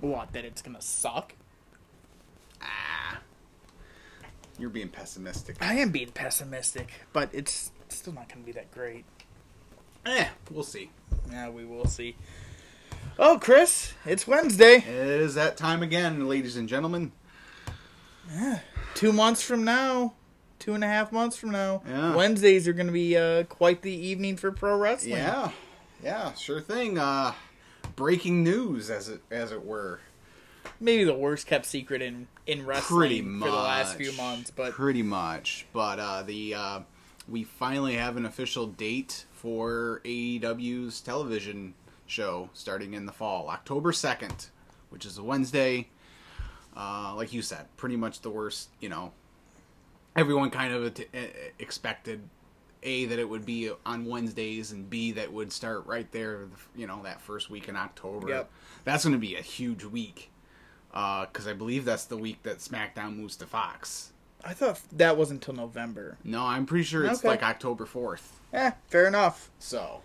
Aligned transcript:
What? 0.00 0.32
That 0.32 0.44
it's 0.44 0.62
gonna 0.62 0.80
suck? 0.82 1.34
Ah, 2.62 3.20
you're 4.58 4.70
being 4.70 4.88
pessimistic. 4.88 5.56
I 5.60 5.74
am 5.74 5.90
being 5.90 6.10
pessimistic, 6.10 6.90
but 7.12 7.30
it's 7.32 7.72
still 7.88 8.12
not 8.12 8.28
gonna 8.28 8.44
be 8.44 8.52
that 8.52 8.70
great. 8.70 9.04
Eh, 10.06 10.26
we'll 10.50 10.64
see. 10.64 10.90
Yeah, 11.30 11.50
we 11.50 11.64
will 11.64 11.86
see. 11.86 12.16
Oh, 13.18 13.38
Chris, 13.38 13.92
it's 14.06 14.26
Wednesday. 14.26 14.76
It 14.76 14.86
is 14.86 15.34
that 15.34 15.56
time 15.56 15.82
again, 15.82 16.26
ladies 16.28 16.56
and 16.56 16.68
gentlemen. 16.68 17.12
Yeah. 18.32 18.60
Two 18.94 19.12
months 19.12 19.42
from 19.42 19.64
now, 19.64 20.14
two 20.58 20.74
and 20.74 20.82
a 20.82 20.86
half 20.86 21.12
months 21.12 21.36
from 21.36 21.50
now, 21.50 21.82
Yeah. 21.86 22.14
Wednesdays 22.14 22.66
are 22.66 22.72
going 22.72 22.86
to 22.86 22.92
be 22.92 23.16
uh, 23.16 23.44
quite 23.44 23.82
the 23.82 23.92
evening 23.92 24.36
for 24.36 24.50
pro 24.52 24.76
wrestling. 24.78 25.12
Yeah, 25.16 25.50
yeah, 26.02 26.32
sure 26.34 26.60
thing. 26.60 26.98
Uh, 26.98 27.32
breaking 28.00 28.42
news, 28.42 28.88
as 28.88 29.10
it 29.10 29.20
as 29.30 29.52
it 29.52 29.62
were. 29.62 30.00
maybe 30.80 31.04
the 31.04 31.14
worst 31.14 31.46
kept 31.46 31.66
secret 31.66 32.00
in 32.00 32.28
in 32.46 32.64
wrestling 32.64 32.98
Pretty 32.98 33.20
much 33.20 33.46
for 33.46 33.54
the 33.54 33.62
last 33.62 33.96
few 33.96 34.10
months, 34.12 34.50
but 34.50 34.72
pretty 34.72 35.02
much. 35.02 35.66
But 35.74 35.98
uh, 35.98 36.22
the 36.22 36.54
uh, 36.54 36.80
we 37.28 37.44
finally 37.44 37.96
have 37.96 38.16
an 38.16 38.24
official 38.24 38.66
date 38.66 39.26
for 39.32 40.00
AEW's 40.06 41.02
television 41.02 41.74
show 42.06 42.48
starting 42.54 42.94
in 42.94 43.04
the 43.04 43.12
fall, 43.12 43.50
October 43.50 43.92
second, 43.92 44.46
which 44.88 45.04
is 45.04 45.18
a 45.18 45.22
Wednesday. 45.22 45.88
Uh, 46.74 47.12
like 47.14 47.34
you 47.34 47.42
said, 47.42 47.66
pretty 47.76 47.96
much 47.96 48.22
the 48.22 48.30
worst. 48.30 48.70
You 48.80 48.88
know, 48.88 49.12
everyone 50.16 50.48
kind 50.48 50.72
of 50.72 50.98
expected 51.58 52.22
a 52.82 53.04
that 53.06 53.18
it 53.18 53.28
would 53.28 53.44
be 53.46 53.70
on 53.84 54.04
Wednesdays 54.06 54.72
and 54.72 54.88
b 54.88 55.12
that 55.12 55.32
would 55.32 55.52
start 55.52 55.86
right 55.86 56.10
there. 56.12 56.48
You 56.76 56.86
know, 56.86 57.02
that 57.04 57.20
first 57.20 57.50
week 57.50 57.68
in 57.68 57.76
October. 57.76 58.28
Yep. 58.28 58.50
That's 58.84 59.04
going 59.04 59.12
to 59.14 59.18
be 59.18 59.36
a 59.36 59.42
huge 59.42 59.84
week 59.84 60.30
because 60.90 61.46
I 61.46 61.52
believe 61.52 61.84
that's 61.84 62.04
the 62.06 62.16
week 62.16 62.42
that 62.44 62.58
SmackDown 62.58 63.16
moves 63.16 63.36
to 63.36 63.46
Fox. 63.46 64.12
I 64.44 64.54
thought 64.54 64.80
that 64.92 65.16
wasn't 65.18 65.46
until 65.46 65.62
November. 65.66 66.16
No, 66.24 66.44
I'm 66.46 66.64
pretty 66.66 66.84
sure 66.84 67.04
it's 67.04 67.18
Okay. 67.20 67.28
like 67.28 67.42
October 67.42 67.84
fourth. 67.84 68.40
Eh, 68.52 68.70
fair 68.88 69.06
enough. 69.06 69.50
So 69.58 70.00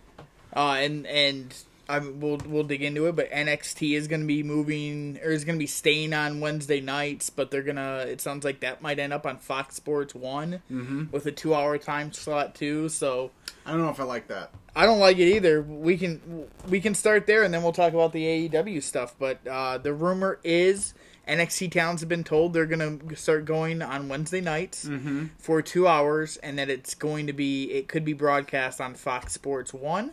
Uh, 0.56 0.76
and 0.80 1.08
and 1.08 1.56
I'm, 1.88 2.20
we'll 2.20 2.38
we'll 2.48 2.64
dig 2.64 2.82
into 2.82 3.06
it, 3.08 3.16
but 3.16 3.30
NXT 3.32 3.96
is 3.96 4.08
going 4.08 4.22
to 4.22 4.28
be 4.28 4.42
moving 4.44 5.20
or 5.24 5.30
is 5.32 5.46
going 5.46 5.56
to 5.58 5.60
be 5.64 5.68
staying 5.68 6.14
on 6.14 6.40
Wednesday 6.40 6.82
nights, 6.82 7.30
but 7.30 7.52
they're 7.52 7.62
gonna. 7.64 8.06
It 8.08 8.22
sounds 8.22 8.44
like 8.44 8.62
that 8.62 8.82
might 8.82 8.98
end 9.00 9.14
up 9.14 9.26
on 9.26 9.38
Fox 9.38 9.76
Sports 9.76 10.16
One 10.16 10.62
Mhm. 10.72 11.12
with 11.12 11.26
a 11.28 11.32
two-hour 11.32 11.78
time 11.78 12.12
slot 12.12 12.56
too. 12.56 12.90
So 12.90 13.32
I 13.66 13.72
don't 13.72 13.82
know 13.82 13.90
if 13.90 14.00
I 14.00 14.04
like 14.04 14.28
that. 14.30 14.52
I 14.76 14.86
don't 14.86 15.00
like 15.00 15.18
it 15.20 15.36
either. 15.36 15.62
We 15.62 15.98
can 15.98 16.48
we 16.68 16.82
can 16.82 16.96
start 16.96 17.28
there, 17.28 17.44
and 17.44 17.54
then 17.54 17.62
we'll 17.64 17.72
talk 17.72 17.94
about 17.94 18.14
the 18.14 18.26
AEW 18.50 18.82
stuff. 18.82 19.16
But 19.20 19.46
uh, 19.48 19.78
the 19.78 19.94
rumor 19.94 20.40
is 20.44 20.94
NXT 21.28 21.72
towns 21.72 22.02
have 22.02 22.10
been 22.10 22.24
told 22.24 22.54
they're 22.54 22.66
gonna 22.66 22.98
start 23.16 23.46
going 23.46 23.82
on 23.82 24.10
Wednesday 24.10 24.42
nights 24.42 24.86
Mm-hmm. 24.86 25.26
for 25.38 25.62
two 25.62 25.88
hours, 25.88 26.38
and 26.38 26.58
that 26.60 26.70
it's 26.70 26.94
going 26.96 27.28
to 27.28 27.34
be 27.34 27.72
it 27.72 27.88
could 27.88 28.04
be 28.06 28.14
broadcast 28.14 28.82
on 28.82 28.96
Fox 28.96 29.34
Sports 29.34 29.74
One. 29.74 30.12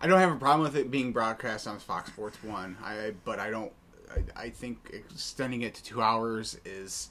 I 0.00 0.06
don't 0.06 0.18
have 0.18 0.32
a 0.32 0.36
problem 0.36 0.62
with 0.62 0.76
it 0.76 0.90
being 0.90 1.12
broadcast 1.12 1.66
on 1.66 1.78
Fox 1.78 2.10
Sports 2.10 2.42
One. 2.42 2.76
I 2.82 3.12
but 3.24 3.38
I 3.38 3.50
don't. 3.50 3.72
I, 4.10 4.44
I 4.44 4.50
think 4.50 4.90
extending 4.92 5.62
it 5.62 5.74
to 5.74 5.82
two 5.82 6.02
hours 6.02 6.58
is 6.64 7.10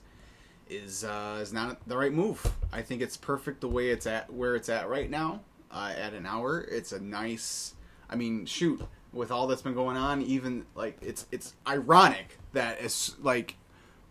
is 0.69 1.03
uh, 1.03 1.39
is 1.41 1.53
not 1.53 1.87
the 1.87 1.97
right 1.97 2.13
move. 2.13 2.45
I 2.71 2.81
think 2.81 3.01
it's 3.01 3.17
perfect 3.17 3.61
the 3.61 3.67
way 3.67 3.89
it's 3.89 4.07
at 4.07 4.31
where 4.31 4.55
it's 4.55 4.69
at 4.69 4.89
right 4.89 5.09
now. 5.09 5.41
Uh, 5.71 5.93
at 5.97 6.13
an 6.13 6.25
hour, 6.25 6.61
it's 6.61 6.91
a 6.91 6.99
nice. 6.99 7.73
I 8.09 8.15
mean, 8.15 8.45
shoot, 8.45 8.79
with 9.11 9.31
all 9.31 9.47
that's 9.47 9.61
been 9.61 9.73
going 9.73 9.97
on, 9.97 10.21
even 10.21 10.65
like 10.75 10.97
it's 11.01 11.25
it's 11.31 11.55
ironic 11.67 12.37
that 12.53 12.79
it's 12.81 13.15
like 13.19 13.55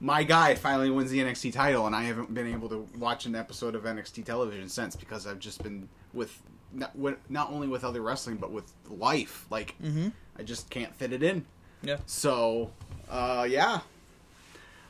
my 0.01 0.25
guy 0.25 0.55
finally 0.55 0.91
wins 0.91 1.11
the 1.11 1.21
NXT 1.21 1.53
title, 1.53 1.87
and 1.87 1.95
I 1.95 2.03
haven't 2.03 2.35
been 2.35 2.53
able 2.53 2.69
to 2.71 2.89
watch 2.99 3.27
an 3.27 3.37
episode 3.37 3.75
of 3.75 3.85
NXT 3.85 4.25
television 4.25 4.69
since 4.69 4.97
because 4.97 5.27
I've 5.27 5.39
just 5.39 5.63
been 5.63 5.89
with 6.13 6.43
not, 6.75 6.97
with, 6.97 7.17
not 7.31 7.51
only 7.51 7.69
with 7.69 7.85
other 7.85 8.01
wrestling 8.03 8.37
but 8.37 8.51
with 8.51 8.73
life. 8.89 9.47
Like 9.51 9.75
Mm-hmm. 9.83 10.09
I 10.39 10.43
just 10.43 10.71
can't 10.71 10.95
fit 10.95 11.13
it 11.13 11.23
in. 11.23 11.45
Yeah. 11.83 11.99
So, 12.07 12.71
uh, 13.11 13.47
yeah, 13.49 13.81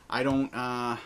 I 0.09 0.23
don't. 0.23 0.53
Uh, 0.53 0.97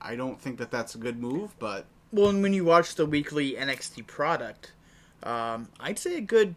I 0.00 0.16
don't 0.16 0.40
think 0.40 0.58
that 0.58 0.70
that's 0.70 0.94
a 0.94 0.98
good 0.98 1.18
move, 1.20 1.58
but 1.58 1.84
Well, 2.12 2.30
and 2.30 2.42
when 2.42 2.52
you 2.54 2.64
watch 2.64 2.94
the 2.94 3.04
weekly 3.04 3.52
NXT 3.52 4.06
product, 4.06 4.72
um, 5.22 5.68
I'd 5.78 5.98
say 5.98 6.16
a 6.16 6.20
good 6.22 6.54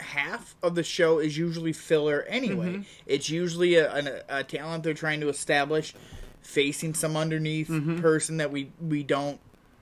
half 0.00 0.54
of 0.62 0.74
the 0.76 0.82
show 0.82 1.18
is 1.18 1.36
usually 1.36 1.72
filler 1.74 2.22
anyway. 2.28 2.68
Mm-hmm. 2.74 2.82
It's 3.06 3.28
usually 3.28 3.74
a, 3.74 4.22
a, 4.28 4.38
a 4.38 4.44
talent 4.44 4.82
they're 4.84 4.94
trying 4.94 5.20
to 5.20 5.28
establish 5.28 5.94
facing 6.40 6.94
some 6.94 7.16
underneath 7.16 7.68
Mm-hmm. 7.68 8.00
person 8.00 8.38
that 8.38 8.50
we, 8.50 8.70
we 8.80 9.02
don't, 9.02 9.38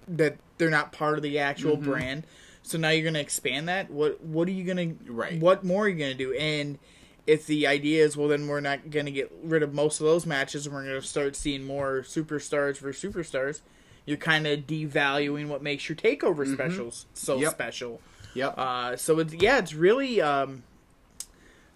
that 0.08 0.38
they're 0.58 0.70
not 0.70 0.90
part 0.90 1.16
of 1.18 1.22
the 1.22 1.38
actual 1.38 1.76
Mm-hmm. 1.76 1.90
brand. 1.90 2.24
So 2.68 2.76
now 2.78 2.90
you're 2.90 3.02
going 3.02 3.14
to 3.14 3.20
expand 3.20 3.68
that. 3.68 3.90
What 3.90 4.20
what 4.22 4.46
are 4.48 4.52
you 4.52 4.64
going 4.64 4.98
to, 4.98 5.12
Right. 5.12 5.40
what 5.40 5.64
more 5.64 5.84
are 5.84 5.88
you 5.88 5.96
going 5.98 6.16
to 6.16 6.24
do? 6.24 6.34
And 6.34 6.78
if 7.26 7.46
the 7.46 7.66
idea 7.66 8.04
is, 8.04 8.16
well, 8.16 8.28
then 8.28 8.46
we're 8.46 8.60
not 8.60 8.90
going 8.90 9.06
to 9.06 9.12
get 9.12 9.30
rid 9.42 9.62
of 9.62 9.72
most 9.74 10.00
of 10.00 10.06
those 10.06 10.26
matches 10.26 10.66
and 10.66 10.74
we're 10.74 10.84
going 10.84 11.00
to 11.00 11.06
start 11.06 11.36
seeing 11.36 11.64
more 11.64 12.00
superstars 12.02 12.78
versus 12.78 13.02
superstars, 13.12 13.60
you're 14.06 14.16
kind 14.16 14.46
of 14.46 14.60
devaluing 14.60 15.48
what 15.48 15.62
makes 15.62 15.88
your 15.88 15.96
takeover 15.96 16.50
specials 16.50 17.06
so 17.14 17.34
Mm-hmm. 17.34 17.42
Yep. 17.44 17.52
special. 17.52 18.00
yep, 18.34 18.54
Uh, 18.58 18.96
so 18.96 19.18
it's 19.18 19.34
yeah, 19.34 19.58
it's 19.58 19.74
really 19.74 20.20
um, 20.20 20.62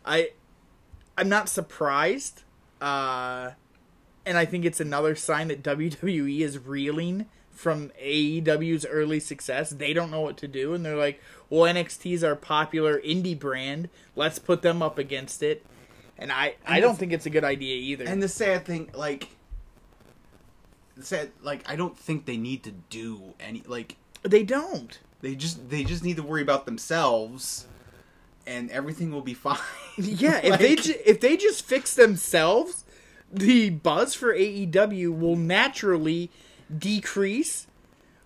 I 0.04 0.31
I'm 1.19 1.28
not 1.28 1.48
surprised, 1.48 2.42
uh, 2.81 3.50
and 4.25 4.38
I 4.38 4.44
think 4.47 4.64
it's 4.64 4.81
another 4.81 5.14
sign 5.14 5.48
that 5.48 5.62
WWE 5.62 6.41
is 6.41 6.58
reeling 6.58 7.26
from 7.62 7.90
AEW's 8.02 8.84
early 8.84 9.20
success. 9.20 9.70
They 9.70 9.92
don't 9.92 10.10
know 10.10 10.20
what 10.20 10.36
to 10.38 10.48
do, 10.48 10.74
and 10.74 10.84
they're 10.84 10.96
like, 10.96 11.20
"Well, 11.48 11.72
NXT's 11.72 12.24
our 12.24 12.34
popular 12.34 13.00
indie 13.00 13.38
brand. 13.38 13.88
Let's 14.16 14.40
put 14.40 14.62
them 14.62 14.82
up 14.82 14.98
against 14.98 15.42
it." 15.44 15.64
And 16.18 16.32
I 16.32 16.56
I 16.66 16.80
don't 16.80 16.98
think 16.98 17.12
it's 17.12 17.24
a 17.26 17.30
good 17.30 17.44
idea 17.44 17.76
either. 17.76 18.04
and 18.04 18.22
the 18.22 18.28
sad 18.28 18.64
thing, 18.66 18.90
like, 18.94 19.28
sad, 21.00 21.30
like 21.42 21.62
I 21.70 21.76
don't 21.76 21.96
think 21.96 22.26
they 22.26 22.36
need 22.36 22.62
to 22.64 22.72
do 22.90 23.34
any 23.40 23.62
like 23.66 23.96
they 24.22 24.42
don't. 24.42 24.98
they 25.20 25.34
just 25.34 25.68
they 25.70 25.84
just 25.84 26.04
need 26.04 26.16
to 26.16 26.22
worry 26.22 26.42
about 26.42 26.66
themselves, 26.66 27.66
and 28.46 28.70
everything 28.70 29.10
will 29.12 29.22
be 29.22 29.34
fine. 29.46 29.58
Yeah, 29.96 30.40
if 30.42 30.58
they 30.58 30.70
Like- 30.76 30.82
ju- 30.84 31.00
if 31.06 31.20
they 31.20 31.36
just 31.36 31.64
fix 31.64 31.94
themselves, 31.94 32.84
the 33.32 33.70
buzz 33.70 34.14
for 34.14 34.34
AEW 34.34 35.16
will 35.18 35.36
naturally 35.36 36.30
decrease. 36.78 37.66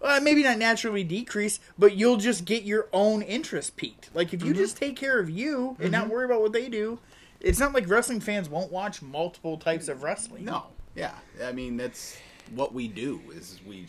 Uh, 0.02 0.20
maybe 0.22 0.42
not 0.42 0.58
naturally 0.58 1.02
decrease, 1.02 1.58
but 1.78 1.96
you'll 1.96 2.18
just 2.18 2.44
get 2.44 2.62
your 2.64 2.86
own 2.92 3.22
interest 3.22 3.76
peaked. 3.76 4.10
Like 4.14 4.34
if 4.34 4.42
you 4.42 4.52
Mm-hmm. 4.52 4.60
just 4.62 4.76
take 4.76 4.94
care 4.94 5.18
of 5.18 5.30
you 5.30 5.76
and 5.80 5.90
not 5.90 6.08
worry 6.08 6.26
about 6.26 6.42
what 6.42 6.52
they 6.52 6.68
do, 6.68 6.98
it's 7.40 7.58
not 7.58 7.72
like 7.72 7.88
wrestling 7.88 8.20
fans 8.20 8.48
won't 8.48 8.70
watch 8.70 9.00
multiple 9.02 9.56
types 9.56 9.88
of 9.88 10.02
wrestling. 10.02 10.44
No, 10.44 10.64
yeah. 10.94 11.14
I 11.42 11.52
mean, 11.52 11.76
that's 11.76 12.18
what 12.54 12.72
we 12.74 12.88
do 12.88 13.20
is 13.34 13.58
we 13.66 13.86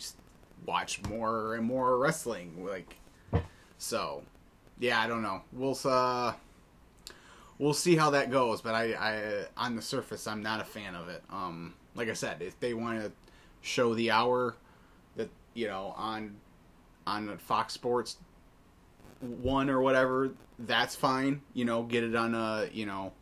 watch 0.66 1.02
more 1.08 1.54
and 1.54 1.64
more 1.64 1.98
wrestling. 1.98 2.66
Like, 2.66 2.96
so, 3.76 4.22
yeah. 4.80 5.00
I 5.00 5.06
don't 5.06 5.22
know. 5.22 5.42
We'll 5.52 5.78
uh, 5.84 6.32
we'll 7.58 7.74
see 7.74 7.96
how 7.96 8.10
that 8.10 8.30
goes. 8.30 8.60
But 8.60 8.74
I, 8.74 8.94
I, 8.94 9.44
on 9.56 9.76
the 9.76 9.82
surface, 9.82 10.26
I'm 10.26 10.42
not 10.42 10.60
a 10.60 10.64
fan 10.64 10.94
of 10.94 11.08
it. 11.08 11.22
Um, 11.30 11.74
like 11.94 12.08
I 12.08 12.14
said, 12.14 12.42
if 12.42 12.58
they 12.60 12.74
want 12.74 13.00
to 13.02 13.12
show 13.60 13.94
the 13.94 14.10
hour 14.10 14.56
that 15.16 15.28
you 15.54 15.68
know 15.68 15.94
on 15.96 16.36
on 17.06 17.36
Fox 17.38 17.72
Sports 17.72 18.16
one 19.20 19.68
or 19.68 19.80
whatever, 19.80 20.30
that's 20.60 20.94
fine. 20.94 21.40
You 21.54 21.64
know, 21.64 21.82
get 21.82 22.04
it 22.04 22.14
on 22.14 22.34
a 22.34 22.68
you 22.72 22.86
know 22.86 23.12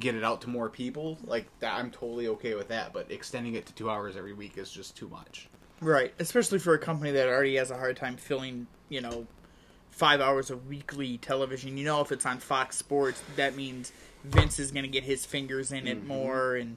get 0.00 0.14
it 0.14 0.24
out 0.24 0.40
to 0.40 0.48
more 0.48 0.70
people 0.70 1.18
like 1.26 1.46
that 1.60 1.74
i'm 1.74 1.90
totally 1.90 2.26
okay 2.26 2.54
with 2.54 2.68
that 2.68 2.90
but 2.90 3.10
extending 3.10 3.54
it 3.54 3.66
to 3.66 3.72
two 3.74 3.90
hours 3.90 4.16
every 4.16 4.32
week 4.32 4.56
is 4.56 4.70
just 4.70 4.96
too 4.96 5.06
much 5.08 5.46
Right, 5.80 6.12
especially 6.18 6.58
for 6.58 6.74
a 6.74 6.78
company 6.78 7.12
that 7.12 7.28
already 7.28 7.54
has 7.56 7.70
a 7.70 7.76
hard 7.76 7.96
time 7.96 8.16
filling, 8.16 8.66
you 8.88 9.00
know, 9.00 9.26
five 9.90 10.20
hours 10.20 10.50
of 10.50 10.66
weekly 10.66 11.18
television. 11.18 11.76
You 11.76 11.84
know, 11.84 12.00
if 12.00 12.10
it's 12.10 12.26
on 12.26 12.38
Fox 12.38 12.76
Sports, 12.76 13.22
that 13.36 13.54
means 13.54 13.92
Vince 14.24 14.58
is 14.58 14.72
going 14.72 14.82
to 14.84 14.90
get 14.90 15.04
his 15.04 15.24
fingers 15.24 15.70
in 15.70 15.86
it 15.86 16.04
more. 16.04 16.56
And 16.56 16.76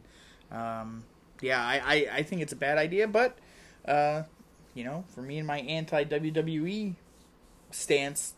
um, 0.52 1.04
yeah, 1.42 1.62
I, 1.64 1.82
I, 1.84 2.08
I 2.18 2.24
think 2.24 2.42
it's 2.42 2.54
a 2.54 2.58
bad 2.58 2.78
idea. 2.78 3.08
But 3.08 3.38
uh, 3.86 4.24
you 4.74 4.84
know, 4.84 5.04
for 5.10 5.22
me 5.22 5.38
and 5.38 5.48
my 5.48 5.60
anti 5.60 6.04
WWE 6.04 6.96
stance, 7.72 8.34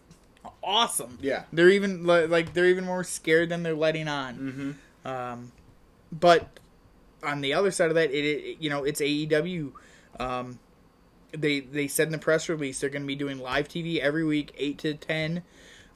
awesome. 0.64 1.18
Yeah. 1.22 1.44
they're 1.52 1.70
even 1.70 2.06
like 2.06 2.54
they're 2.54 2.68
even 2.68 2.86
more 2.86 3.04
scared 3.04 3.50
than 3.50 3.64
they're 3.64 3.76
letting 3.76 4.08
on. 4.08 4.36
mm-hmm. 4.36 5.08
Um, 5.08 5.52
but 6.12 6.60
on 7.24 7.42
the 7.42 7.54
other 7.54 7.72
side 7.72 7.90
of 7.90 7.96
that, 7.96 8.12
it, 8.12 8.26
it 8.26 8.58
you 8.60 8.70
know 8.70 8.84
it's 8.84 9.02
AEW. 9.02 9.72
Um, 10.20 10.60
they 11.32 11.60
they 11.62 11.88
said 11.88 12.08
in 12.08 12.12
the 12.12 12.18
press 12.18 12.48
release 12.48 12.80
they're 12.80 12.90
going 12.90 13.02
to 13.04 13.08
be 13.08 13.16
doing 13.16 13.40
live 13.40 13.68
TV 13.68 14.00
every 14.00 14.24
week, 14.24 14.54
eight 14.58 14.78
to 14.80 14.94
ten. 14.94 15.44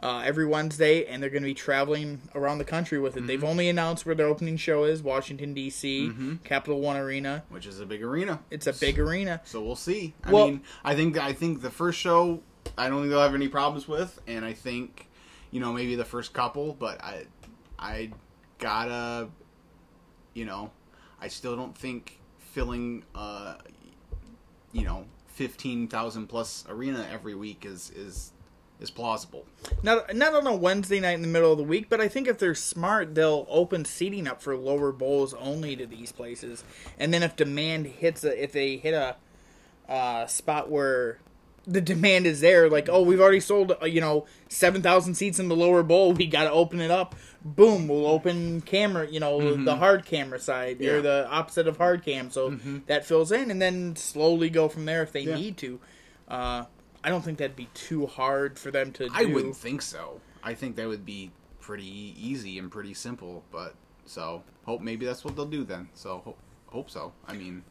Uh, 0.04 0.22
every 0.26 0.46
Wednesday, 0.46 1.06
and 1.06 1.22
they're 1.22 1.30
going 1.30 1.42
to 1.42 1.48
be 1.48 1.54
traveling 1.54 2.22
around 2.36 2.60
the 2.60 2.64
country 2.66 3.00
with 3.00 3.18
it. 3.18 3.26
They've 3.26 3.44
only 3.44 3.68
announced 3.70 4.06
where 4.06 4.14
their 4.16 4.28
opening 4.28 4.58
show 4.58 4.84
is: 4.84 5.02
Washington 5.02 5.54
D.C., 5.54 6.12
Capital 6.44 6.80
One 6.82 6.98
Arena. 6.98 7.44
which 7.50 7.66
is 7.66 7.80
a 7.80 7.86
big 7.86 8.04
arena. 8.04 8.40
It's 8.52 8.68
a 8.68 8.74
big 8.74 9.00
arena. 9.00 9.42
So 9.46 9.62
we'll 9.64 9.76
see. 9.76 10.14
I 10.24 10.32
Well- 10.32 10.48
mean, 10.50 10.62
I 10.86 10.96
think 10.96 11.18
I 11.18 11.34
think 11.34 11.62
the 11.62 11.72
first 11.72 12.00
show, 12.00 12.42
I 12.78 12.90
don't 12.90 13.00
think 13.02 13.10
they'll 13.12 13.22
have 13.22 13.34
any 13.36 13.48
problems 13.48 13.88
with, 13.88 14.20
and 14.28 14.46
I 14.46 14.54
think, 14.54 15.10
you 15.52 15.60
know, 15.60 15.74
maybe 15.74 15.96
the 15.96 16.06
first 16.06 16.34
couple, 16.34 16.74
but 16.74 17.04
I, 17.04 17.26
I 17.80 18.12
gotta, 18.60 19.30
you 20.34 20.46
know, 20.46 20.72
I 21.22 21.28
still 21.30 21.56
don't 21.56 21.76
think 21.78 22.20
filling, 22.38 23.04
uh, 23.16 23.56
you 24.74 24.84
know, 24.84 25.06
fifteen 25.28 25.88
thousand 25.88 26.28
plus 26.28 26.66
arena 26.70 27.08
every 27.12 27.34
week 27.36 27.66
is 27.66 27.90
is 27.92 28.32
is 28.80 28.90
plausible. 28.92 29.46
Not 29.84 30.16
not 30.16 30.34
on 30.34 30.46
a 30.48 30.56
Wednesday 30.56 31.00
night 31.00 31.14
in 31.14 31.22
the 31.22 31.28
middle 31.28 31.52
of 31.52 31.58
the 31.58 31.64
week, 31.64 31.88
but 31.90 32.00
I 32.00 32.08
think 32.08 32.28
if 32.28 32.38
they're 32.38 32.56
smart, 32.56 33.16
they'll 33.16 33.46
open 33.50 33.86
seating 33.86 34.28
up 34.28 34.42
for 34.42 34.56
lower 34.56 34.92
bowls 34.92 35.34
only 35.34 35.76
to 35.76 35.86
these 35.86 36.12
places. 36.12 36.64
And 37.00 37.14
then 37.14 37.24
if 37.24 37.36
demand 37.36 37.88
hits 37.88 38.24
a, 38.24 38.44
if 38.44 38.52
they 38.52 38.78
hit 38.78 38.94
a 38.94 39.16
uh, 39.92 40.28
spot 40.28 40.70
where 40.70 41.20
the 41.66 41.82
demand 41.82 42.26
is 42.26 42.40
there, 42.42 42.70
like 42.70 42.88
oh 42.90 43.02
we've 43.02 43.20
already 43.20 43.40
sold 43.40 43.74
uh, 43.82 43.86
you 43.86 44.00
know 44.00 44.26
seven 44.48 44.82
thousand 44.82 45.16
seats 45.16 45.40
in 45.40 45.48
the 45.50 45.56
lower 45.56 45.84
bowl, 45.84 46.14
we 46.14 46.28
got 46.28 46.44
to 46.44 46.52
open 46.52 46.80
it 46.80 46.92
up. 46.92 47.16
Boom, 47.44 47.88
we'll 47.88 48.08
open 48.08 48.62
camera, 48.62 49.08
you 49.10 49.20
know 49.20 49.56
the 49.64 49.76
hard 49.78 50.06
camera 50.06 50.40
side 50.40 50.80
Yeah. 50.82 50.92
or 50.94 51.02
the 51.02 51.28
opposite 51.30 51.68
of 51.68 51.78
hard 51.78 52.04
cam, 52.04 52.30
so 52.30 52.58
that 52.88 53.06
fills 53.06 53.32
in, 53.32 53.50
and 53.52 53.62
then 53.62 53.96
slowly 53.96 54.50
go 54.50 54.68
from 54.70 54.86
there 54.86 55.02
if 55.02 55.12
they 55.12 55.22
Yeah. 55.22 55.36
need 55.36 55.58
to. 55.58 55.80
Uh, 56.28 56.66
I 57.08 57.10
don't 57.10 57.22
think 57.22 57.38
that'd 57.38 57.56
be 57.56 57.70
too 57.74 58.06
hard 58.06 58.60
for 58.60 58.70
them 58.70 58.92
to. 58.92 59.08
do. 59.08 59.14
I 59.14 59.24
wouldn't 59.24 59.56
think 59.56 59.82
so. 59.82 60.20
I 60.44 60.54
think 60.54 60.76
that 60.76 60.90
would 60.90 61.06
be 61.06 61.32
pretty 61.62 62.14
easy 62.20 62.60
and 62.60 62.70
pretty 62.70 62.94
simple. 62.94 63.46
But 63.50 63.76
so 64.06 64.44
hope 64.66 64.82
maybe 64.82 65.06
that's 65.06 65.24
what 65.24 65.38
they'll 65.38 65.46
do 65.46 65.64
then. 65.64 65.88
So 65.94 66.22
hope 66.26 66.38
hope 66.66 66.90
so. 66.90 67.14
I 67.26 67.32
mean, 67.32 67.64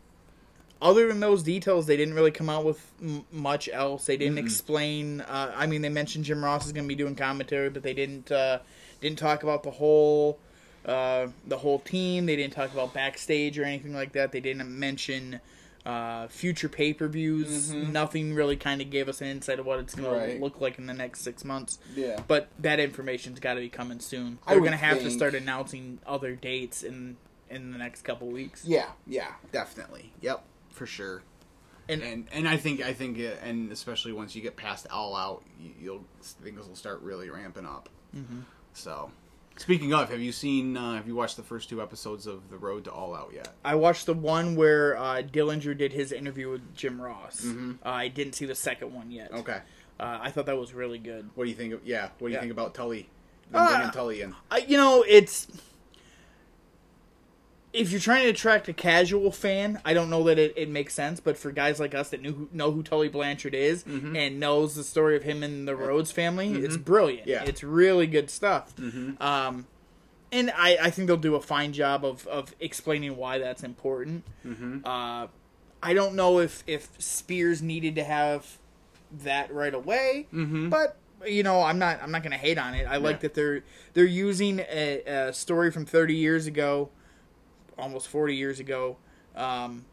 other 0.81 1.09
than 1.09 1.21
those 1.21 1.43
details, 1.43 1.85
they 1.85 1.99
didn't 1.99 2.15
really 2.15 2.31
come 2.31 2.49
out 2.49 2.65
with 2.65 2.91
m- 3.03 3.27
much 3.31 3.69
else. 3.71 4.07
They 4.07 4.17
didn't 4.17 4.39
explain. 4.39 5.21
Uh, 5.21 5.53
I 5.55 5.67
mean, 5.67 5.83
they 5.83 5.91
mentioned 5.91 6.25
Jim 6.25 6.43
Ross 6.43 6.65
is 6.65 6.73
going 6.73 6.85
to 6.85 6.89
be 6.89 6.95
doing 6.95 7.15
commentary, 7.15 7.69
but 7.69 7.83
they 7.83 7.93
didn't 7.93 8.33
uh, 8.33 8.61
didn't 9.03 9.19
talk 9.19 9.43
about 9.43 9.65
the 9.65 9.71
whole 9.71 10.39
uh, 10.87 11.27
the 11.47 11.59
whole 11.59 11.81
team. 11.81 12.25
They 12.25 12.37
didn't 12.37 12.55
talk 12.55 12.73
about 12.73 12.95
backstage 12.95 13.59
or 13.59 13.65
anything 13.65 13.93
like 13.93 14.13
that. 14.13 14.33
They 14.33 14.41
didn't 14.41 14.67
mention 14.71 15.41
uh, 15.87 16.27
future 16.29 16.69
pay 16.69 16.93
per 16.93 17.07
views. 17.09 17.73
Nothing 17.73 18.35
really 18.35 18.57
kind 18.57 18.81
of 18.83 18.91
gave 18.91 19.09
us 19.09 19.21
an 19.21 19.29
insight 19.29 19.59
of 19.61 19.67
what 19.67 19.79
it's 19.79 19.95
going 19.95 20.13
Right. 20.19 20.35
to 20.37 20.41
look 20.43 20.61
like 20.61 20.79
in 20.79 20.87
the 20.87 20.93
next 20.95 21.21
six 21.21 21.45
months. 21.45 21.79
yeah. 21.95 22.21
But 22.27 22.49
that 22.59 22.81
information's 22.81 23.39
got 23.41 23.55
to 23.55 23.61
be 23.61 23.69
coming 23.69 24.01
soon. 24.01 24.39
They're 24.49 24.59
going 24.59 24.73
to 24.73 24.77
have 24.77 25.01
to 25.01 25.11
start 25.11 25.35
announcing 25.35 26.01
other 26.07 26.35
dates 26.35 26.83
in 26.83 27.17
in 27.49 27.71
the 27.71 27.79
next 27.79 28.03
couple 28.03 28.27
weeks. 28.29 28.65
Yeah, 28.67 28.89
yeah, 29.07 29.29
definitely. 29.53 30.13
Yep, 30.21 30.43
for 30.71 30.85
sure. 30.87 31.23
And- 31.89 32.03
And 32.03 32.27
and 32.33 32.49
I 32.49 32.57
think 32.57 32.81
I 32.83 32.93
think 32.93 33.19
uh, 33.21 33.37
and 33.45 33.71
especially 33.71 34.11
once 34.13 34.35
you 34.35 34.43
get 34.43 34.57
past 34.57 34.89
all 34.91 35.15
out, 35.15 35.45
you, 35.61 35.71
you'll 35.81 36.05
things 36.21 36.67
will 36.67 36.75
start 36.75 37.01
really 37.03 37.31
ramping 37.31 37.65
up. 37.65 37.89
Mm-hmm. 38.17 38.41
So, 38.73 39.13
speaking 39.57 39.93
of, 39.95 40.11
have 40.11 40.21
you 40.21 40.33
seen? 40.33 40.77
Uh, 40.77 40.95
have 40.95 41.07
you 41.07 41.15
watched 41.15 41.37
the 41.37 41.43
first 41.43 41.69
two 41.69 41.81
episodes 41.83 42.27
of 42.27 42.49
The 42.51 42.57
Road 42.57 42.85
to 42.85 42.93
All 42.93 43.15
Out 43.15 43.33
yet? 43.35 43.49
I 43.65 43.75
watched 43.75 44.07
the 44.07 44.15
one 44.15 44.57
where 44.57 44.97
uh, 44.97 45.23
Dillinger 45.23 45.77
did 45.77 45.93
his 45.93 46.13
interview 46.13 46.51
with 46.51 46.75
Jim 46.75 47.01
Ross. 47.01 47.41
Mm-hmm. 47.43 47.73
Uh, 47.85 47.89
I 47.91 48.09
didn't 48.09 48.35
see 48.35 48.47
the 48.47 48.55
second 48.55 48.93
one 48.95 49.11
yet. 49.11 49.33
Okay. 49.33 49.61
Uh, 49.99 50.19
I 50.21 50.31
thought 50.31 50.47
that 50.47 50.57
was 50.59 50.75
really 50.75 50.99
good. 50.99 51.31
What 51.35 51.45
do 51.45 51.51
you 51.51 51.57
think? 51.57 51.73
Of, 51.73 51.87
yeah. 51.87 52.09
What 52.19 52.29
do 52.29 52.33
you 52.33 52.35
Yeah. 52.35 52.41
think 52.41 52.53
about 52.53 52.75
Tully? 52.75 53.09
Them 53.51 53.63
Uh, 53.63 53.71
bringing 53.71 53.91
Tully 53.93 54.21
in. 54.23 54.35
I, 54.51 54.59
you 54.59 54.77
know, 54.77 55.05
it's 55.09 55.47
if 57.73 57.91
you're 57.91 58.01
trying 58.01 58.23
to 58.25 58.31
attract 58.31 58.69
a 58.69 58.73
casual 58.73 59.31
fan, 59.31 59.81
I 59.85 59.93
don't 59.93 60.09
know 60.09 60.23
that 60.25 60.39
it, 60.39 60.55
it 60.57 60.69
makes 60.71 60.95
sense. 60.95 61.21
But 61.21 61.37
for 61.37 61.51
guys 61.53 61.79
like 61.79 61.95
us 61.95 62.09
that 62.11 62.23
knew 62.23 62.33
who, 62.33 62.49
know 62.53 62.71
who 62.73 62.83
Tully 62.83 63.09
Blanchard 63.09 63.55
is 63.55 63.85
Mm-hmm. 63.85 64.17
and 64.17 64.41
knows 64.41 64.75
the 64.75 64.85
story 64.85 65.17
of 65.17 65.23
him 65.25 65.43
and 65.43 65.67
the 65.69 65.77
Rhodes 65.77 66.11
family, 66.11 66.53
it's 66.55 66.77
brilliant. 66.77 67.27
Yeah. 67.29 67.45
It's 67.45 67.63
really 67.63 68.07
good 68.07 68.31
stuff. 68.31 68.75
Mm-hmm. 68.77 69.23
Um, 69.23 69.67
and 70.33 70.51
I, 70.57 70.79
I 70.83 70.91
think 70.91 71.07
they'll 71.07 71.17
do 71.17 71.35
a 71.35 71.41
fine 71.41 71.73
job 71.73 72.05
of, 72.05 72.27
of 72.27 72.55
explaining 72.61 73.17
why 73.17 73.39
that's 73.39 73.63
important. 73.63 74.25
Mm-hmm. 74.47 74.79
Uh, 74.85 75.27
I 75.83 75.93
don't 75.95 76.15
know 76.15 76.39
if, 76.41 76.65
if 76.67 76.89
Spears 76.99 77.63
needed 77.63 77.95
to 77.97 78.05
have 78.05 78.59
that 79.23 79.53
right 79.53 79.75
away, 79.75 80.27
Mm-hmm. 80.33 80.69
but 80.71 80.97
you 81.27 81.43
know 81.43 81.63
I'm 81.63 81.79
not 81.79 82.03
I'm 82.03 82.11
not 82.11 82.23
going 82.23 82.33
to 82.33 82.39
hate 82.39 82.59
on 82.59 82.75
it. 82.75 82.87
I 82.87 82.97
like 82.99 83.21
that 83.21 83.35
they're 83.35 83.63
they're 83.95 84.05
using 84.05 84.61
a, 84.61 85.03
a 85.07 85.33
story 85.33 85.71
from 85.71 85.87
30 85.87 86.15
years 86.15 86.47
ago, 86.47 86.91
almost 87.79 88.09
40 88.09 88.35
years 88.35 88.59
ago, 88.61 88.97
um, 89.35 89.85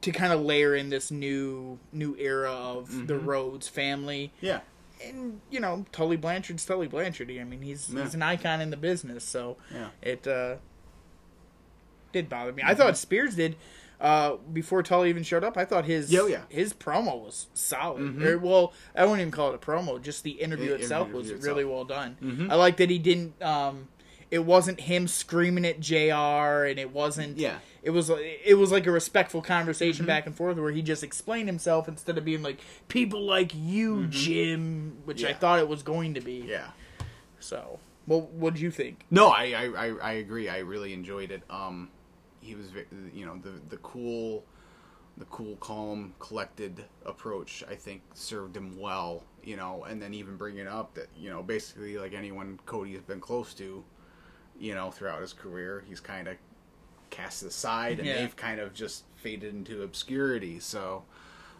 to 0.00 0.12
kind 0.12 0.32
of 0.32 0.40
layer 0.40 0.74
in 0.76 0.90
this 0.90 1.10
new 1.10 1.78
new 1.92 2.14
era 2.18 2.52
of 2.52 3.06
the 3.08 3.18
Rhodes 3.18 3.66
family. 3.68 4.32
Yeah. 4.40 4.60
And 5.04 5.40
you 5.50 5.60
know 5.60 5.84
Tully 5.92 6.16
Blanchard's 6.16 6.64
Tully 6.64 6.86
Blanchard. 6.86 7.30
I 7.30 7.44
mean 7.44 7.62
he's 7.62 7.88
Yeah. 7.92 8.02
he's 8.04 8.14
an 8.14 8.22
icon 8.22 8.60
in 8.60 8.70
the 8.70 8.76
business, 8.76 9.24
so 9.24 9.56
Yeah. 9.72 9.88
it 10.02 10.26
uh, 10.26 10.56
did 12.12 12.28
bother 12.28 12.52
me. 12.52 12.62
I 12.64 12.74
thought 12.74 12.96
Spears 12.96 13.34
did 13.34 13.56
uh, 14.00 14.36
before 14.52 14.82
Tully 14.84 15.08
even 15.10 15.24
showed 15.24 15.42
up. 15.42 15.56
I 15.56 15.64
thought 15.64 15.84
his 15.84 16.12
Yeah, 16.12 16.20
oh, 16.20 16.26
yeah. 16.26 16.42
his 16.48 16.72
promo 16.72 17.20
was 17.24 17.48
solid. 17.52 18.00
Mhm. 18.02 18.24
Or, 18.24 18.38
well, 18.38 18.72
I 18.94 19.02
wouldn't 19.02 19.20
even 19.22 19.32
call 19.32 19.50
it 19.50 19.56
a 19.56 19.58
promo. 19.58 20.00
Just 20.00 20.22
the 20.22 20.30
interview 20.32 20.68
The 20.68 20.74
itself 20.76 21.08
interview 21.08 21.16
was 21.20 21.30
itself. 21.32 21.44
really 21.46 21.64
well 21.64 21.84
done. 21.84 22.16
Mhm. 22.22 22.48
I 22.50 22.54
like 22.54 22.76
that 22.76 22.90
he 22.90 22.98
didn't. 23.00 23.42
Um, 23.42 23.88
it 24.30 24.40
wasn't 24.44 24.80
him 24.80 25.08
screaming 25.08 25.64
at 25.64 25.80
Jr. 25.80 26.66
and 26.68 26.78
it 26.78 26.92
wasn't. 26.92 27.38
Yeah. 27.38 27.58
It 27.82 27.90
was 27.90 28.10
it 28.10 28.58
was 28.58 28.70
like 28.72 28.86
a 28.86 28.90
respectful 28.90 29.40
conversation 29.40 30.02
Mm-hmm. 30.02 30.06
back 30.08 30.26
and 30.26 30.34
forth 30.34 30.58
where 30.58 30.70
he 30.72 30.82
just 30.82 31.02
explained 31.02 31.48
himself 31.48 31.88
instead 31.88 32.18
of 32.18 32.24
being 32.24 32.42
like 32.42 32.58
people 32.88 33.22
like 33.22 33.52
you, 33.54 34.06
Jim, 34.08 34.98
which 35.04 35.24
I 35.24 35.30
Mm-hmm. 35.30 35.38
Thought 35.40 35.58
it 35.60 35.68
was 35.68 35.82
going 35.82 36.14
to 36.14 36.20
be. 36.20 36.44
Yeah. 36.46 36.68
So, 37.40 37.78
well, 38.06 38.22
what 38.32 38.54
did 38.54 38.60
you 38.62 38.70
think? 38.70 39.04
No, 39.10 39.28
I, 39.28 39.44
I, 39.56 39.64
I, 39.86 39.86
I 40.02 40.12
agree. 40.14 40.48
I 40.48 40.58
really 40.58 40.92
enjoyed 40.92 41.30
it. 41.30 41.42
Um, 41.48 41.88
he 42.40 42.54
was, 42.54 42.66
you 43.14 43.24
know, 43.24 43.38
the 43.42 43.60
the 43.68 43.76
cool, 43.78 44.44
the 45.16 45.24
cool, 45.26 45.56
calm, 45.56 46.12
collected 46.18 46.84
approach. 47.06 47.62
I 47.70 47.74
think 47.76 48.02
served 48.14 48.56
him 48.56 48.78
well. 48.78 49.22
You 49.44 49.56
know, 49.56 49.84
and 49.84 50.02
then 50.02 50.12
even 50.12 50.36
bringing 50.36 50.66
up 50.66 50.94
that 50.94 51.06
you 51.16 51.30
know, 51.30 51.42
basically 51.42 51.96
like 51.96 52.12
anyone 52.12 52.58
Cody 52.66 52.92
has 52.94 53.02
been 53.02 53.20
close 53.20 53.54
to, 53.54 53.82
you 54.58 54.74
know, 54.74 54.90
throughout 54.90 55.20
his 55.20 55.32
career, 55.32 55.84
he's 55.88 56.00
kind 56.00 56.28
of 56.28 56.36
cast 57.10 57.42
aside, 57.42 57.98
and 57.98 58.06
Yeah. 58.06 58.14
they've 58.16 58.36
kind 58.36 58.60
of 58.60 58.74
just 58.74 59.04
faded 59.16 59.54
into 59.54 59.82
obscurity. 59.82 60.60
So, 60.60 61.04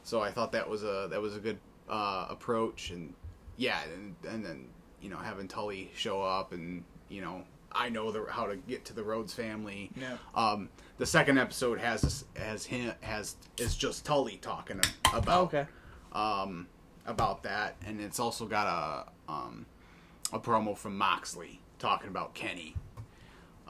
so 0.02 0.20
I 0.20 0.30
thought 0.30 0.52
that 0.52 0.68
was 0.68 0.82
a 0.82 1.08
that 1.10 1.20
was 1.20 1.36
a 1.36 1.40
good 1.40 1.58
uh, 1.88 2.26
approach, 2.28 2.90
and 2.90 3.14
yeah, 3.56 3.78
and, 3.94 4.14
and 4.28 4.44
then 4.44 4.68
you 5.00 5.10
know 5.10 5.16
having 5.18 5.48
Tully 5.48 5.90
show 5.94 6.22
up, 6.22 6.52
and 6.52 6.84
you 7.08 7.20
know 7.20 7.44
I 7.72 7.88
know 7.88 8.10
the, 8.10 8.26
how 8.30 8.46
to 8.46 8.56
get 8.56 8.84
to 8.86 8.92
the 8.92 9.02
Rhodes 9.04 9.34
family. 9.34 9.90
Yeah. 9.96 10.16
Um, 10.34 10.68
the 10.98 11.06
second 11.06 11.38
episode 11.38 11.78
has 11.78 12.24
has 12.36 12.66
him 12.66 12.92
has 13.00 13.36
is 13.58 13.76
just 13.76 14.04
Tully 14.04 14.38
talking 14.38 14.80
about 15.12 15.54
okay. 15.54 15.66
um, 16.12 16.66
about 17.06 17.42
that, 17.44 17.76
and 17.86 18.00
it's 18.00 18.18
also 18.20 18.46
got 18.46 18.66
a 18.66 19.32
um, 19.32 19.66
a 20.32 20.38
promo 20.38 20.76
from 20.76 20.96
Moxley 20.98 21.60
talking 21.78 22.08
about 22.08 22.34
Kenny, 22.34 22.74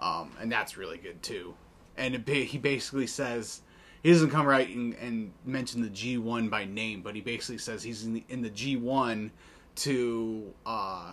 um, 0.00 0.33
and 0.40 0.50
that's 0.50 0.76
really 0.76 0.99
good 0.99 1.23
too. 1.23 1.55
And 1.97 2.14
it, 2.14 2.25
ba- 2.25 2.33
he 2.35 2.59
basically 2.59 3.07
says 3.07 3.62
he 4.02 4.12
doesn't 4.12 4.31
come 4.31 4.47
right 4.47 4.69
and, 4.69 4.95
and 4.95 5.33
mention 5.45 5.83
the 5.83 5.90
G 5.90 6.19
one 6.19 6.49
by 6.49 6.64
name, 6.64 7.02
but 7.02 7.14
he 7.14 7.21
basically 7.21 7.59
says 7.59 7.83
he's 7.83 8.05
in 8.05 8.14
the, 8.14 8.25
in 8.28 8.43
the 8.43 8.50
G 8.50 8.76
one 8.76 9.33
to 9.76 10.52
uh, 10.67 11.12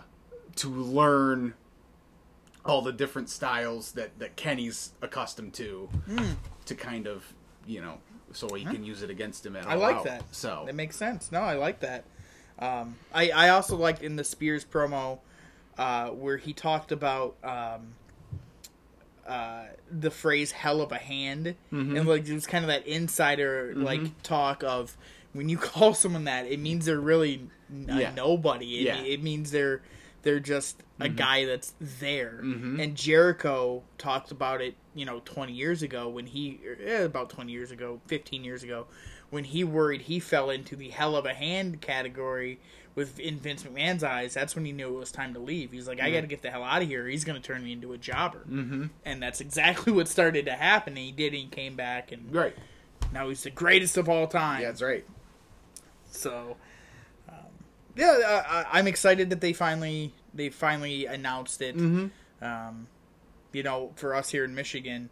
to 0.56 0.68
learn 0.68 1.54
all 2.64 2.82
the 2.82 2.92
different 2.92 3.28
styles 3.28 3.92
that 3.92 4.18
that 4.18 4.36
Kenny's 4.36 4.92
accustomed 5.02 5.54
to, 5.54 5.88
to 6.66 6.74
kind 6.74 7.06
of 7.06 7.24
you 7.66 7.80
know 7.80 7.98
so 8.32 8.48
he 8.54 8.64
can 8.64 8.84
use 8.84 9.02
it 9.02 9.10
against 9.10 9.46
him 9.46 9.56
at 9.56 9.66
I 9.66 9.74
like 9.74 9.96
out. 9.96 10.04
that. 10.04 10.22
So 10.34 10.64
That 10.66 10.74
makes 10.74 10.96
sense. 10.96 11.32
No, 11.32 11.40
I 11.40 11.54
like 11.54 11.80
that. 11.80 12.04
Um, 12.58 12.96
I 13.12 13.30
I 13.30 13.48
also 13.50 13.76
liked 13.76 14.02
in 14.02 14.16
the 14.16 14.24
Spears 14.24 14.64
promo 14.64 15.18
uh, 15.78 16.08
where 16.08 16.36
he 16.36 16.52
talked 16.52 16.90
about 16.92 17.36
um, 17.44 17.94
uh, 19.26 19.64
the 19.90 20.10
phrase 20.10 20.52
"hell 20.52 20.80
of 20.80 20.92
a 20.92 20.98
hand," 20.98 21.54
Mm-hmm. 21.72 21.96
and 21.96 22.08
like 22.08 22.26
it 22.28 22.32
was 22.34 22.46
kind 22.46 22.64
of 22.64 22.68
that 22.68 22.86
insider 22.86 23.72
like 23.76 24.22
talk 24.22 24.62
of 24.64 24.96
when 25.32 25.48
you 25.48 25.58
call 25.70 25.92
someone 25.94 26.24
that, 26.24 26.46
it 26.46 26.58
means 26.60 26.86
they're 26.86 27.00
really 27.00 27.48
n- 27.70 27.88
Yeah. 27.98 28.12
nobody. 28.14 28.78
It, 28.78 28.82
Yeah. 28.82 28.96
Mm-hmm. 28.96 29.06
it 29.06 29.22
means 29.22 29.50
they're 29.50 29.82
they're 30.22 30.40
just 30.40 30.82
a 30.98 31.08
guy 31.08 31.44
that's 31.44 31.74
there. 31.78 32.40
Mhm. 32.42 32.82
And 32.82 32.96
Jericho 32.96 33.84
talked 33.96 34.32
about 34.32 34.60
it, 34.60 34.74
you 34.94 35.04
know, 35.04 35.20
20 35.24 35.52
years 35.52 35.82
ago 35.82 36.08
when 36.08 36.26
he, 36.26 36.58
eh, 36.84 37.02
about 37.04 37.30
20 37.30 37.52
years 37.52 37.70
ago, 37.70 38.00
15 38.08 38.42
years 38.42 38.64
ago, 38.64 38.86
when 39.30 39.44
he 39.44 39.62
worried 39.62 40.00
he 40.02 40.18
fell 40.18 40.50
into 40.50 40.74
the 40.74 40.88
hell 40.88 41.14
of 41.14 41.26
a 41.26 41.34
hand 41.34 41.80
category 41.80 42.58
with 42.96 43.20
in 43.20 43.38
Vince 43.38 43.62
McMahon's 43.62 44.02
eyes, 44.02 44.34
that's 44.34 44.56
when 44.56 44.64
he 44.64 44.72
knew 44.72 44.88
it 44.88 44.98
was 44.98 45.12
time 45.12 45.34
to 45.34 45.38
leave. 45.38 45.70
He's 45.70 45.86
like, 45.86 46.00
I 46.00 46.10
got 46.10 46.22
to 46.22 46.26
get 46.26 46.42
the 46.42 46.50
hell 46.50 46.64
out 46.64 46.82
of 46.82 46.88
here. 46.88 47.06
He's 47.06 47.22
going 47.24 47.40
to 47.40 47.46
turn 47.46 47.62
me 47.62 47.72
into 47.72 47.92
a 47.92 47.98
jobber, 47.98 48.40
mm-hmm. 48.40 48.86
and 49.04 49.22
that's 49.22 49.40
exactly 49.40 49.92
what 49.94 50.08
started 50.08 50.46
to 50.46 50.52
happen. 50.52 50.94
And 50.94 50.98
he 51.06 51.12
did. 51.12 51.32
And 51.34 51.42
he 51.42 51.46
came 51.46 51.76
back, 51.76 52.10
and 52.10 52.34
Right. 52.34 52.56
now 53.12 53.28
he's 53.28 53.44
the 53.44 53.50
greatest 53.50 53.96
of 53.96 54.08
all 54.08 54.26
time. 54.26 54.62
Yeah, 54.62 54.68
that's 54.68 54.82
right. 54.82 55.04
So, 56.10 56.56
um, 57.28 57.34
yeah, 57.94 58.18
I, 58.26 58.60
I- 58.60 58.78
I'm 58.78 58.86
excited 58.88 59.30
that 59.30 59.40
they 59.40 59.52
finally 59.52 60.12
they 60.34 60.48
finally 60.48 61.06
announced 61.06 61.60
it. 61.62 61.76
Mm-hmm. 61.76 62.44
Um, 62.44 62.86
you 63.52 63.62
know, 63.62 63.92
for 63.96 64.14
us 64.14 64.30
here 64.30 64.44
in 64.44 64.54
Michigan, 64.54 65.08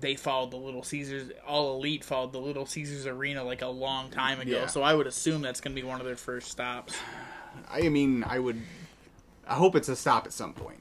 they 0.00 0.14
followed 0.14 0.50
the 0.50 0.56
Little 0.56 0.82
Caesars. 0.82 1.30
All 1.46 1.76
Elite 1.76 2.04
followed 2.04 2.32
the 2.32 2.40
Little 2.40 2.66
Caesars 2.66 3.06
Arena 3.06 3.42
like 3.42 3.62
a 3.62 3.68
long 3.68 4.10
time 4.10 4.40
ago. 4.40 4.60
Yeah. 4.60 4.66
So 4.66 4.82
I 4.82 4.94
would 4.94 5.06
assume 5.06 5.42
that's 5.42 5.60
going 5.60 5.74
to 5.74 5.80
be 5.80 5.86
one 5.86 6.00
of 6.00 6.06
their 6.06 6.16
first 6.16 6.50
stops. 6.50 6.94
I 7.70 7.88
mean, 7.88 8.24
I 8.24 8.38
would. 8.38 8.60
I 9.46 9.54
hope 9.54 9.76
it's 9.76 9.88
a 9.88 9.96
stop 9.96 10.26
at 10.26 10.32
some 10.32 10.52
point. 10.52 10.80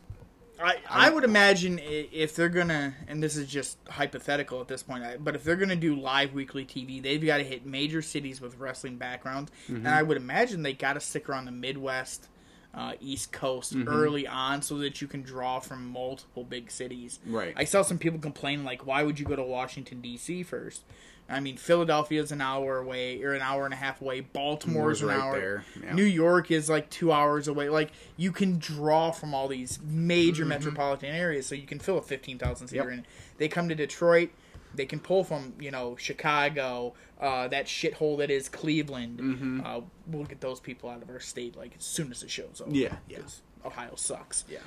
I, 0.59 0.77
I 0.89 1.09
would 1.09 1.23
imagine 1.23 1.79
if 1.83 2.35
they're 2.35 2.49
gonna, 2.49 2.95
and 3.07 3.21
this 3.21 3.35
is 3.35 3.47
just 3.47 3.77
hypothetical 3.89 4.59
at 4.59 4.67
this 4.67 4.81
point, 4.81 5.03
but 5.23 5.35
if 5.35 5.43
they're 5.43 5.55
gonna 5.55 5.75
do 5.75 5.95
live 5.95 6.33
weekly 6.33 6.65
TV, 6.65 7.01
they've 7.01 7.23
got 7.23 7.37
to 7.37 7.43
hit 7.43 7.65
major 7.65 8.01
cities 8.01 8.41
with 8.41 8.57
wrestling 8.57 8.97
backgrounds, 8.97 9.51
and 9.67 9.79
mm-hmm. 9.79 9.87
I 9.87 10.01
would 10.01 10.17
imagine 10.17 10.63
they 10.63 10.73
got 10.73 10.93
to 10.93 10.99
stick 10.99 11.29
around 11.29 11.45
the 11.45 11.51
Midwest, 11.51 12.27
uh, 12.73 12.93
East 12.99 13.31
Coast 13.31 13.75
early 13.87 14.27
on, 14.27 14.61
so 14.61 14.77
that 14.77 15.01
you 15.01 15.07
can 15.07 15.21
draw 15.23 15.59
from 15.59 15.87
multiple 15.87 16.43
big 16.43 16.69
cities. 16.69 17.19
Right. 17.25 17.53
I 17.57 17.63
saw 17.63 17.81
some 17.81 17.97
people 17.97 18.19
complain 18.19 18.63
like, 18.63 18.85
why 18.85 19.03
would 19.03 19.19
you 19.19 19.25
go 19.25 19.35
to 19.35 19.43
Washington 19.43 20.01
D.C. 20.01 20.43
first? 20.43 20.83
I 21.29 21.41
mean, 21.41 21.57
Philadelphia 21.57 22.21
is 22.21 22.31
an 22.31 22.39
hour 22.39 22.77
away 22.77 23.21
or 23.21 23.33
an 23.33 23.41
hour 23.41 23.65
and 23.65 23.73
a 23.73 23.77
half 23.77 24.01
away. 24.01 24.21
Baltimore's 24.21 25.01
an 25.01 25.09
right 25.09 25.19
hour. 25.19 25.37
there, 25.37 25.65
yeah. 25.83 25.93
New 25.93 26.05
York 26.05 26.51
is 26.51 26.69
like 26.69 26.89
two 26.89 27.11
hours 27.11 27.49
away. 27.49 27.67
Like 27.67 27.91
you 28.15 28.31
can 28.31 28.59
draw 28.59 29.11
from 29.11 29.33
all 29.33 29.49
these 29.49 29.77
major 29.83 30.45
metropolitan 30.45 31.13
areas, 31.13 31.45
so 31.45 31.55
you 31.55 31.67
can 31.67 31.79
fill 31.79 31.97
a 31.97 32.01
fifteen 32.01 32.37
thousand 32.37 32.69
seater 32.69 32.83
Mm-hmm. 32.83 32.95
Yep. 32.97 33.05
They 33.39 33.47
come 33.49 33.67
to 33.69 33.75
Detroit, 33.75 34.29
they 34.77 34.85
can 34.85 34.99
pull 34.99 35.23
from 35.23 35.53
you 35.59 35.71
know 35.71 35.95
Chicago, 35.97 36.93
uh, 37.19 37.49
that 37.49 37.65
shithole 37.65 38.17
that 38.19 38.31
is 38.31 38.47
Cleveland. 38.47 39.19
Mm-hmm. 39.19 39.61
Uh, 39.65 39.81
we'll 40.07 40.23
get 40.23 40.39
those 40.39 40.59
people 40.59 40.89
out 40.89 41.01
of 41.01 41.09
our 41.09 41.19
state 41.19 41.57
like 41.57 41.75
as 41.77 41.83
soon 41.83 42.11
as 42.11 42.21
the 42.21 42.29
show's 42.29 42.61
over. 42.61 42.73
Yeah, 42.73 42.95
yeah. 43.09 43.19
Ohio 43.65 43.95
sucks. 43.95 44.45
Yeah. 44.49 44.59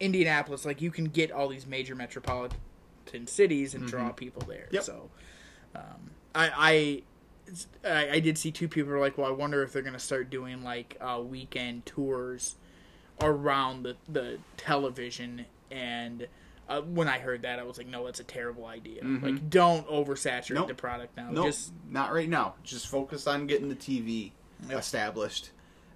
Indianapolis, 0.00 0.64
like 0.64 0.82
you 0.82 0.90
can 0.90 1.06
get 1.06 1.30
all 1.30 1.48
these 1.48 1.66
major 1.66 1.94
metropolitan 1.94 3.26
cities 3.26 3.74
and 3.74 3.86
draw 3.86 4.10
people 4.10 4.42
there. 4.46 4.66
Mm-hmm. 4.66 4.74
Yep. 4.74 4.84
So, 4.84 5.10
um, 5.74 6.10
I, 6.34 7.02
I, 7.84 7.88
I, 7.88 8.10
I 8.16 8.20
did 8.20 8.36
see 8.36 8.50
two 8.50 8.68
people 8.68 8.92
were 8.92 9.00
like, 9.00 9.16
well, 9.16 9.26
I 9.26 9.30
wonder 9.30 9.62
if 9.62 9.72
they're 9.72 9.82
going 9.82 9.94
to 9.94 9.98
start 9.98 10.30
doing 10.30 10.62
like 10.62 10.96
uh, 11.00 11.20
weekend 11.24 11.86
tours 11.86 12.56
around 13.20 13.84
the 13.84 13.96
the 14.08 14.38
television. 14.56 15.46
And 15.70 16.28
uh, 16.68 16.80
when 16.82 17.08
I 17.08 17.18
heard 17.18 17.42
that, 17.42 17.58
I 17.58 17.62
was 17.64 17.78
like, 17.78 17.86
no, 17.86 18.04
that's 18.06 18.20
a 18.20 18.24
terrible 18.24 18.66
idea. 18.66 19.02
Like, 19.04 19.48
don't 19.50 19.86
oversaturate 19.88 20.44
Mm-hmm. 20.46 20.54
Nope. 20.54 20.68
the 20.68 20.74
product 20.74 21.16
now. 21.16 21.30
No, 21.30 21.44
Just 21.44 21.72
not 21.90 22.12
right 22.12 22.28
now. 22.28 22.54
Just 22.64 22.88
focus 22.88 23.26
on 23.26 23.46
getting 23.46 23.68
the 23.68 23.76
TV 23.76 24.32
Yep. 24.68 24.78
established, 24.78 25.50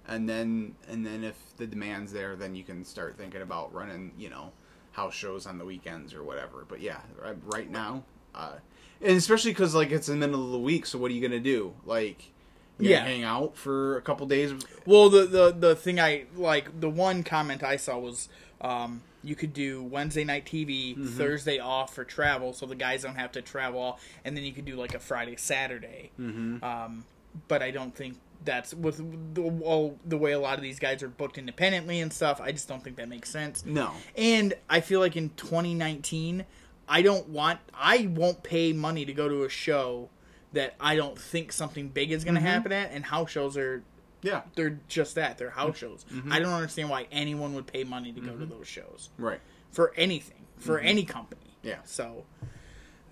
and 0.07 0.29
then 0.29 0.75
and 0.87 1.03
then 1.05 1.23
if 1.23 1.35
the 1.57 1.65
demand's 1.65 2.13
there, 2.13 2.35
then 2.35 2.53
you 2.55 2.63
can 2.63 2.85
start 2.85 3.17
thinking 3.17 3.41
about 3.41 3.73
running, 3.73 4.11
you 4.17 4.29
know, 4.29 4.51
house 4.91 5.15
shows 5.15 5.45
on 5.47 5.57
the 5.57 5.65
weekends 5.65 6.13
or 6.13 6.23
whatever. 6.23 6.63
But 6.67 6.79
yeah, 6.79 6.99
right, 7.19 7.35
right 7.45 7.69
now, 7.71 8.03
uh, 8.35 8.53
and 9.01 9.17
especially 9.17 9.49
because 9.51 9.73
like 9.73 9.89
it's 9.91 10.09
in 10.09 10.19
the 10.19 10.27
middle 10.27 10.45
of 10.45 10.51
the 10.51 10.59
week, 10.59 10.85
so 10.85 10.99
what 10.99 11.09
are 11.09 11.13
you 11.15 11.21
gonna 11.27 11.39
do? 11.39 11.73
Like, 11.87 12.31
Yeah. 12.77 13.03
hang 13.03 13.23
out 13.23 13.57
for 13.57 13.97
a 13.97 14.01
couple 14.03 14.27
days? 14.27 14.53
Well, 14.85 15.09
the 15.09 15.25
the 15.25 15.51
the 15.51 15.75
thing 15.75 15.99
I 15.99 16.25
like 16.35 16.79
the 16.79 16.89
one 16.89 17.23
comment 17.23 17.63
I 17.63 17.77
saw 17.77 17.97
was 17.97 18.29
um, 18.61 19.01
you 19.23 19.35
could 19.35 19.53
do 19.53 19.83
Wednesday 19.83 20.23
night 20.23 20.45
TV, 20.45 20.95
Mm-hmm. 20.95 21.05
Thursday 21.17 21.59
off 21.59 21.93
for 21.93 22.03
travel, 22.03 22.53
so 22.53 22.65
the 22.65 22.75
guys 22.75 23.03
don't 23.03 23.15
have 23.15 23.31
to 23.33 23.41
travel, 23.41 23.99
and 24.25 24.35
then 24.35 24.43
you 24.43 24.53
could 24.53 24.65
do 24.65 24.75
like 24.75 24.93
a 24.93 24.99
Friday 24.99 25.35
Saturday. 25.37 26.11
Mm-hmm. 26.19 26.63
Um, 26.63 27.05
but 27.47 27.61
I 27.61 27.71
don't 27.71 27.95
think 27.95 28.17
that's 28.43 28.73
with 28.73 28.97
the 29.35 29.43
all 29.63 29.97
the 30.05 30.17
way 30.17 30.31
a 30.31 30.39
lot 30.39 30.57
of 30.57 30.61
these 30.63 30.79
guys 30.79 31.03
are 31.03 31.07
booked 31.07 31.37
independently 31.37 31.99
and 31.99 32.11
stuff. 32.11 32.41
I 32.41 32.51
just 32.51 32.67
don't 32.67 32.83
think 32.83 32.95
that 32.97 33.07
makes 33.07 33.29
sense. 33.29 33.63
No. 33.65 33.91
And 34.17 34.53
I 34.69 34.81
feel 34.81 34.99
like 34.99 35.15
in 35.15 35.29
2019, 35.37 36.45
I 36.87 37.01
don't 37.01 37.29
want, 37.29 37.59
I 37.73 38.07
won't 38.13 38.43
pay 38.43 38.73
money 38.73 39.05
to 39.05 39.13
go 39.13 39.29
to 39.29 39.43
a 39.43 39.49
show 39.49 40.09
that 40.53 40.75
I 40.79 40.95
don't 40.95 41.17
think 41.17 41.53
something 41.53 41.87
big 41.87 42.11
is 42.11 42.23
going 42.25 42.35
to 42.35 42.41
happen 42.41 42.71
at. 42.73 42.91
And 42.91 43.05
house 43.05 43.29
shows 43.31 43.55
are, 43.55 43.83
Yeah. 44.21 44.41
they're 44.55 44.79
just 44.87 45.15
that. 45.15 45.37
They're 45.37 45.49
house 45.49 45.77
shows. 45.77 46.05
I 46.29 46.39
don't 46.39 46.53
understand 46.53 46.89
why 46.89 47.07
anyone 47.11 47.53
would 47.55 47.67
pay 47.67 47.83
money 47.83 48.11
to 48.13 48.21
go 48.21 48.35
to 48.37 48.45
those 48.45 48.67
shows 48.67 49.09
Right. 49.17 49.39
for 49.71 49.93
anything, 49.97 50.45
for 50.57 50.79
any 50.79 51.03
company. 51.05 51.41
Yeah. 51.63 51.79
So, 51.85 52.25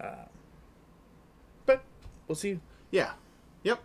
uh, 0.01 0.25
but 1.66 1.84
we'll 2.28 2.36
see. 2.36 2.60
Yeah. 2.92 3.12
Yep. 3.63 3.80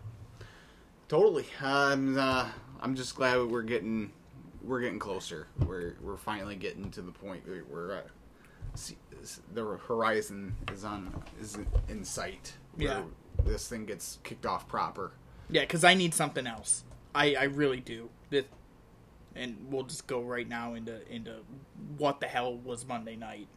Totally. 1.07 1.45
I'm. 1.61 2.17
Uh, 2.17 2.47
I'm 2.81 2.95
just 2.95 3.15
glad 3.15 3.37
we're 3.45 3.61
getting 3.63 4.11
we're 4.63 4.81
getting 4.81 4.99
closer. 4.99 5.47
We're 5.65 5.95
we're 6.01 6.17
finally 6.17 6.55
getting 6.55 6.89
to 6.91 7.01
the 7.01 7.11
point 7.11 7.47
where 7.47 7.63
we're 7.69 7.97
uh, 7.97 8.01
see, 8.75 8.97
the 9.53 9.63
horizon 9.87 10.55
is 10.71 10.83
on 10.83 11.23
is 11.39 11.57
in 11.89 12.03
sight. 12.03 12.53
where 12.75 12.87
Yeah. 12.87 13.03
This 13.45 13.67
thing 13.67 13.85
gets 13.85 14.19
kicked 14.23 14.45
off 14.45 14.67
proper. 14.67 15.11
Yeah, 15.49 15.61
because 15.61 15.83
I 15.83 15.93
need 15.93 16.13
something 16.13 16.47
else. 16.47 16.83
I, 17.15 17.35
I 17.39 17.43
really 17.45 17.79
do. 17.79 18.09
That, 18.29 18.47
and 19.35 19.57
we'll 19.69 19.83
just 19.83 20.05
go 20.05 20.21
right 20.21 20.47
now 20.47 20.73
into 20.75 21.01
into 21.11 21.37
what 21.97 22.19
the 22.19 22.27
hell 22.27 22.57
was 22.57 22.85
Monday 22.85 23.15
night. 23.15 23.47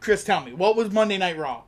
Chris, 0.00 0.24
tell 0.24 0.42
me 0.42 0.52
what 0.52 0.76
was 0.76 0.90
Monday 0.90 1.18
Night 1.18 1.38
Raw? 1.38 1.62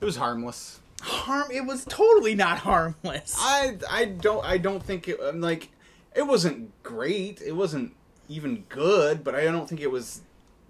It 0.00 0.04
was 0.04 0.16
harmless. 0.16 0.80
Harm? 1.00 1.50
It 1.50 1.64
was 1.64 1.84
totally 1.84 2.34
not 2.34 2.58
harmless. 2.58 3.36
I 3.38 3.78
I 3.90 4.04
don't 4.04 4.44
I 4.44 4.58
don't 4.58 4.82
think 4.82 5.08
it 5.08 5.18
I'm 5.22 5.40
like 5.40 5.70
it 6.14 6.26
wasn't 6.26 6.70
great. 6.82 7.40
It 7.40 7.52
wasn't 7.52 7.94
even 8.28 8.64
good, 8.68 9.24
but 9.24 9.34
I 9.34 9.44
don't 9.44 9.68
think 9.68 9.80
it 9.80 9.90
was 9.90 10.22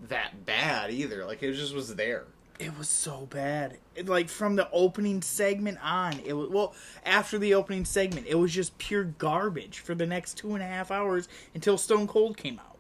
that 0.09 0.47
bad 0.47 0.91
either. 0.91 1.25
Like 1.25 1.43
it 1.43 1.53
just 1.53 1.75
was 1.75 1.95
there. 1.97 2.25
It 2.59 2.79
was 2.79 2.89
so 2.89 3.27
bad. 3.27 3.79
It, 3.97 4.09
like 4.09 4.29
from 4.29 4.55
the 4.55 4.69
opening 4.71 5.23
segment 5.23 5.79
on, 5.83 6.21
it 6.25 6.35
was 6.35 6.49
well 6.51 6.75
after 7.05 7.37
the 7.37 7.55
opening 7.55 7.85
segment, 7.85 8.27
it 8.29 8.37
was 8.37 8.53
just 8.53 8.79
pure 8.79 9.05
garbage 9.05 9.81
for 9.81 9.95
the 9.95 10.07
next 10.07 10.35
two 10.39 10.55
and 10.55 10.63
a 10.63 10.67
half 10.67 10.91
hours 10.91 11.29
until 11.55 11.77
Stone 11.77 12.07
Cold 12.07 12.37
came 12.37 12.61
out. 12.61 12.77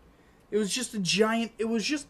It 0.50 0.58
was 0.58 0.72
just 0.72 0.94
a 0.94 1.00
giant. 1.00 1.52
It 1.58 1.68
was 1.68 1.84
just 1.84 2.06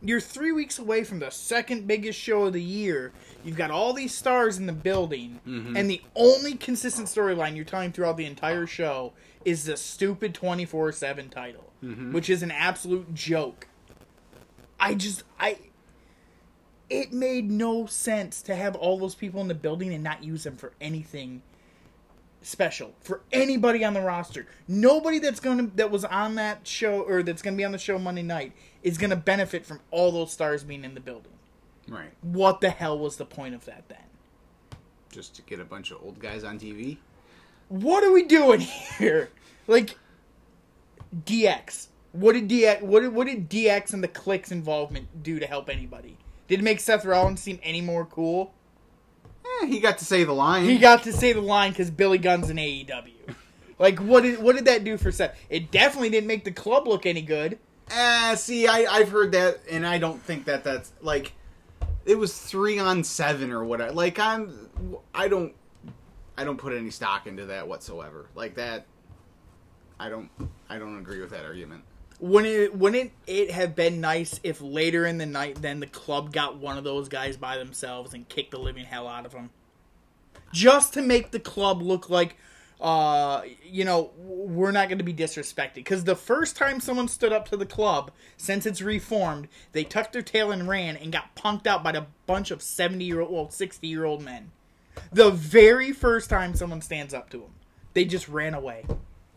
you're 0.00 0.20
three 0.20 0.52
weeks 0.52 0.78
away 0.78 1.02
from 1.02 1.18
the 1.18 1.30
second 1.30 1.88
biggest 1.88 2.18
show 2.18 2.44
of 2.44 2.52
the 2.52 2.62
year. 2.62 3.12
You've 3.44 3.56
got 3.56 3.72
all 3.72 3.92
these 3.92 4.14
stars 4.14 4.58
in 4.58 4.66
the 4.66 4.72
building, 4.72 5.40
mm-hmm. 5.46 5.76
and 5.76 5.90
the 5.90 6.00
only 6.14 6.54
consistent 6.54 7.08
storyline 7.08 7.56
you're 7.56 7.64
telling 7.64 7.90
throughout 7.90 8.16
the 8.16 8.26
entire 8.26 8.66
show 8.66 9.12
is 9.44 9.64
the 9.64 9.76
stupid 9.76 10.34
twenty 10.34 10.64
four 10.64 10.92
seven 10.92 11.28
title, 11.28 11.72
mm-hmm. 11.82 12.12
which 12.12 12.30
is 12.30 12.44
an 12.44 12.52
absolute 12.52 13.12
joke. 13.12 13.66
I 14.78 14.94
just 14.94 15.24
I 15.40 15.58
it 16.90 17.12
made 17.12 17.50
no 17.50 17.86
sense 17.86 18.42
to 18.42 18.54
have 18.54 18.74
all 18.76 18.98
those 18.98 19.14
people 19.14 19.40
in 19.40 19.48
the 19.48 19.54
building 19.54 19.92
and 19.92 20.02
not 20.02 20.24
use 20.24 20.44
them 20.44 20.56
for 20.56 20.72
anything 20.80 21.42
special 22.42 22.94
for 23.00 23.20
anybody 23.32 23.84
on 23.84 23.94
the 23.94 24.00
roster. 24.00 24.46
Nobody 24.66 25.18
that's 25.18 25.40
going 25.40 25.58
to 25.58 25.76
that 25.76 25.90
was 25.90 26.04
on 26.04 26.36
that 26.36 26.66
show 26.66 27.02
or 27.02 27.22
that's 27.22 27.42
going 27.42 27.54
to 27.54 27.58
be 27.58 27.64
on 27.64 27.72
the 27.72 27.78
show 27.78 27.98
Monday 27.98 28.22
night 28.22 28.52
is 28.82 28.98
going 28.98 29.10
to 29.10 29.16
benefit 29.16 29.66
from 29.66 29.80
all 29.90 30.12
those 30.12 30.32
stars 30.32 30.64
being 30.64 30.84
in 30.84 30.94
the 30.94 31.00
building. 31.00 31.32
Right. 31.88 32.12
What 32.22 32.60
the 32.60 32.70
hell 32.70 32.98
was 32.98 33.16
the 33.16 33.24
point 33.24 33.54
of 33.54 33.64
that 33.64 33.88
then? 33.88 33.98
Just 35.10 35.34
to 35.36 35.42
get 35.42 35.60
a 35.60 35.64
bunch 35.64 35.90
of 35.90 36.02
old 36.02 36.18
guys 36.18 36.44
on 36.44 36.58
TV. 36.58 36.98
What 37.68 38.04
are 38.04 38.12
we 38.12 38.24
doing 38.24 38.60
here? 38.98 39.30
Like 39.66 39.98
DX. 41.24 41.88
What 42.12 42.32
did 42.32 42.48
DX 42.48 42.82
what 42.82 43.00
did, 43.00 43.12
what 43.12 43.26
did 43.26 43.50
DX 43.50 43.92
and 43.92 44.02
the 44.02 44.08
Kliq's 44.08 44.52
involvement 44.52 45.22
do 45.22 45.38
to 45.38 45.46
help 45.46 45.68
anybody? 45.68 46.16
Did 46.48 46.60
it 46.60 46.62
make 46.62 46.80
Seth 46.80 47.04
Rollins 47.04 47.40
seem 47.40 47.60
any 47.62 47.80
more 47.80 48.06
cool? 48.06 48.52
Eh, 49.62 49.66
he 49.66 49.80
got 49.80 49.98
to 49.98 50.04
say 50.04 50.24
the 50.24 50.32
line. 50.32 50.64
He 50.64 50.78
got 50.78 51.04
to 51.04 51.12
say 51.12 51.32
the 51.32 51.40
line 51.40 51.72
because 51.72 51.90
Billy 51.90 52.18
Gunn's 52.18 52.50
in 52.50 52.56
AEW. 52.56 53.12
Like, 53.78 54.00
what 54.00 54.22
did 54.22 54.42
what 54.42 54.56
did 54.56 54.64
that 54.64 54.82
do 54.82 54.96
for 54.96 55.12
Seth? 55.12 55.38
It 55.48 55.70
definitely 55.70 56.10
didn't 56.10 56.26
make 56.26 56.44
the 56.44 56.50
club 56.50 56.88
look 56.88 57.06
any 57.06 57.22
good. 57.22 57.58
Uh, 57.90 58.34
see, 58.34 58.66
I, 58.66 58.84
I've 58.90 59.10
heard 59.10 59.32
that, 59.32 59.60
and 59.70 59.86
I 59.86 59.98
don't 59.98 60.20
think 60.20 60.46
that 60.46 60.64
that's 60.64 60.92
like 61.00 61.32
it 62.04 62.18
was 62.18 62.36
three 62.36 62.78
on 62.78 63.04
seven 63.04 63.52
or 63.52 63.64
whatever. 63.64 63.92
Like 63.92 64.18
I'm, 64.18 64.68
I 65.14 65.28
don't, 65.28 65.54
I 66.36 66.44
don't 66.44 66.56
put 66.56 66.72
any 66.72 66.90
stock 66.90 67.26
into 67.26 67.46
that 67.46 67.68
whatsoever. 67.68 68.26
Like 68.34 68.54
that, 68.56 68.86
I 70.00 70.08
don't, 70.08 70.30
I 70.68 70.78
don't 70.78 70.98
agree 70.98 71.20
with 71.20 71.30
that 71.30 71.44
argument. 71.44 71.84
Wouldn't 72.20 72.52
it 72.52 72.76
wouldn't 72.76 73.12
it 73.26 73.52
have 73.52 73.76
been 73.76 74.00
nice 74.00 74.40
if 74.42 74.60
later 74.60 75.06
in 75.06 75.18
the 75.18 75.26
night 75.26 75.62
then 75.62 75.78
the 75.78 75.86
club 75.86 76.32
got 76.32 76.56
one 76.56 76.76
of 76.76 76.82
those 76.82 77.08
guys 77.08 77.36
by 77.36 77.58
themselves 77.58 78.12
and 78.12 78.28
kicked 78.28 78.50
the 78.50 78.58
living 78.58 78.86
hell 78.86 79.06
out 79.06 79.24
of 79.24 79.32
them, 79.32 79.50
just 80.52 80.94
to 80.94 81.02
make 81.02 81.30
the 81.30 81.38
club 81.38 81.80
look 81.80 82.10
like, 82.10 82.36
uh, 82.80 83.42
you 83.62 83.84
know, 83.84 84.10
we're 84.18 84.72
not 84.72 84.88
going 84.88 84.98
to 84.98 85.04
be 85.04 85.14
disrespected. 85.14 85.74
Because 85.74 86.04
the 86.04 86.16
first 86.16 86.56
time 86.56 86.80
someone 86.80 87.06
stood 87.06 87.32
up 87.32 87.48
to 87.50 87.56
the 87.56 87.66
club 87.66 88.10
since 88.36 88.66
it's 88.66 88.82
reformed, 88.82 89.46
they 89.72 89.84
tucked 89.84 90.12
their 90.12 90.22
tail 90.22 90.50
and 90.50 90.68
ran 90.68 90.96
and 90.96 91.12
got 91.12 91.36
punked 91.36 91.68
out 91.68 91.84
by 91.84 91.92
a 91.92 92.06
bunch 92.26 92.50
of 92.50 92.62
70 92.62 93.04
year 93.04 93.20
old, 93.20 93.32
well, 93.32 93.50
60 93.50 93.86
year 93.86 94.04
old 94.04 94.22
men. 94.22 94.50
The 95.12 95.30
very 95.30 95.92
first 95.92 96.28
time 96.28 96.54
someone 96.54 96.82
stands 96.82 97.14
up 97.14 97.30
to 97.30 97.38
them, 97.38 97.54
they 97.94 98.04
just 98.04 98.28
ran 98.28 98.54
away 98.54 98.84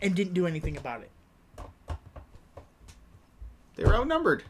and 0.01 0.15
didn't 0.15 0.33
do 0.33 0.47
anything 0.47 0.77
about 0.77 1.01
it. 1.01 1.10
They 3.81 3.87
were 3.87 3.95
outnumbered. 3.95 4.43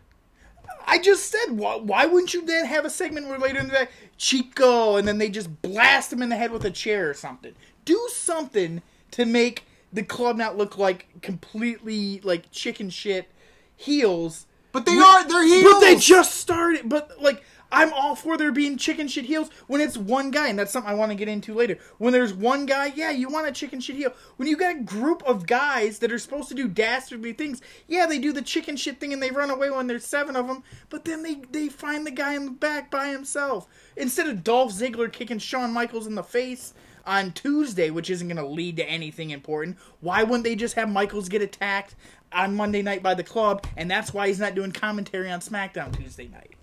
I 0.86 1.00
just 1.00 1.32
said, 1.32 1.52
why, 1.52 1.78
why 1.78 2.06
wouldn't 2.06 2.34
you 2.34 2.46
then 2.46 2.66
have 2.66 2.86
a 2.86 2.90
segment 2.90 3.28
where 3.28 3.38
later 3.38 3.60
in 3.60 3.68
the 3.68 3.74
day, 3.74 3.88
Chico, 4.18 4.98
and 4.98 5.08
then 5.08 5.20
they 5.20 5.30
just 5.30 5.62
blast 5.62 6.12
him 6.12 6.22
in 6.22 6.30
the 6.30 6.36
head 6.36 6.52
with 6.52 6.66
a 6.66 6.72
chair 6.72 7.10
or 7.10 7.14
something? 7.14 7.54
Do 7.86 8.10
something 8.12 8.82
to 9.12 9.26
make 9.26 9.64
the 9.94 10.04
club 10.04 10.36
not 10.36 10.58
look 10.58 10.78
like 10.78 11.08
completely 11.22 12.20
like 12.22 12.52
chicken 12.52 12.90
shit 12.90 13.30
heels. 13.78 14.48
But 14.74 14.86
they 14.86 14.98
are 14.98 15.26
they're 15.26 15.46
heels. 15.46 15.74
But 15.74 15.80
they 15.80 15.96
just 15.96 16.36
started. 16.36 16.90
But 16.90 17.22
like, 17.22 17.44
I'm 17.72 17.94
all 17.94 18.16
for 18.16 18.38
there 18.38 18.52
being 18.52 18.78
chicken 18.78 19.08
shit 19.08 19.26
heels 19.26 19.50
when 19.68 19.80
it's 19.80 19.98
one 19.98 20.30
guy, 20.30 20.50
and 20.50 20.60
that's 20.60 20.72
something 20.72 20.92
I 20.92 20.96
want 20.96 21.12
to 21.12 21.18
get 21.18 21.30
into 21.30 21.54
later. 21.54 21.78
When 22.00 22.12
there's 22.12 22.34
one 22.34 22.66
guy, 22.66 22.92
yeah, 22.96 23.12
you 23.12 23.30
want 23.30 23.48
a 23.48 23.52
chicken 23.52 23.80
shit 23.80 23.96
heel. 23.96 24.14
When 24.36 24.50
you 24.50 24.58
got 24.58 24.76
a 24.76 24.84
group 24.84 25.24
of 25.24 25.48
guys 25.48 26.00
that 26.00 26.12
are 26.12 26.20
supposed 26.20 26.50
to 26.50 26.56
do 26.56 26.68
dastardly 26.68 27.32
things, 27.34 27.62
yeah, 27.88 28.06
they 28.06 28.20
do 28.20 28.34
the 28.34 28.42
chicken 28.42 28.76
shit 28.76 29.00
thing 29.00 29.14
and 29.14 29.24
they 29.24 29.32
run 29.32 29.50
away 29.50 29.70
when 29.70 29.88
there's 29.88 30.06
seven 30.06 30.36
of 30.36 30.48
them, 30.48 30.64
but 30.90 31.06
then 31.06 31.24
they, 31.24 31.36
they 31.52 31.70
find 31.70 32.06
the 32.06 32.12
guy 32.12 32.34
in 32.34 32.46
the 32.46 32.52
back 32.52 32.92
by 32.92 33.08
himself. 33.08 33.68
Instead 33.96 34.28
of 34.28 34.44
Dolph 34.44 34.74
Ziggler 34.74 35.12
kicking 35.12 35.40
Shawn 35.40 35.72
Michaels 35.72 36.08
in 36.08 36.16
the 36.16 36.24
face 36.24 36.74
on 37.06 37.32
Tuesday, 37.32 37.90
which 37.90 38.10
isn't 38.10 38.28
going 38.28 38.38
to 38.38 38.46
lead 38.46 38.78
to 38.78 38.90
anything 38.90 39.30
important, 39.30 39.78
why 40.02 40.24
wouldn't 40.24 40.44
they 40.44 40.56
just 40.56 40.76
have 40.76 40.90
Michaels 40.90 41.30
get 41.30 41.42
attacked 41.42 41.96
on 42.34 42.56
Monday 42.56 42.82
night 42.82 43.02
by 43.02 43.14
the 43.14 43.24
club, 43.24 43.66
and 43.78 43.90
that's 43.90 44.14
why 44.14 44.28
he's 44.28 44.40
not 44.40 44.56
doing 44.56 44.72
commentary 44.72 45.32
on 45.32 45.40
SmackDown 45.40 45.96
Tuesday 45.98 46.28
night? 46.28 46.56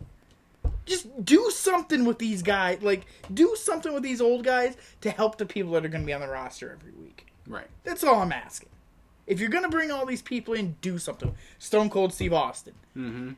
Just 0.89 1.25
do 1.25 1.51
something 1.51 2.05
with 2.05 2.19
these 2.19 2.43
guys. 2.43 2.83
Like, 2.83 3.07
do 3.33 3.55
something 3.57 3.93
with 3.95 4.03
these 4.03 4.21
old 4.21 4.45
guys 4.45 4.77
to 5.03 5.11
help 5.11 5.39
the 5.39 5.47
people 5.47 5.73
that 5.73 5.85
are 5.85 5.89
going 5.89 6.03
to 6.03 6.07
be 6.07 6.13
on 6.13 6.21
the 6.21 6.29
roster 6.29 6.73
every 6.79 6.93
week. 6.93 7.27
Right. 7.47 7.67
That's 7.85 8.03
all 8.05 8.21
I'm 8.21 8.33
asking. 8.33 8.69
If 9.27 9.41
you're 9.41 9.51
going 9.51 9.65
to 9.65 9.71
bring 9.71 9.91
all 9.91 10.07
these 10.07 10.23
people 10.23 10.55
in, 10.55 10.77
do 10.81 10.99
something. 10.99 11.35
Stone 11.59 11.91
Cold 11.91 12.13
Steve 12.15 12.33
Austin. 12.33 12.75
Mm-hmm. 12.97 13.33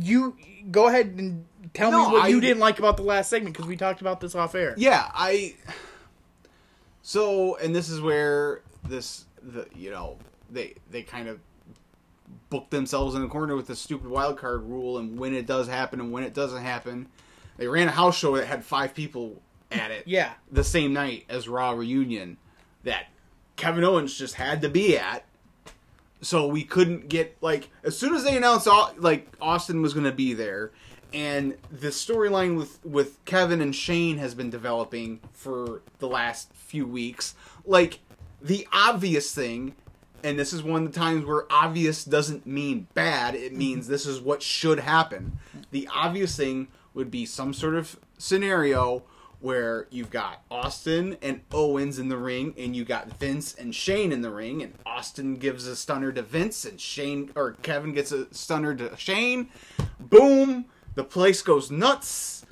You 0.00 0.36
go 0.70 0.88
ahead 0.88 1.06
and 1.18 1.44
tell 1.74 1.90
No, 1.90 2.06
me 2.08 2.12
what 2.14 2.24
I- 2.24 2.28
you 2.28 2.40
didn't 2.40 2.60
like 2.60 2.78
about 2.78 2.96
the 2.96 3.02
last 3.02 3.28
segment 3.30 3.54
because 3.56 3.68
we 3.68 3.76
talked 3.76 4.00
about 4.00 4.20
this 4.20 4.34
off 4.34 4.54
air. 4.54 4.74
Yeah, 4.76 5.10
I. 5.14 5.56
So, 7.02 7.56
and 7.56 7.74
this 7.74 7.88
is 7.88 8.00
where 8.00 8.62
this, 8.88 9.24
the 9.42 9.66
you 9.74 9.90
know, 9.90 10.18
they 10.50 10.74
they 10.90 11.02
kind 11.02 11.28
of 11.28 11.40
book 12.50 12.70
themselves 12.70 13.14
in 13.14 13.22
the 13.22 13.28
corner 13.28 13.56
with 13.56 13.66
the 13.66 13.76
stupid 13.76 14.08
wild 14.08 14.38
card 14.38 14.62
rule, 14.62 14.98
and 14.98 15.18
when 15.18 15.34
it 15.34 15.46
does 15.46 15.68
happen 15.68 16.00
and 16.00 16.12
when 16.12 16.24
it 16.24 16.34
doesn't 16.34 16.62
happen. 16.62 17.08
They 17.58 17.66
ran 17.68 17.88
a 17.88 17.92
house 17.92 18.16
show 18.16 18.36
that 18.36 18.46
had 18.46 18.64
five 18.64 18.94
people 18.94 19.42
at 19.70 19.90
it. 19.90 20.04
Yeah. 20.06 20.32
the 20.50 20.64
same 20.64 20.92
night 20.92 21.24
as 21.28 21.48
Raw 21.48 21.72
reunion 21.72 22.38
that 22.84 23.06
Kevin 23.56 23.84
Owens 23.84 24.16
just 24.16 24.34
had 24.34 24.62
to 24.62 24.68
be 24.68 24.98
at. 24.98 25.24
So 26.20 26.46
we 26.46 26.62
couldn't 26.62 27.08
get 27.08 27.36
like 27.40 27.68
as 27.82 27.98
soon 27.98 28.14
as 28.14 28.24
they 28.24 28.36
announced 28.36 28.68
all, 28.68 28.92
like 28.96 29.28
Austin 29.40 29.82
was 29.82 29.92
going 29.92 30.06
to 30.06 30.12
be 30.12 30.34
there, 30.34 30.70
and 31.12 31.56
the 31.70 31.88
storyline 31.88 32.56
with 32.56 32.84
with 32.84 33.24
Kevin 33.24 33.60
and 33.60 33.74
Shane 33.74 34.18
has 34.18 34.34
been 34.34 34.48
developing 34.48 35.20
for 35.32 35.82
the 35.98 36.06
last 36.06 36.52
few 36.54 36.86
weeks. 36.86 37.34
Like 37.64 37.98
the 38.40 38.68
obvious 38.72 39.34
thing, 39.34 39.74
and 40.24 40.38
this 40.38 40.52
is 40.52 40.62
one 40.62 40.84
of 40.86 40.92
the 40.92 40.98
times 40.98 41.24
where 41.24 41.46
obvious 41.50 42.04
doesn't 42.04 42.46
mean 42.46 42.86
bad. 42.94 43.34
It 43.34 43.54
means 43.54 43.84
mm-hmm. 43.84 43.92
this 43.92 44.06
is 44.06 44.20
what 44.20 44.42
should 44.42 44.80
happen. 44.80 45.38
The 45.70 45.88
obvious 45.92 46.36
thing 46.36 46.68
would 46.94 47.10
be 47.10 47.26
some 47.26 47.52
sort 47.54 47.74
of 47.74 47.98
scenario 48.18 49.02
where 49.42 49.88
you've 49.90 50.10
got 50.10 50.42
Austin 50.50 51.16
and 51.20 51.40
Owens 51.50 51.98
in 51.98 52.08
the 52.08 52.16
ring, 52.16 52.54
and 52.56 52.76
you 52.76 52.84
got 52.84 53.18
Vince 53.18 53.54
and 53.54 53.74
Shane 53.74 54.12
in 54.12 54.22
the 54.22 54.30
ring, 54.30 54.62
and 54.62 54.74
Austin 54.86 55.34
gives 55.34 55.66
a 55.66 55.74
stunner 55.74 56.12
to 56.12 56.22
Vince, 56.22 56.64
and 56.64 56.80
Shane 56.80 57.30
or 57.34 57.52
Kevin 57.62 57.92
gets 57.92 58.12
a 58.12 58.32
stunner 58.32 58.74
to 58.76 58.96
Shane. 58.96 59.48
Boom! 59.98 60.66
The 60.94 61.02
place 61.02 61.42
goes 61.42 61.72
nuts, 61.72 62.46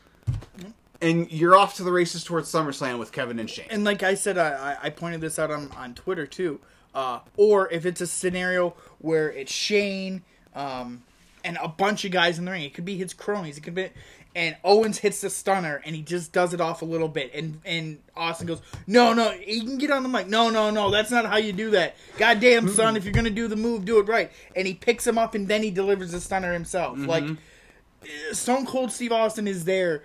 and 1.01 1.31
you're 1.31 1.55
off 1.55 1.77
to 1.77 1.85
the 1.85 1.93
races 1.93 2.25
towards 2.25 2.51
SummerSlam 2.51 2.99
with 2.99 3.13
Kevin 3.13 3.39
and 3.39 3.49
Shane. 3.49 3.69
And 3.71 3.85
like 3.85 4.03
I 4.03 4.15
said, 4.15 4.37
I, 4.37 4.73
I 4.73 4.87
I 4.87 4.91
pointed 4.91 5.21
this 5.21 5.39
out 5.39 5.53
on, 5.53 5.71
on 5.77 5.95
Twitter 5.95 6.27
too. 6.27 6.61
Uh, 6.95 7.21
or 7.37 7.71
if 7.71 7.87
it's 7.87 8.01
a 8.01 8.07
scenario 8.07 8.75
where 8.99 9.31
it's 9.31 9.53
Shane 9.53 10.23
um, 10.55 11.03
and 11.45 11.57
a 11.63 11.69
bunch 11.69 12.05
of 12.05 12.11
guys 12.11 12.39
in 12.39 12.45
the 12.45 12.51
ring, 12.51 12.63
it 12.63 12.75
could 12.75 12.85
be 12.85 12.97
his 12.97 13.15
cronies. 13.15 13.59
It 13.59 13.61
could 13.63 13.75
be, 13.75 13.91
and 14.35 14.57
Owens 14.65 14.99
hits 14.99 15.21
the 15.21 15.31
stunner 15.31 15.83
and 15.85 15.95
he 15.95 16.03
just 16.03 16.33
does 16.33 16.55
it 16.55 16.61
off 16.61 16.83
a 16.83 16.85
little 16.85 17.09
bit, 17.09 17.33
and 17.35 17.61
and 17.65 17.99
Austin 18.17 18.47
goes, 18.47 18.61
no, 18.87 19.13
no, 19.13 19.31
he 19.31 19.61
can 19.61 19.79
get 19.79 19.91
on 19.91 20.03
the 20.03 20.09
mic. 20.09 20.27
No, 20.29 20.51
no, 20.51 20.71
no, 20.71 20.91
that's 20.91 21.11
not 21.11 21.27
how 21.27 21.37
you 21.37 21.53
do 21.53 21.71
that. 21.71 21.97
Goddamn 22.19 22.69
son, 22.69 22.97
if 22.97 23.05
you're 23.05 23.13
gonna 23.13 23.31
do 23.31 23.49
the 23.49 23.57
move, 23.57 23.85
do 23.85 23.99
it 23.99 24.09
right. 24.09 24.31
And 24.55 24.67
he 24.67 24.75
picks 24.75 25.07
him 25.07 25.19
up 25.19 25.35
and 25.35 25.49
then 25.49 25.63
he 25.63 25.71
delivers 25.71 26.13
the 26.13 26.21
stunner 26.21 26.53
himself. 26.53 26.99
Like 26.99 27.25
uh, 27.25 28.35
Stone 28.35 28.67
Cold 28.67 28.93
Steve 28.93 29.13
Austin 29.13 29.47
is 29.49 29.65
there 29.65 30.03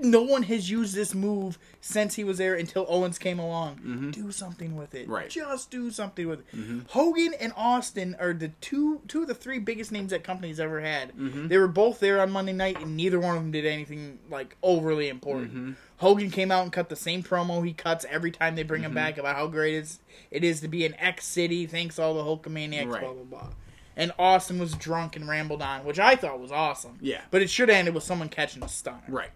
no 0.00 0.22
one 0.22 0.44
has 0.44 0.70
used 0.70 0.94
this 0.94 1.14
move 1.14 1.58
since 1.80 2.14
he 2.14 2.24
was 2.24 2.38
there 2.38 2.54
until 2.54 2.86
Owens 2.88 3.18
came 3.18 3.38
along. 3.38 3.76
Mm-hmm. 3.76 4.10
Do 4.10 4.32
something 4.32 4.76
with 4.76 4.94
it. 4.94 5.08
Right. 5.08 5.28
Just 5.28 5.70
do 5.70 5.90
something 5.90 6.26
with 6.28 6.40
it. 6.40 6.56
Mm-hmm. 6.56 6.80
Hogan 6.88 7.34
and 7.40 7.52
Austin 7.56 8.16
are 8.18 8.32
the 8.32 8.48
two 8.60 9.00
two 9.08 9.22
of 9.22 9.28
the 9.28 9.34
three 9.34 9.58
biggest 9.58 9.92
names 9.92 10.10
that 10.10 10.24
company's 10.24 10.60
ever 10.60 10.80
had. 10.80 11.16
Mm-hmm. 11.16 11.48
They 11.48 11.58
were 11.58 11.68
both 11.68 12.00
there 12.00 12.20
on 12.20 12.30
Monday 12.30 12.52
night 12.52 12.80
and 12.80 12.96
neither 12.96 13.20
one 13.20 13.36
of 13.36 13.42
them 13.42 13.52
did 13.52 13.66
anything 13.66 14.18
like 14.30 14.56
overly 14.62 15.08
important. 15.08 15.76
Hogan 15.98 16.30
came 16.30 16.50
out 16.50 16.64
and 16.64 16.72
cut 16.72 16.88
the 16.88 16.96
same 16.96 17.22
promo 17.22 17.64
he 17.64 17.72
cuts 17.72 18.04
every 18.10 18.32
time 18.32 18.56
they 18.56 18.64
bring 18.64 18.82
him 18.82 18.92
back 18.94 19.18
about 19.18 19.36
how 19.36 19.46
great 19.46 19.74
it's, 19.74 20.00
it 20.32 20.42
is 20.42 20.60
to 20.60 20.68
be 20.68 20.84
in 20.84 20.94
X 20.96 21.24
City, 21.24 21.64
thanks 21.66 21.96
all 21.98 22.14
the 22.14 22.22
Hulkamaniacs, 22.24 22.88
Right. 22.90 23.00
blah 23.02 23.12
blah 23.12 23.22
blah. 23.24 23.48
And 23.94 24.10
Austin 24.18 24.58
was 24.58 24.72
drunk 24.74 25.16
and 25.16 25.28
rambled 25.28 25.60
on, 25.62 25.84
which 25.84 25.98
I 26.00 26.16
thought 26.16 26.40
was 26.40 26.50
awesome. 26.50 26.96
Yeah. 27.00 27.20
But 27.30 27.42
it 27.42 27.50
should 27.50 27.68
have 27.68 27.76
ended 27.76 27.94
with 27.94 28.02
someone 28.04 28.30
catching 28.30 28.62
a 28.64 28.68
stunner. 28.68 29.02
Right. 29.06 29.28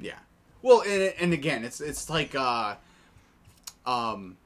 Yeah. 0.00 0.18
Well, 0.62 0.82
and 0.82 1.14
and 1.18 1.32
again, 1.32 1.64
it's 1.64 1.80
it's 1.80 2.10
like 2.10 2.34
uh, 2.34 2.76
um, 3.86 4.36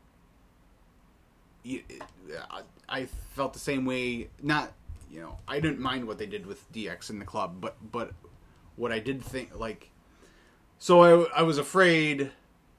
you, 1.62 1.82
I, 2.50 2.62
I 2.88 3.06
felt 3.34 3.52
the 3.52 3.58
same 3.58 3.84
way. 3.84 4.28
Not 4.42 4.72
you 5.10 5.20
know, 5.20 5.38
I 5.46 5.60
didn't 5.60 5.80
mind 5.80 6.06
what 6.06 6.18
they 6.18 6.26
did 6.26 6.46
with 6.46 6.72
DX 6.72 7.10
in 7.10 7.18
the 7.18 7.24
club, 7.24 7.60
but 7.60 7.76
but 7.90 8.12
what 8.76 8.92
I 8.92 8.98
did 8.98 9.22
think 9.22 9.58
like, 9.58 9.90
so 10.78 11.02
I 11.02 11.40
I 11.40 11.42
was 11.42 11.58
afraid 11.58 12.30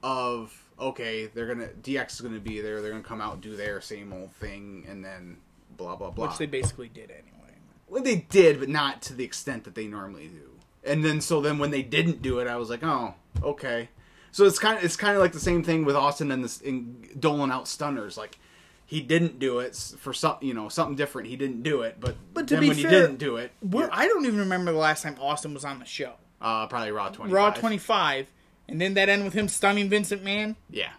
of 0.02 0.54
okay, 0.78 1.26
they're 1.26 1.46
gonna 1.46 1.68
DX 1.68 2.14
is 2.14 2.20
gonna 2.20 2.38
be 2.38 2.60
there, 2.60 2.80
they're 2.80 2.90
gonna 2.90 3.02
come 3.02 3.20
out 3.20 3.34
and 3.34 3.42
do 3.42 3.56
their 3.56 3.80
same 3.80 4.12
old 4.12 4.32
thing, 4.32 4.86
and 4.88 5.04
then 5.04 5.38
blah 5.76 5.96
blah 5.96 6.10
blah. 6.10 6.28
Which 6.28 6.38
they 6.38 6.46
basically 6.46 6.88
did 6.88 7.10
anyway. 7.10 7.54
Well, 7.88 8.02
they 8.02 8.16
did, 8.16 8.60
but 8.60 8.68
not 8.68 9.02
to 9.02 9.14
the 9.14 9.24
extent 9.24 9.64
that 9.64 9.74
they 9.74 9.86
normally 9.86 10.28
do. 10.28 10.55
And 10.86 11.04
then, 11.04 11.20
so 11.20 11.40
then 11.40 11.58
when 11.58 11.70
they 11.70 11.82
didn't 11.82 12.22
do 12.22 12.38
it, 12.38 12.46
I 12.46 12.56
was 12.56 12.70
like, 12.70 12.82
oh, 12.82 13.14
okay. 13.42 13.88
So 14.32 14.44
it's 14.44 14.58
kind 14.58 14.78
of 14.78 14.84
it's 14.84 14.96
kind 14.96 15.14
of 15.16 15.22
like 15.22 15.32
the 15.32 15.40
same 15.40 15.62
thing 15.62 15.84
with 15.84 15.96
Austin 15.96 16.30
and 16.30 16.44
this 16.44 16.60
in 16.60 17.08
doling 17.18 17.50
out 17.50 17.66
stunners. 17.68 18.16
Like 18.18 18.38
he 18.84 19.00
didn't 19.00 19.38
do 19.38 19.58
it 19.60 19.74
for 19.98 20.12
some, 20.12 20.36
you 20.42 20.52
know, 20.54 20.68
something 20.68 20.94
different. 20.94 21.28
He 21.28 21.36
didn't 21.36 21.62
do 21.62 21.80
it, 21.82 21.96
but 21.98 22.16
But 22.34 22.46
to 22.48 22.54
then 22.54 22.60
be 22.60 22.68
when 22.68 22.76
fair, 22.76 22.90
he 22.90 22.96
didn't 22.96 23.16
do 23.16 23.36
it, 23.36 23.52
yeah, 23.62 23.88
I 23.90 24.06
don't 24.08 24.26
even 24.26 24.38
remember 24.40 24.72
the 24.72 24.78
last 24.78 25.02
time 25.02 25.16
Austin 25.20 25.54
was 25.54 25.64
on 25.64 25.78
the 25.78 25.86
show. 25.86 26.12
uh, 26.40 26.66
probably 26.66 26.92
Raw 26.92 27.08
twenty. 27.08 27.32
Raw 27.32 27.50
25. 27.50 28.26
And 28.68 28.80
then 28.80 28.94
that 28.94 29.08
end 29.08 29.24
with 29.24 29.32
him 29.32 29.48
stunning 29.48 29.88
Vincent 29.88 30.22
Man. 30.22 30.56
Yeah, 30.70 30.90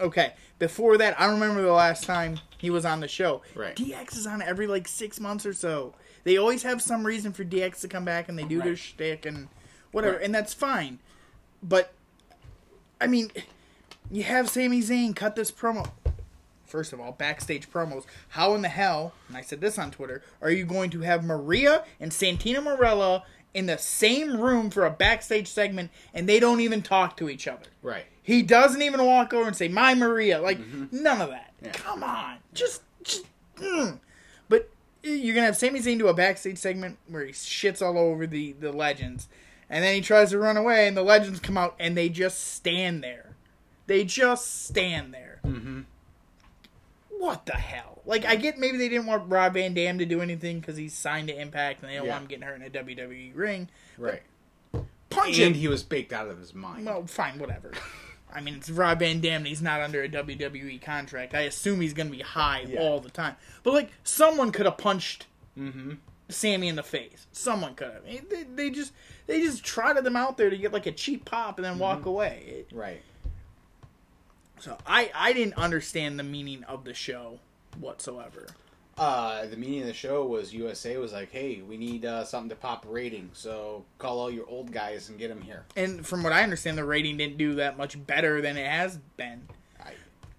Okay. 0.00 0.32
Before 0.58 0.96
that, 0.98 1.18
I 1.20 1.26
remember 1.26 1.62
the 1.62 1.72
last 1.72 2.04
time 2.04 2.40
he 2.58 2.70
was 2.70 2.84
on 2.84 3.00
the 3.00 3.08
show. 3.08 3.42
Right. 3.54 3.76
DX 3.76 4.16
is 4.16 4.26
on 4.26 4.42
every 4.42 4.66
like 4.66 4.88
six 4.88 5.20
months 5.20 5.46
or 5.46 5.52
so. 5.52 5.94
They 6.24 6.36
always 6.36 6.62
have 6.62 6.82
some 6.82 7.04
reason 7.06 7.32
for 7.32 7.44
DX 7.44 7.80
to 7.80 7.88
come 7.88 8.04
back 8.04 8.28
and 8.28 8.38
they 8.38 8.44
do 8.44 8.58
their 8.58 8.68
Right. 8.70 8.78
shtick 8.78 9.26
and 9.26 9.48
whatever, 9.92 10.16
Right. 10.16 10.24
and 10.24 10.34
that's 10.34 10.52
fine. 10.54 10.98
But, 11.62 11.92
I 13.00 13.06
mean, 13.06 13.30
you 14.10 14.22
have 14.24 14.48
Sami 14.50 14.80
Zayn 14.80 15.14
cut 15.16 15.36
this 15.36 15.50
promo. 15.50 15.90
First 16.66 16.92
of 16.92 17.00
all, 17.00 17.12
backstage 17.12 17.68
promos. 17.70 18.04
How 18.30 18.54
in 18.54 18.62
the 18.62 18.68
hell, 18.68 19.12
and 19.28 19.36
I 19.36 19.40
said 19.40 19.60
this 19.60 19.76
on 19.78 19.90
Twitter, 19.90 20.22
are 20.40 20.50
you 20.50 20.64
going 20.64 20.90
to 20.90 21.00
have 21.00 21.24
Maria 21.24 21.84
and 21.98 22.12
Santino 22.12 22.58
Marella 22.62 23.22
in 23.52 23.66
the 23.66 23.76
same 23.76 24.40
room 24.40 24.70
for 24.70 24.86
a 24.86 24.90
backstage 24.90 25.48
segment 25.48 25.90
and 26.14 26.28
they 26.28 26.38
don't 26.38 26.60
even 26.60 26.80
talk 26.82 27.16
to 27.16 27.28
each 27.28 27.48
other? 27.48 27.66
right. 27.82 28.04
He 28.22 28.42
doesn't 28.42 28.82
even 28.82 29.04
walk 29.04 29.32
over 29.34 29.48
and 29.48 29.56
say, 29.56 29.66
"My 29.66 29.94
Maria." 29.96 30.40
Like 30.40 30.60
none 30.92 31.20
of 31.20 31.30
that. 31.30 31.52
Yeah. 31.60 31.72
Come 31.72 32.04
on, 32.04 32.36
just, 32.54 32.82
just. 33.02 33.24
mm. 33.56 33.98
You're 35.02 35.34
gonna 35.34 35.46
have 35.46 35.56
Sami 35.56 35.80
Zayn 35.80 35.98
do 35.98 36.08
a 36.08 36.14
backstage 36.14 36.58
segment 36.58 36.98
where 37.08 37.24
he 37.24 37.32
shits 37.32 37.80
all 37.80 37.96
over 37.98 38.26
the 38.26 38.52
the 38.52 38.72
legends, 38.72 39.28
and 39.68 39.82
then 39.84 39.94
he 39.94 40.00
tries 40.00 40.30
to 40.30 40.38
run 40.38 40.56
away, 40.56 40.86
and 40.86 40.96
the 40.96 41.02
legends 41.02 41.40
come 41.40 41.56
out 41.56 41.74
and 41.78 41.96
they 41.96 42.08
just 42.08 42.52
stand 42.54 43.02
there. 43.02 43.34
They 43.86 44.04
just 44.04 44.64
stand 44.66 45.12
there. 45.14 45.40
Mm-hmm. 45.44 45.80
What 47.18 47.46
the 47.46 47.54
hell? 47.54 48.00
Like, 48.06 48.24
I 48.24 48.36
get 48.36 48.58
maybe 48.58 48.78
they 48.78 48.88
didn't 48.88 49.06
want 49.06 49.30
Rob 49.30 49.54
Van 49.54 49.74
Dam 49.74 49.98
to 49.98 50.06
do 50.06 50.20
anything 50.22 50.60
because 50.60 50.76
he's 50.76 50.94
signed 50.94 51.28
to 51.28 51.38
Impact 51.38 51.82
and 51.82 51.90
they 51.90 51.96
don't 51.96 52.06
Yeah. 52.06 52.12
want 52.12 52.22
him 52.22 52.28
getting 52.28 52.44
hurt 52.44 52.56
in 52.56 52.62
a 52.62 52.70
WWE 52.70 53.32
ring. 53.34 53.68
Right. 53.98 54.22
Punch 55.10 55.38
And 55.38 55.54
him. 55.54 55.60
he 55.60 55.68
was 55.68 55.82
baked 55.82 56.12
out 56.12 56.28
of 56.28 56.38
his 56.38 56.54
mind. 56.54 56.86
Well, 56.86 57.06
fine, 57.06 57.38
whatever. 57.38 57.72
I 58.34 58.40
mean, 58.40 58.54
it's 58.54 58.70
Rob 58.70 58.98
Van 59.00 59.20
Dam. 59.20 59.38
and 59.38 59.46
He's 59.46 59.62
not 59.62 59.80
under 59.80 60.02
a 60.02 60.08
WWE 60.08 60.80
contract. 60.82 61.34
I 61.34 61.40
assume 61.42 61.80
he's 61.80 61.94
going 61.94 62.10
to 62.10 62.16
be 62.16 62.22
high 62.22 62.64
Yeah. 62.68 62.80
all 62.80 63.00
the 63.00 63.10
time. 63.10 63.36
But 63.62 63.74
like, 63.74 63.90
someone 64.04 64.52
could 64.52 64.66
have 64.66 64.78
punched 64.78 65.26
mm-hmm. 65.58 65.94
Sami 66.28 66.68
in 66.68 66.76
the 66.76 66.82
face. 66.82 67.26
Someone 67.32 67.74
could 67.74 67.92
have. 67.92 68.04
They, 68.04 68.44
they 68.54 68.70
just 68.70 68.92
they 69.26 69.40
just 69.40 69.64
trotted 69.64 70.04
them 70.04 70.16
out 70.16 70.36
there 70.36 70.50
to 70.50 70.56
get 70.56 70.72
like 70.72 70.86
a 70.86 70.92
cheap 70.92 71.24
pop 71.24 71.58
and 71.58 71.64
then 71.64 71.72
Mm-hmm. 71.72 71.80
walk 71.82 72.06
away. 72.06 72.64
It- 72.70 72.76
Right. 72.76 73.02
so 74.60 74.78
I 74.86 75.10
I 75.14 75.32
didn't 75.32 75.54
understand 75.54 76.18
the 76.18 76.22
meaning 76.22 76.64
of 76.64 76.84
the 76.84 76.94
show 76.94 77.40
whatsoever. 77.78 78.46
Uh, 78.98 79.46
the 79.46 79.56
meaning 79.56 79.80
of 79.80 79.86
the 79.86 79.94
show 79.94 80.26
was 80.26 80.52
USA 80.52 80.98
was 80.98 81.12
like, 81.12 81.30
hey, 81.32 81.62
we 81.62 81.78
need 81.78 82.04
uh, 82.04 82.24
something 82.24 82.50
to 82.50 82.56
pop 82.56 82.84
a 82.84 82.88
rating, 82.88 83.30
so 83.32 83.84
call 83.98 84.18
all 84.18 84.30
your 84.30 84.46
old 84.46 84.72
guys 84.72 85.08
and 85.08 85.18
get 85.18 85.28
them 85.28 85.40
here. 85.40 85.64
And 85.74 86.06
from 86.06 86.22
what 86.22 86.32
I 86.32 86.42
understand, 86.42 86.76
the 86.76 86.84
rating 86.84 87.16
didn't 87.16 87.38
do 87.38 87.54
that 87.54 87.78
much 87.78 88.04
better 88.06 88.42
than 88.42 88.58
it 88.58 88.66
has 88.66 88.98
been. 89.16 89.48
I, 89.82 89.92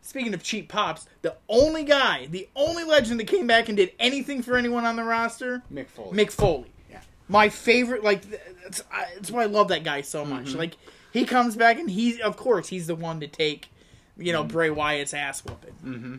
Speaking 0.04 0.34
of 0.36 0.44
cheap 0.44 0.70
pops, 0.70 1.08
the 1.24 1.36
only 1.50 1.84
guy, 1.84 2.28
the 2.28 2.48
only 2.56 2.84
legend 2.84 3.20
that 3.20 3.28
came 3.28 3.48
back 3.48 3.68
and 3.68 3.78
did 3.78 3.94
anything 4.00 4.44
for 4.44 4.56
anyone 4.58 4.86
on 4.86 4.96
the 4.96 5.04
roster, 5.04 5.64
Mick 5.74 5.88
Foley. 5.88 6.16
Mick 6.16 6.32
Foley. 6.32 6.72
Yeah. 6.90 7.02
My 7.28 7.50
favorite, 7.50 8.04
like, 8.04 8.24
that's, 8.64 9.32
why 9.32 9.44
I 9.44 9.48
love 9.48 9.70
that 9.70 9.84
guy 9.84 10.02
so 10.02 10.24
much. 10.24 10.50
Mm-hmm. 10.50 10.60
Like, 10.60 10.78
he 11.12 11.26
comes 11.26 11.56
back 11.56 11.80
and 11.80 11.90
he's, 11.90 12.20
of 12.20 12.38
course, 12.38 12.68
he's 12.68 12.88
the 12.88 12.96
one 12.96 13.22
to 13.22 13.28
take, 13.28 13.70
you 14.18 14.34
know, 14.34 14.44
Bray 14.44 14.70
Wyatt's 14.70 15.14
ass 15.14 15.44
whooping. 15.44 15.76
Mm-hmm. 15.84 16.16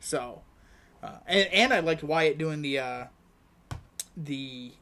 So, 0.00 0.42
uh, 1.02 1.16
and, 1.26 1.48
and 1.52 1.72
I 1.72 1.80
liked 1.80 2.02
Wyatt 2.02 2.38
doing 2.38 2.62
the, 2.62 2.78
uh, 2.78 3.04
the 4.16 4.72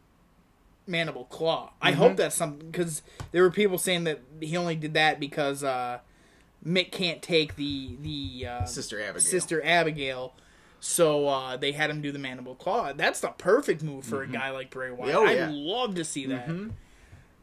mandible 0.86 1.24
claw. 1.24 1.70
I 1.80 1.90
Mm-hmm. 1.92 1.98
hope 2.00 2.16
that's 2.16 2.34
something, 2.36 2.70
because 2.70 3.02
there 3.32 3.42
were 3.42 3.50
people 3.50 3.78
saying 3.78 4.04
that 4.04 4.20
he 4.40 4.56
only 4.56 4.76
did 4.76 4.94
that 4.94 5.20
because, 5.20 5.62
uh, 5.62 5.98
Mick 6.66 6.90
can't 6.90 7.22
take 7.22 7.54
the, 7.56 7.96
the, 8.00 8.46
uh, 8.46 8.64
Sister 8.64 9.00
Abigail. 9.00 9.20
Sister 9.20 9.64
Abigail. 9.64 10.34
So 10.80 11.26
uh, 11.28 11.56
they 11.56 11.72
had 11.72 11.90
him 11.90 12.00
do 12.02 12.12
the 12.12 12.18
mandible 12.18 12.54
claw. 12.54 12.92
That's 12.92 13.20
the 13.20 13.28
perfect 13.28 13.82
move 13.82 14.04
for 14.04 14.22
a 14.22 14.28
guy 14.28 14.50
like 14.50 14.70
Bray 14.70 14.90
Wyatt. 14.92 15.14
Oh, 15.14 15.24
yeah. 15.24 15.46
I'd 15.48 15.52
love 15.52 15.94
to 15.96 16.04
see 16.04 16.26
that. 16.26 16.48
Mhm. 16.48 16.70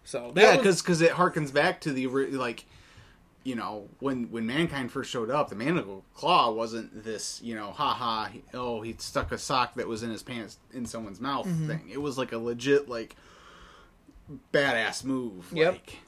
So 0.06 0.32
that 0.36 0.42
Yeah, 0.42 0.62
was- 0.66 0.82
because 0.82 1.02
it 1.02 1.12
harkens 1.12 1.54
back 1.54 1.82
to 1.82 1.92
the 1.92 2.08
like, 2.08 2.66
you 3.46 3.56
know, 3.56 3.88
when 4.00 4.30
when 4.32 4.46
mankind 4.48 4.92
first 4.92 5.10
showed 5.12 5.30
up, 5.30 5.50
the 5.50 5.56
mandible 5.56 6.04
claw 6.16 6.52
wasn't 6.52 7.04
this, 7.04 7.40
you 7.44 7.54
know, 7.56 7.72
haha, 7.72 8.28
oh, 8.54 8.82
he 8.82 8.96
stuck 8.98 9.32
a 9.32 9.38
sock 9.38 9.76
that 9.76 9.88
was 9.88 10.02
in 10.04 10.10
his 10.10 10.24
pants 10.24 10.58
in 10.74 10.86
someone's 10.86 11.22
mouth 11.22 11.46
Mm-hmm. 11.48 11.68
thing. 11.68 11.90
It 11.90 12.02
was 12.02 12.18
like 12.18 12.32
a 12.34 12.38
legit 12.40 12.90
like 12.90 13.16
badass 14.52 15.04
move. 15.04 15.46
Yep. 15.54 15.74
Like, 15.74 16.00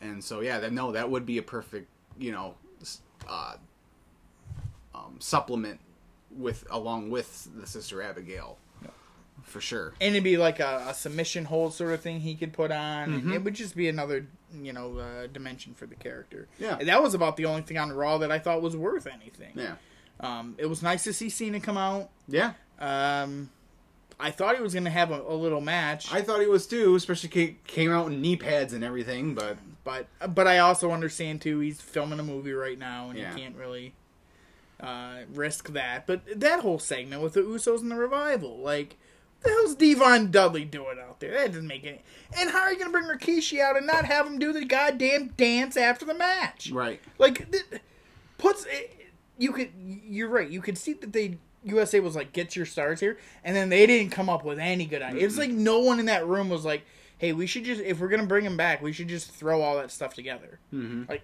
and 0.00 0.22
so 0.24 0.40
yeah, 0.40 0.58
that 0.60 0.72
no, 0.72 0.92
that 0.92 1.10
would 1.10 1.26
be 1.26 1.38
a 1.38 1.42
perfect, 1.42 1.88
you 2.18 2.32
know, 2.32 2.54
uh, 3.28 3.56
um, 4.94 5.16
supplement 5.18 5.80
with 6.30 6.66
along 6.70 7.10
with 7.10 7.48
the 7.58 7.66
sister 7.66 8.02
Abigail, 8.02 8.58
for 9.42 9.60
sure. 9.60 9.94
and 10.00 10.14
it'd 10.14 10.24
be 10.24 10.36
like 10.36 10.60
a, 10.60 10.86
a 10.88 10.94
submission 10.94 11.44
hold 11.44 11.72
sort 11.74 11.92
of 11.92 12.00
thing 12.00 12.20
he 12.20 12.34
could 12.34 12.52
put 12.52 12.70
on. 12.70 13.22
Mhm. 13.22 13.34
It 13.34 13.44
would 13.44 13.54
just 13.54 13.76
be 13.76 13.88
another, 13.88 14.26
you 14.54 14.72
know, 14.72 14.98
uh, 14.98 15.26
dimension 15.26 15.74
for 15.74 15.86
the 15.86 15.94
character. 15.94 16.48
Yeah. 16.58 16.76
And 16.78 16.88
that 16.88 17.02
was 17.02 17.14
about 17.14 17.36
the 17.36 17.44
only 17.46 17.62
thing 17.62 17.78
on 17.78 17.92
Raw 17.92 18.18
that 18.18 18.30
I 18.30 18.38
thought 18.38 18.62
was 18.62 18.76
worth 18.76 19.06
anything. 19.06 19.52
Yeah, 19.54 19.74
Um, 20.20 20.54
it 20.58 20.66
was 20.66 20.82
nice 20.82 21.04
to 21.04 21.12
see 21.12 21.28
Cena 21.30 21.60
come 21.60 21.76
out. 21.76 22.10
yeah. 22.28 22.52
Um, 22.78 23.50
I 24.18 24.30
thought 24.30 24.56
he 24.56 24.62
was 24.62 24.72
going 24.72 24.84
to 24.84 24.90
have 24.90 25.10
a, 25.10 25.20
a 25.20 25.34
little 25.34 25.60
match. 25.60 26.12
I 26.12 26.22
thought 26.22 26.40
he 26.40 26.46
was 26.46 26.66
too, 26.66 26.94
especially 26.94 27.28
ca- 27.28 27.56
came 27.66 27.90
out 27.92 28.06
in 28.10 28.20
knee 28.22 28.36
pads 28.36 28.72
and 28.72 28.82
everything. 28.84 29.34
But 29.34 29.58
but 29.84 30.06
but 30.34 30.46
I 30.46 30.58
also 30.58 30.90
understand 30.90 31.42
too 31.42 31.60
he's 31.60 31.80
filming 31.80 32.18
a 32.18 32.22
movie 32.22 32.52
right 32.52 32.78
now 32.78 33.10
and 33.10 33.18
Yeah. 33.18 33.34
he 33.34 33.40
can't 33.42 33.56
really 33.56 33.92
uh, 34.80 35.20
risk 35.34 35.70
that. 35.72 36.06
But 36.06 36.22
that 36.40 36.60
whole 36.60 36.78
segment 36.78 37.22
with 37.22 37.34
the 37.34 37.40
Usos 37.42 37.80
and 37.80 37.90
the 37.90 37.96
revival, 37.96 38.58
like, 38.58 38.96
the 39.42 39.48
hell's 39.50 39.74
D-Von 39.74 40.30
Dudley 40.30 40.64
doing 40.64 40.98
out 41.00 41.20
there? 41.20 41.32
That 41.32 41.48
doesn't 41.48 41.66
make 41.66 41.84
any. 41.84 42.02
And 42.38 42.50
how 42.50 42.60
are 42.60 42.72
you 42.72 42.78
gonna 42.78 42.90
bring 42.90 43.04
Rikishi 43.04 43.60
out 43.60 43.76
and 43.76 43.86
not 43.86 44.04
have 44.04 44.26
him 44.26 44.38
do 44.38 44.52
the 44.52 44.64
goddamn 44.64 45.28
dance 45.36 45.76
after 45.76 46.04
the 46.04 46.14
match? 46.14 46.70
right, 46.72 47.00
Like, 47.18 47.50
th- 47.52 47.64
puts 48.38 48.64
it, 48.66 48.92
you 49.38 49.52
could. 49.52 49.70
You're 50.04 50.28
right. 50.28 50.48
You 50.48 50.60
could 50.60 50.78
see 50.78 50.94
that 50.94 51.12
they. 51.12 51.38
USA 51.64 51.98
was 52.00 52.14
like, 52.14 52.32
"Get 52.32 52.54
your 52.54 52.64
stars 52.64 53.00
here," 53.00 53.18
and 53.42 53.56
then 53.56 53.68
they 53.70 53.86
didn't 53.86 54.12
come 54.12 54.28
up 54.30 54.44
with 54.44 54.58
any 54.60 54.86
good 54.86 55.02
ideas. 55.02 55.32
It's 55.32 55.38
like 55.38 55.50
no 55.50 55.80
one 55.80 55.98
in 55.98 56.06
that 56.06 56.24
room 56.26 56.48
was 56.48 56.64
like, 56.64 56.82
"Hey, 57.18 57.32
we 57.32 57.46
should 57.48 57.64
just 57.64 57.80
if 57.80 57.98
we're 57.98 58.08
gonna 58.08 58.26
bring 58.26 58.44
him 58.44 58.56
back, 58.56 58.80
we 58.80 58.92
should 58.92 59.08
just 59.08 59.32
throw 59.32 59.62
all 59.62 59.76
that 59.78 59.90
stuff 59.90 60.14
together." 60.14 60.60
mm-hmm. 60.72 61.04
Like, 61.08 61.22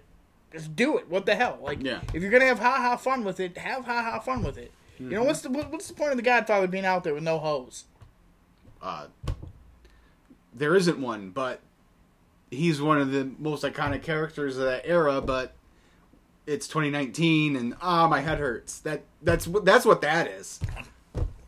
just 0.51 0.75
do 0.75 0.97
it. 0.97 1.07
What 1.09 1.25
the 1.25 1.35
hell? 1.35 1.59
Like, 1.61 1.81
Yeah. 1.81 2.01
if 2.13 2.21
you're 2.21 2.29
gonna 2.31 2.45
have 2.45 2.59
ha 2.59 2.73
ha 2.75 2.97
fun 2.97 3.23
with 3.23 3.39
it, 3.39 3.57
have 3.57 3.85
ha 3.85 4.01
ha 4.03 4.19
fun 4.19 4.43
with 4.43 4.57
it. 4.57 4.71
You 4.99 5.09
know 5.09 5.23
what's 5.23 5.41
the 5.41 5.49
what- 5.49 5.71
what's 5.71 5.87
the 5.87 5.93
point 5.95 6.11
of 6.11 6.17
the 6.17 6.23
Godfather 6.23 6.67
being 6.67 6.85
out 6.85 7.03
there 7.05 7.13
with 7.13 7.23
no 7.23 7.39
hose? 7.39 7.85
Uh, 8.83 9.07
there 10.53 10.75
isn't 10.75 10.99
one, 10.99 11.29
but 11.31 11.61
he's 12.51 12.81
one 12.81 12.99
of 12.99 13.11
the 13.11 13.31
most 13.39 13.63
iconic 13.63 14.03
characters 14.03 14.57
of 14.57 14.65
that 14.65 14.83
era. 14.85 15.21
But 15.21 15.53
it's 16.45 16.67
2019, 16.67 17.55
and 17.55 17.73
ah, 17.81 18.07
my 18.07 18.21
head 18.21 18.39
hurts. 18.39 18.79
That 18.79 19.03
that's 19.21 19.47
what 19.47 19.65
that's 19.65 19.85
what 19.85 20.01
that 20.01 20.27
is. 20.27 20.59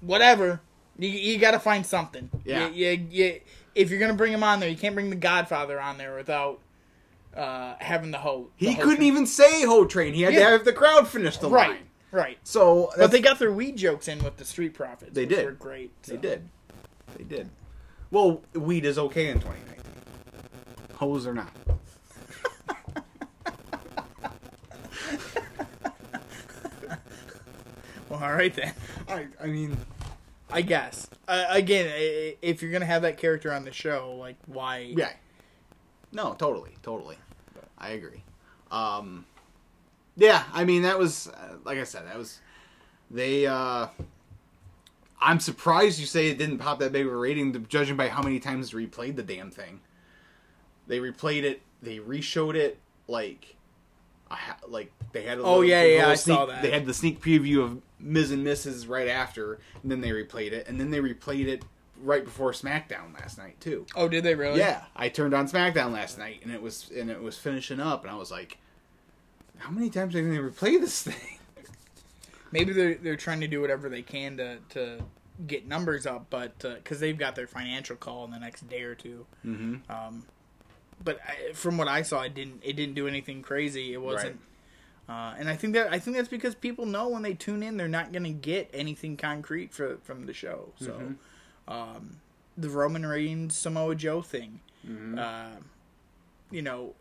Whatever. 0.01 0.61
You, 0.97 1.09
you 1.09 1.37
got 1.39 1.51
to 1.51 1.59
find 1.59 1.85
something. 1.85 2.29
Yeah. 2.45 2.69
You, 2.69 2.91
you, 2.91 3.07
you, 3.11 3.39
if 3.75 3.89
you're 3.89 3.99
gonna 3.99 4.13
bring 4.13 4.31
him 4.31 4.43
on 4.43 4.59
there, 4.61 4.69
you 4.69 4.77
can't 4.77 4.95
bring 4.95 5.09
the 5.09 5.15
Godfather 5.17 5.79
on 5.81 5.97
there 5.97 6.15
without 6.15 6.59
uh, 7.35 7.75
having 7.79 8.11
the 8.11 8.17
hose. 8.19 8.47
He 8.55 8.75
couldn't 8.75 9.03
even 9.03 9.25
say 9.25 9.65
"Ho 9.65 9.85
Train." 9.85 10.13
He 10.13 10.21
had 10.21 10.33
Yeah. 10.33 10.45
to 10.45 10.49
have 10.51 10.65
the 10.65 10.71
crowd 10.73 11.07
finish 11.07 11.37
the 11.37 11.49
Right. 11.49 11.69
line. 11.71 11.79
Right. 12.11 12.37
So 12.43 12.91
But 12.97 13.11
they 13.11 13.19
got 13.19 13.39
their 13.39 13.51
weed 13.51 13.75
jokes 13.75 14.07
in 14.07 14.23
with 14.23 14.37
the 14.37 14.45
Street 14.45 14.73
Profits. 14.73 15.11
They 15.13 15.25
did. 15.25 15.43
Were 15.45 15.51
great. 15.51 15.91
They 16.03 16.15
did. 16.15 16.47
They 17.17 17.23
did. 17.23 17.49
Well, 18.11 18.41
weed 18.53 18.85
is 18.85 18.97
okay 18.97 19.27
in 19.29 19.39
2019. 19.39 19.83
Hose 20.95 21.25
or 21.27 21.33
not. 21.33 21.51
Well, 28.09 28.23
all 28.23 28.33
right 28.33 28.53
then. 28.53 28.73
I 29.09 29.27
I 29.41 29.47
mean, 29.47 29.77
I 30.51 30.61
guess. 30.61 31.07
Uh, 31.27 31.45
again, 31.49 31.87
i- 31.87 32.37
if 32.41 32.61
you're 32.61 32.71
gonna 32.71 32.85
have 32.85 33.01
that 33.01 33.17
character 33.17 33.51
on 33.51 33.65
the 33.65 33.71
show, 33.71 34.15
like 34.19 34.35
why? 34.45 34.93
yeah. 34.95 35.11
No, 36.11 36.33
totally, 36.35 36.75
totally. 36.83 37.17
I 37.77 37.89
agree. 37.89 38.23
Um, 38.71 39.25
yeah, 40.15 40.43
I 40.53 40.65
mean 40.65 40.83
that 40.83 40.97
was 40.99 41.27
uh, 41.27 41.55
like 41.63 41.77
I 41.79 41.83
said, 41.83 42.05
that 42.05 42.17
was 42.17 42.39
they. 43.09 43.47
uh 43.47 43.87
I'm 45.21 45.39
surprised 45.39 45.99
you 45.99 46.05
say 46.05 46.27
it 46.27 46.37
didn't 46.37 46.57
pop 46.59 46.79
that 46.79 46.91
big 46.91 47.05
of 47.05 47.11
a 47.13 47.15
rating, 47.15 47.65
judging 47.67 47.95
by 47.95 48.09
how 48.09 48.21
many 48.21 48.39
times 48.39 48.71
they 48.71 48.77
replayed 48.85 49.15
the 49.15 49.23
damn 49.23 49.49
thing. 49.51 49.81
They 50.87 50.99
replayed 50.99 51.43
it. 51.43 51.61
They 51.81 51.99
reshowed 51.99 52.55
it 52.55 52.79
like, 53.07 53.55
I 54.29 54.35
ha- 54.35 54.57
like 54.67 54.91
they 55.13 55.23
had. 55.23 55.39
A 55.39 55.43
Oh, 55.43 55.61
yeah, 55.61 55.83
the 55.83 55.89
yeah, 55.89 55.95
little 55.97 56.11
I 56.11 56.15
sneak, 56.15 56.35
saw 56.37 56.45
that. 56.47 56.61
They 56.61 56.71
had 56.71 56.85
the 56.85 56.93
sneak 56.93 57.21
preview 57.21 57.63
of 57.63 57.81
Miz 57.99 58.31
and 58.31 58.45
Mrs. 58.45 58.87
right 58.89 59.07
after, 59.07 59.59
and 59.81 59.91
then 59.91 60.01
they 60.01 60.09
replayed 60.09 60.51
it, 60.51 60.67
and 60.67 60.79
then 60.79 60.91
they 60.91 60.99
replayed 60.99 61.47
it 61.47 61.63
right 62.01 62.23
before 62.25 62.51
SmackDown 62.51 63.13
last 63.13 63.37
night 63.37 63.59
too. 63.61 63.85
Oh, 63.95 64.07
did 64.07 64.23
they 64.23 64.35
really? 64.35 64.59
Yeah, 64.59 64.83
I 64.95 65.09
turned 65.09 65.33
on 65.33 65.47
SmackDown 65.47 65.91
last 65.91 66.17
night, 66.17 66.41
and 66.43 66.51
it 66.51 66.61
was 66.61 66.91
and 66.95 67.09
it 67.09 67.21
was 67.21 67.37
finishing 67.37 67.79
up, 67.79 68.03
and 68.03 68.11
I 68.11 68.15
was 68.15 68.31
like, 68.31 68.57
"How 69.59 69.69
many 69.71 69.89
times 69.89 70.13
are 70.15 70.21
they 70.21 70.27
going 70.27 70.35
to 70.37 70.51
replay 70.51 70.79
this 70.79 71.01
thing?" 71.03 71.39
Maybe 72.51 72.73
they're 72.73 72.95
they're 72.95 73.15
trying 73.15 73.41
to 73.41 73.47
do 73.47 73.61
whatever 73.61 73.89
they 73.89 74.01
can 74.01 74.37
to 74.37 74.57
to 74.69 74.99
get 75.47 75.67
numbers 75.67 76.05
up, 76.05 76.27
but 76.29 76.57
because 76.59 76.99
they've 76.99 77.17
got 77.17 77.35
their 77.35 77.47
financial 77.47 77.95
call 77.95 78.23
in 78.25 78.31
the 78.31 78.39
next 78.39 78.67
day 78.69 78.83
or 78.83 78.95
two. 78.95 79.25
Mm-hmm. 79.45 79.91
Um, 79.91 80.25
but 81.03 81.19
I, 81.27 81.53
from 81.53 81.77
what 81.77 81.87
I 81.87 82.03
saw, 82.03 82.21
it 82.21 82.33
didn't 82.33 82.61
it 82.63 82.73
didn't 82.73 82.95
do 82.95 83.07
anything 83.07 83.41
crazy. 83.41 83.93
It 83.93 84.01
wasn't. 84.01 84.39
Uh, 85.07 85.35
and 85.37 85.47
I 85.49 85.55
think 85.55 85.73
that 85.73 85.91
I 85.93 85.99
think 85.99 86.15
that's 86.17 86.29
because 86.29 86.55
people 86.55 86.85
know 86.85 87.09
when 87.09 87.21
they 87.21 87.33
tune 87.33 87.61
in, 87.61 87.77
they're 87.77 87.87
not 87.87 88.11
going 88.11 88.23
to 88.23 88.31
get 88.31 88.69
anything 88.73 89.17
concrete 89.17 89.71
for, 89.73 89.97
from 90.03 90.25
the 90.25 90.33
show. 90.33 90.69
So, 90.79 90.93
Mhm. 90.93 91.15
um, 91.71 92.17
the 92.57 92.69
Roman 92.69 93.05
Reigns 93.05 93.55
Samoa 93.55 93.93
Joe 93.95 94.21
thing, 94.23 94.61
Mm-hmm. 94.87 95.19
uh, 95.19 95.57
you 96.49 96.61
know, 96.63 96.95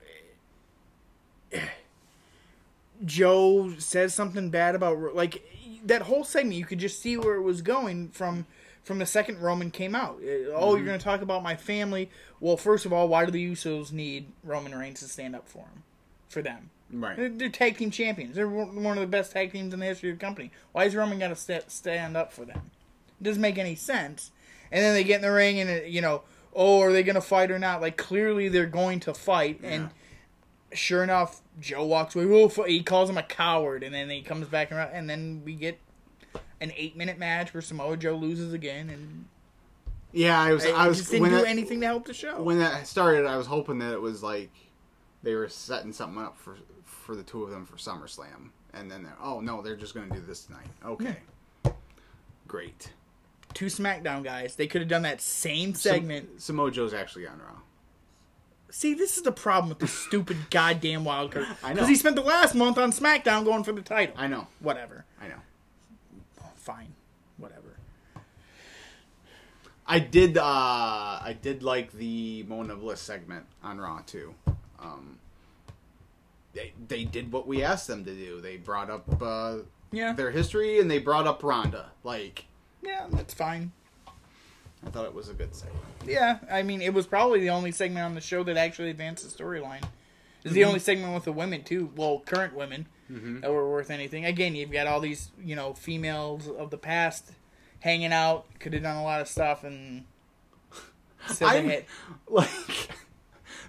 Joe 3.05 3.75
says 3.79 4.15
something 4.15 4.51
bad 4.51 4.75
about 4.75 5.15
like 5.15 5.43
that 5.85 6.03
whole 6.03 6.25
segment. 6.25 6.57
You 6.57 6.65
could 6.65 6.79
just 6.79 7.01
see 7.01 7.17
where 7.17 7.35
it 7.37 7.43
was 7.43 7.63
going 7.63 8.09
from 8.09 8.47
from 8.83 8.99
the 8.99 9.07
second 9.07 9.41
Roman 9.41 9.71
came 9.71 9.95
out. 9.95 10.19
Uh, 10.23 10.53
Oh, 10.55 10.77
you're 10.77 10.85
going 10.85 10.99
to 10.99 11.05
talk 11.05 11.23
about 11.23 11.43
my 11.43 11.57
family. 11.57 12.11
Well, 12.41 12.57
first 12.57 12.85
of 12.85 12.93
all, 12.93 13.09
why 13.09 13.25
do 13.25 13.31
the 13.31 13.51
Usos 13.53 13.93
need 13.93 14.27
Roman 14.43 14.75
Reigns 14.75 15.01
to 15.01 15.09
stand 15.09 15.35
up 15.35 15.49
for 15.49 15.61
him, 15.61 15.83
for 16.29 16.43
them? 16.43 16.71
Right. 16.93 17.17
They're, 17.17 17.31
they're 17.31 17.49
tag 17.49 17.79
team 17.79 17.91
champions. 17.91 18.37
They're 18.37 18.49
one 18.49 18.99
of 18.99 19.01
the 19.01 19.07
best 19.07 19.33
tag 19.33 19.53
teams 19.53 19.73
in 19.73 19.81
the 19.81 19.87
history 19.87 20.11
of 20.11 20.19
the 20.19 20.25
company. 20.25 20.51
Why 20.73 20.85
is 20.85 20.95
Roman 20.95 21.19
got 21.19 21.29
to 21.29 21.37
st- 21.37 21.71
stand 21.71 22.17
up 22.17 22.33
for 22.33 22.45
them? 22.45 22.71
It 23.21 23.25
doesn't 23.25 23.41
make 23.41 23.57
any 23.59 23.75
sense. 23.75 24.31
And 24.71 24.83
then 24.85 24.93
they 24.93 25.03
get 25.03 25.17
in 25.17 25.23
the 25.23 25.33
ring 25.33 25.61
and 25.61 25.71
it, 25.71 25.87
you 25.89 26.03
know, 26.03 26.23
oh, 26.55 26.81
are 26.83 26.93
they 26.93 27.03
going 27.03 27.15
to 27.15 27.21
fight 27.23 27.51
or 27.51 27.59
not? 27.59 27.81
Like 27.81 27.97
clearly 27.97 28.49
they're 28.49 28.67
going 28.67 29.01
to 29.01 29.15
fight. 29.15 29.61
And 29.63 29.91
sure 30.75 31.03
enough, 31.03 31.41
Joe 31.61 31.85
walks 31.85 32.15
away. 32.17 32.49
He 32.69 32.83
calls 32.83 33.09
him 33.11 33.17
a 33.19 33.23
coward, 33.23 33.83
and 33.83 33.95
then 33.95 34.11
he 34.11 34.23
comes 34.23 34.47
back 34.49 34.71
around, 34.73 34.91
and 34.93 35.09
then 35.09 35.43
we 35.45 35.55
get 35.55 35.79
an 36.61 36.73
eight 36.77 36.97
minute 36.97 37.19
match 37.19 37.53
where 37.55 37.61
Samoa 37.61 37.97
Joe 37.97 38.15
loses 38.17 38.53
again, 38.53 38.91
and 38.91 39.27
Yeah, 40.13 40.41
I 40.41 40.53
was. 40.53 40.65
I, 40.67 40.71
I 40.71 40.89
was 40.89 40.99
just 40.99 41.11
didn't 41.11 41.23
when 41.23 41.31
do 41.33 41.37
that, 41.39 41.47
anything 41.49 41.81
to 41.81 41.87
help 41.87 42.07
the 42.07 42.15
show. 42.15 42.43
when 42.43 42.59
that 42.59 42.87
started. 42.87 43.27
I 43.27 43.37
was 43.37 43.47
hoping 43.47 43.79
that 43.81 43.93
it 43.93 44.01
was 44.01 44.23
like 44.23 44.51
they 45.23 45.35
were 45.35 45.49
setting 45.49 45.93
something 45.93 46.23
up 46.23 46.37
for 46.39 46.57
for 46.85 47.15
the 47.17 47.23
two 47.23 47.43
of 47.45 47.51
them 47.51 47.67
for 47.67 47.77
SummerSlam, 47.77 48.51
and 48.73 48.91
then 48.91 49.03
they're 49.03 49.17
oh 49.23 49.41
no, 49.41 49.63
they're 49.63 49.77
just 49.77 49.95
going 49.95 50.09
to 50.09 50.15
do 50.15 50.23
this 50.27 50.45
tonight. 50.45 50.67
Okay, 50.85 51.17
great. 52.47 52.91
Two 53.53 53.67
SmackDown 53.67 54.25
guys, 54.25 54.57
they 54.57 54.67
could 54.67 54.81
have 54.81 54.89
done 54.89 55.03
that 55.03 55.21
same 55.21 55.75
segment. 55.75 56.27
Sam- 56.31 56.39
Samoa 56.41 56.71
Joe's 56.73 56.93
actually 56.95 57.27
on 57.29 57.39
Raw. 57.39 57.61
See, 58.77 58.93
this 58.93 59.17
is 59.17 59.23
the 59.23 59.31
problem 59.31 59.69
with 59.69 59.79
the 59.79 59.87
stupid 59.87 60.37
goddamn 60.51 61.05
wild 61.05 61.31
card. 61.31 61.47
I 61.63 61.69
know. 61.69 61.75
Because 61.75 61.89
he 61.91 61.95
spent 61.95 62.17
the 62.17 62.23
last 62.23 62.57
month 62.57 62.77
on 62.77 62.91
SmackDown 62.91 63.45
going 63.45 63.63
for 63.63 63.71
the 63.73 63.81
title. 63.83 64.17
I 64.19 64.27
know. 64.27 64.49
Whatever. 64.59 65.05
I 65.23 65.29
know. 65.29 65.37
Fine. 66.57 66.93
Whatever. 67.37 67.77
I 69.87 70.01
did. 70.01 70.37
uh 70.37 70.43
I 70.43 71.37
did 71.41 71.63
like 71.63 71.93
the 71.93 72.43
Mona 72.49 72.75
Bliss 72.75 73.01
segment 73.01 73.47
on 73.63 73.79
Raw 73.79 74.01
too. 74.05 74.35
Um, 74.81 75.19
they 76.53 76.73
they 76.89 77.05
did 77.05 77.31
what 77.31 77.47
we 77.47 77.63
asked 77.63 77.87
them 77.87 78.05
to 78.05 78.13
do. 78.13 78.41
They 78.41 78.57
brought 78.57 78.91
up 78.91 79.23
uh, 79.23 79.59
Yeah. 79.93 80.15
their 80.15 80.33
history 80.33 80.81
and 80.81 80.91
they 80.91 80.99
brought 80.99 81.29
up 81.29 81.45
Ronda. 81.45 81.93
Like 82.03 82.47
Yeah, 82.83 83.07
that's 83.13 83.35
fine. 83.35 83.71
I 84.87 84.91
thought 84.91 85.05
it 85.07 85.15
was 85.15 85.29
a 85.29 85.35
good 85.35 85.55
segment. 85.55 85.83
Yeah, 86.07 86.39
I 86.51 86.63
mean, 86.63 86.83
it 86.83 86.93
was 86.95 87.07
probably 87.07 87.41
the 87.41 87.51
only 87.51 87.73
segment 87.73 88.05
on 88.05 88.15
the 88.15 88.21
show 88.21 88.43
that 88.45 88.57
actually 88.57 88.91
advanced 88.91 89.25
the 89.25 89.45
storyline. 89.45 89.83
It's 89.83 90.51
Mm-hmm. 90.51 90.55
the 90.55 90.65
only 90.65 90.79
segment 90.79 91.15
with 91.15 91.25
the 91.25 91.33
women 91.33 91.63
too. 91.65 91.91
Well, 91.97 92.21
current 92.27 92.55
women 92.55 92.87
that 93.09 93.51
were 93.53 93.71
worth 93.71 93.91
anything. 93.91 94.25
Again, 94.25 94.55
you've 94.55 94.73
got 94.73 94.87
all 94.87 95.01
these, 95.01 95.31
you 95.43 95.55
know, 95.57 95.73
females 95.75 96.49
of 96.49 96.71
the 96.71 96.77
past 96.79 97.33
hanging 97.81 98.13
out. 98.13 98.47
Could 98.61 98.73
have 98.75 98.83
done 98.83 98.97
a 98.97 99.03
lot 99.05 99.21
of 99.21 99.29
stuff, 99.29 99.63
and 99.65 100.05
so 101.29 101.49
they 101.49 101.57
I'm- 101.59 101.69
had, 101.69 101.85
like 102.29 102.49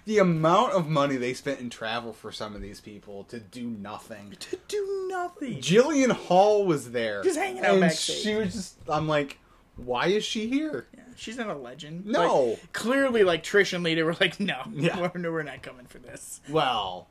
the 0.04 0.18
amount 0.18 0.72
of 0.72 0.88
money 0.88 1.16
they 1.16 1.32
spent 1.34 1.60
in 1.60 1.68
travel 1.70 2.12
for 2.12 2.30
some 2.30 2.54
of 2.54 2.60
these 2.62 2.80
people 2.80 3.24
to 3.24 3.40
do 3.40 3.66
nothing. 3.66 4.34
to 4.38 4.58
do 4.68 5.06
nothing. 5.10 5.60
Jillian 5.60 6.10
Hall 6.12 6.64
was 6.66 6.90
there, 6.92 7.22
Just 7.22 7.38
hanging 7.38 7.64
out 7.64 7.72
and 7.72 7.80
backstage. 7.80 8.16
she 8.22 8.34
was 8.34 8.52
just. 8.52 8.76
I'm 8.88 9.08
like, 9.08 9.38
why 9.76 10.06
is 10.08 10.24
she 10.24 10.48
here? 10.48 10.86
She's 11.16 11.36
not 11.36 11.48
a 11.48 11.54
legend. 11.54 12.06
No. 12.06 12.44
Like, 12.44 12.72
clearly, 12.72 13.24
like 13.24 13.42
Trish 13.42 13.72
and 13.72 13.82
Lita 13.84 14.04
were 14.04 14.16
like, 14.20 14.38
no, 14.40 14.62
Yeah. 14.72 15.10
we're, 15.14 15.20
no, 15.20 15.32
we're 15.32 15.42
not 15.42 15.62
coming 15.62 15.86
for 15.86 15.98
this. 15.98 16.40
Well, 16.48 17.08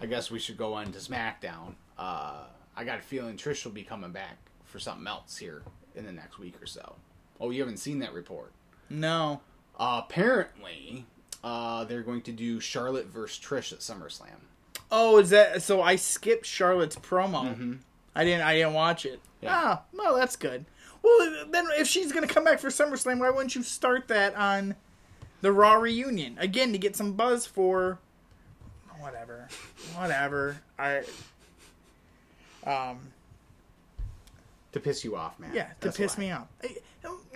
I 0.00 0.06
guess 0.06 0.30
we 0.30 0.38
should 0.38 0.56
go 0.56 0.74
on 0.74 0.92
to 0.92 0.98
SmackDown. 0.98 1.74
Uh, 1.98 2.44
I 2.76 2.84
got 2.84 2.98
a 2.98 3.02
feeling 3.02 3.36
Trish 3.36 3.64
will 3.64 3.72
be 3.72 3.82
coming 3.82 4.10
back 4.12 4.36
for 4.64 4.78
something 4.78 5.06
else 5.06 5.36
here 5.38 5.62
in 5.94 6.04
the 6.04 6.12
next 6.12 6.38
week 6.38 6.60
or 6.62 6.66
so. 6.66 6.96
Oh, 7.40 7.50
you 7.50 7.60
haven't 7.60 7.78
seen 7.78 7.98
that 8.00 8.12
report? 8.12 8.52
No. 8.90 9.40
Uh, 9.78 10.02
apparently, 10.04 11.04
uh, 11.44 11.84
they're 11.84 12.02
going 12.02 12.22
to 12.22 12.32
do 12.32 12.60
Charlotte 12.60 13.06
versus 13.06 13.38
Trish 13.42 13.72
at 13.72 13.80
SummerSlam. 13.80 14.40
Oh, 14.90 15.18
is 15.18 15.30
that 15.30 15.62
so? 15.62 15.82
I 15.82 15.96
skipped 15.96 16.46
Charlotte's 16.46 16.96
promo. 16.96 17.78
I 18.14 18.24
didn't. 18.24 18.42
I 18.42 18.54
didn't 18.54 18.74
watch 18.74 19.04
it. 19.04 19.18
Mm-hmm. 19.18 19.44
Yeah. 19.44 19.52
Ah, 19.54 19.82
no, 19.92 20.16
that's 20.16 20.36
good. 20.36 20.64
Well, 21.06 21.46
then 21.50 21.68
if 21.78 21.86
she's 21.86 22.10
gonna 22.10 22.26
come 22.26 22.42
back 22.42 22.58
for 22.58 22.68
SummerSlam, 22.68 23.20
why 23.20 23.30
wouldn't 23.30 23.54
you 23.54 23.62
start 23.62 24.08
that 24.08 24.34
on 24.34 24.74
the 25.40 25.52
Raw 25.52 25.74
reunion 25.74 26.36
again 26.38 26.72
to 26.72 26.78
get 26.78 26.96
some 26.96 27.12
buzz 27.12 27.46
for 27.46 28.00
whatever, 28.98 29.46
whatever. 29.94 30.56
I 30.78 31.04
um 32.66 32.98
To 34.72 34.80
piss 34.80 35.04
you 35.04 35.14
off, 35.16 35.38
man. 35.38 35.50
yeah 35.54 35.68
to 35.80 35.92
piss 35.92 36.18
me 36.18 36.32
off. 36.32 36.48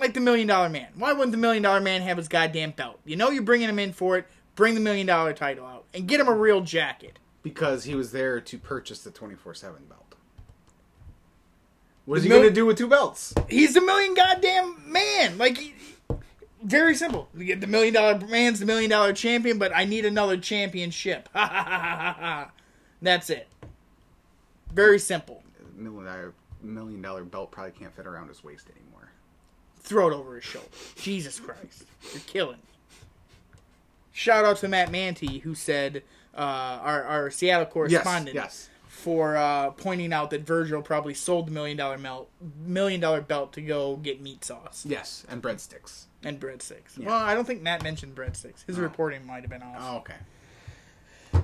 Like 0.00 0.14
the 0.14 0.20
Million 0.20 0.48
Dollar 0.48 0.68
Man. 0.68 0.88
Why 0.96 1.12
wouldn't 1.12 1.30
the 1.30 1.38
Million 1.38 1.62
Dollar 1.62 1.80
Man 1.80 2.02
have 2.02 2.16
his 2.16 2.26
goddamn 2.26 2.72
belt? 2.72 2.98
You 3.04 3.14
know 3.14 3.30
you're 3.30 3.44
bringing 3.44 3.68
him 3.68 3.78
in 3.78 3.92
for 3.92 4.18
it. 4.18 4.26
Bring 4.56 4.74
the 4.74 4.80
Million 4.80 5.06
Dollar 5.06 5.32
title 5.32 5.64
out 5.64 5.84
and 5.94 6.08
get 6.08 6.18
him 6.18 6.26
a 6.26 6.34
real 6.34 6.60
jacket. 6.62 7.20
Because 7.44 7.84
he 7.84 7.94
was 7.94 8.10
there 8.10 8.40
to 8.40 8.58
purchase 8.58 9.02
the 9.02 9.10
24 9.12 9.54
7 9.54 9.84
belt. 9.84 10.09
What 12.06 12.18
is 12.18 12.24
he 12.24 12.28
mil- 12.28 12.38
going 12.38 12.48
to 12.50 12.54
do 12.54 12.66
with 12.66 12.78
two 12.78 12.88
belts? 12.88 13.34
He's 13.48 13.74
the 13.74 13.80
million 13.80 14.14
goddamn 14.14 14.90
man. 14.92 15.38
Like, 15.38 15.58
he- 15.58 15.74
very 16.62 16.94
simple. 16.94 17.28
You 17.34 17.44
get 17.44 17.60
the 17.60 17.66
million 17.66 17.94
dollar 17.94 18.18
man's 18.26 18.60
the 18.60 18.66
million 18.66 18.90
dollar 18.90 19.12
champion, 19.14 19.58
but 19.58 19.74
I 19.74 19.84
need 19.86 20.04
another 20.04 20.36
championship. 20.36 21.28
Ha 21.32 21.46
ha 21.46 21.62
ha 21.64 21.70
ha 21.80 21.96
ha 21.96 22.16
ha. 22.20 22.50
That's 23.00 23.30
it. 23.30 23.48
Very 24.72 24.98
simple. 24.98 25.42
Million 25.74 26.04
dollar, 26.04 26.34
million 26.62 27.00
dollar 27.00 27.24
belt 27.24 27.50
probably 27.50 27.72
can't 27.72 27.94
fit 27.96 28.06
around 28.06 28.28
his 28.28 28.44
waist 28.44 28.66
anymore. 28.76 29.10
Throw 29.78 30.08
it 30.10 30.14
over 30.14 30.34
his 30.34 30.44
shoulder. 30.44 30.68
Jesus 30.96 31.40
Christ, 31.40 31.84
you're 32.12 32.20
killing 32.26 32.56
me. 32.58 32.62
Shout 34.12 34.44
out 34.44 34.58
to 34.58 34.68
Matt 34.68 34.90
Manty 34.92 35.40
who 35.40 35.54
said, 35.54 36.02
uh, 36.34 36.40
our 36.82 37.02
our 37.04 37.30
Seattle 37.30 37.66
correspondent, 37.66 38.34
Yes, 38.34 38.68
yes. 38.68 38.69
For 39.00 39.36
uh, 39.36 39.70
pointing 39.72 40.12
out 40.12 40.30
that 40.30 40.42
Virgil 40.46 40.82
probably 40.82 41.14
sold 41.14 41.46
the 41.48 41.50
million 41.50 41.76
dollar 41.76 41.98
melt 41.98 42.30
million 42.64 43.00
dollar 43.00 43.20
belt 43.20 43.52
to 43.54 43.60
go 43.62 43.96
get 43.96 44.20
meat 44.20 44.44
sauce. 44.44 44.84
Yes, 44.88 45.24
and 45.28 45.42
breadsticks. 45.42 46.04
And 46.22 46.38
breadsticks. 46.38 46.96
Yeah. 46.98 47.06
Well, 47.06 47.16
I 47.16 47.34
don't 47.34 47.46
think 47.46 47.62
Matt 47.62 47.82
mentioned 47.82 48.14
breadsticks. 48.14 48.64
His 48.66 48.78
Oh. 48.78 48.82
reporting 48.82 49.26
might 49.26 49.40
have 49.42 49.50
been 49.50 49.62
off. 49.62 49.76
Oh, 49.80 49.96
okay. 49.98 50.14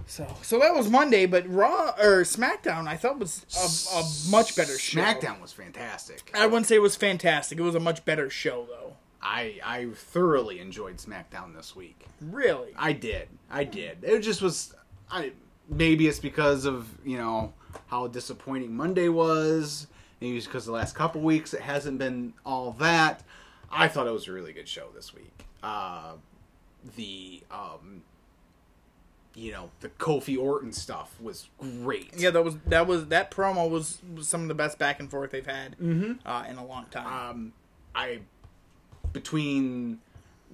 So, 0.07 0.27
so 0.43 0.59
that 0.61 0.75
was 0.75 0.89
Monday, 0.91 1.27
but 1.27 1.49
Raw 1.49 1.91
or 1.99 2.23
SmackDown, 2.23 2.87
I 2.87 2.97
thought 2.97 3.19
was 3.19 3.45
a, 3.57 3.97
a 3.99 4.31
much 4.31 4.55
better 4.57 4.79
show. 4.79 5.01
SmackDown 5.01 5.41
was 5.41 5.53
fantastic. 5.53 6.31
I 6.35 6.47
wouldn't 6.47 6.67
say 6.67 6.77
it 6.77 6.83
was 6.83 6.97
fantastic. 6.97 7.59
It 7.59 7.63
was 7.63 7.75
a 7.75 7.81
much 7.81 8.05
better 8.05 8.29
show, 8.31 8.67
though. 8.69 8.95
I 9.23 9.59
I 9.65 9.87
thoroughly 9.95 10.61
enjoyed 10.61 10.99
SmackDown 10.99 11.55
this 11.57 11.75
week. 11.75 12.07
Really? 12.21 12.73
I 12.77 12.93
did. 12.93 13.29
I 13.51 13.65
did. 13.65 13.99
It 14.05 14.21
just 14.21 14.43
was. 14.43 14.75
I 15.11 15.33
maybe 15.69 16.07
it's 16.07 16.19
because 16.19 16.65
of 16.65 16.89
you 17.05 17.17
know 17.17 17.53
how 17.89 18.07
disappointing 18.07 18.77
Monday 18.77 19.09
was. 19.09 19.87
Maybe 20.21 20.37
it's 20.37 20.47
because 20.47 20.65
the 20.65 20.73
last 20.73 20.95
couple 20.95 21.21
weeks 21.21 21.53
it 21.55 21.61
hasn't 21.61 21.99
been 21.99 22.33
all 22.45 22.73
that. 22.73 23.23
I 23.71 23.89
thought 23.89 24.07
it 24.07 24.13
was 24.13 24.29
a 24.29 24.33
really 24.33 24.53
good 24.53 24.69
show 24.69 24.89
this 24.95 25.15
week. 25.15 25.45
Uh, 25.63 26.13
the 26.97 27.43
um, 27.51 28.03
you 29.35 29.53
know 29.53 29.71
the 29.81 29.89
Kofi 29.91 30.39
Orton 30.39 30.73
stuff 30.73 31.15
was 31.21 31.49
great. 31.59 32.13
Yeah, 32.17 32.31
that 32.31 32.45
was 32.45 32.57
that 32.67 32.87
was 32.87 33.09
that 33.09 33.31
promo 33.31 33.69
was, 33.69 34.01
was 34.15 34.29
some 34.29 34.43
of 34.43 34.49
the 34.49 34.55
best 34.55 34.79
back 34.79 35.01
and 35.01 35.11
forth 35.11 35.31
they've 35.31 35.47
had 35.47 35.77
uh, 36.25 36.45
in 36.49 36.57
a 36.57 36.65
long 36.65 36.87
time. 36.91 37.31
um, 37.31 37.53
I 37.95 38.21
between 39.13 39.99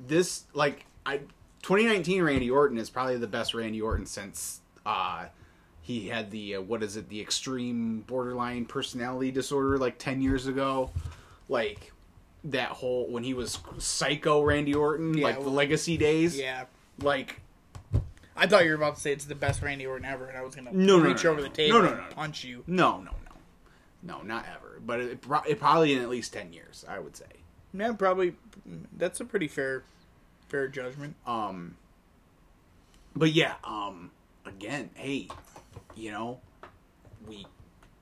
this 0.08 0.44
like 0.54 0.86
I 1.06 1.18
2019 1.62 2.22
Randy 2.22 2.50
Orton 2.50 2.78
is 2.78 2.90
probably 2.90 3.16
the 3.18 3.26
best 3.26 3.54
Randy 3.54 3.80
Orton 3.80 4.06
since 4.06 4.60
uh 4.86 5.26
he 5.82 6.08
had 6.08 6.30
the 6.30 6.56
uh, 6.56 6.60
what 6.60 6.82
is 6.82 6.96
it 6.96 7.08
the 7.08 7.20
extreme 7.20 8.00
borderline 8.02 8.64
personality 8.64 9.30
disorder 9.30 9.78
like 9.78 9.98
10 9.98 10.20
years 10.22 10.46
ago 10.46 10.90
like 11.48 11.92
that 12.44 12.68
whole 12.70 13.08
when 13.08 13.22
he 13.24 13.34
was 13.34 13.58
psycho 13.78 14.42
Randy 14.42 14.74
Orton 14.74 15.14
Yeah, 15.16 15.24
like 15.24 15.34
the 15.36 15.42
well- 15.42 15.52
legacy 15.52 15.96
days 15.96 16.38
yeah, 16.38 16.64
like 17.00 17.40
I 18.36 18.46
thought 18.46 18.64
you 18.64 18.70
were 18.70 18.76
about 18.76 18.94
to 18.96 19.00
say 19.00 19.12
it's 19.12 19.26
the 19.26 19.34
best 19.34 19.60
Randy 19.62 19.86
Orton 19.86 20.06
ever, 20.06 20.26
and 20.26 20.36
I 20.38 20.42
was 20.42 20.54
gonna 20.54 20.72
No, 20.72 20.98
no, 20.98 21.04
reach 21.04 21.22
no, 21.24 21.30
over 21.30 21.40
no. 21.42 21.48
the 21.48 21.54
table 21.54 21.80
No, 21.82 21.88
no, 21.90 21.94
no, 21.96 22.02
and 22.04 22.14
punch 22.14 22.44
you. 22.44 22.64
no 22.66 22.98
no 22.98 23.10
no 23.24 23.36
no 24.02 24.22
not 24.22 24.46
ever 24.54 24.80
but 24.84 25.00
it, 25.00 25.20
pro- 25.20 25.42
it 25.42 25.60
probably 25.60 25.92
in 25.92 26.00
at 26.02 26.08
least 26.08 26.32
10 26.32 26.52
years 26.52 26.84
I 26.88 26.98
would 26.98 27.16
say 27.16 27.26
Yeah, 27.74 27.92
probably. 27.92 28.34
That's 28.96 29.20
a 29.20 29.24
pretty 29.24 29.48
fair, 29.48 29.82
fair 30.48 30.66
judgment. 30.68 31.14
Um, 31.26 31.76
but 33.16 33.32
yeah, 33.32 33.54
um, 33.64 34.10
again, 34.46 34.90
hey, 34.94 35.28
you 35.94 36.10
know, 36.10 36.40
we 37.26 37.46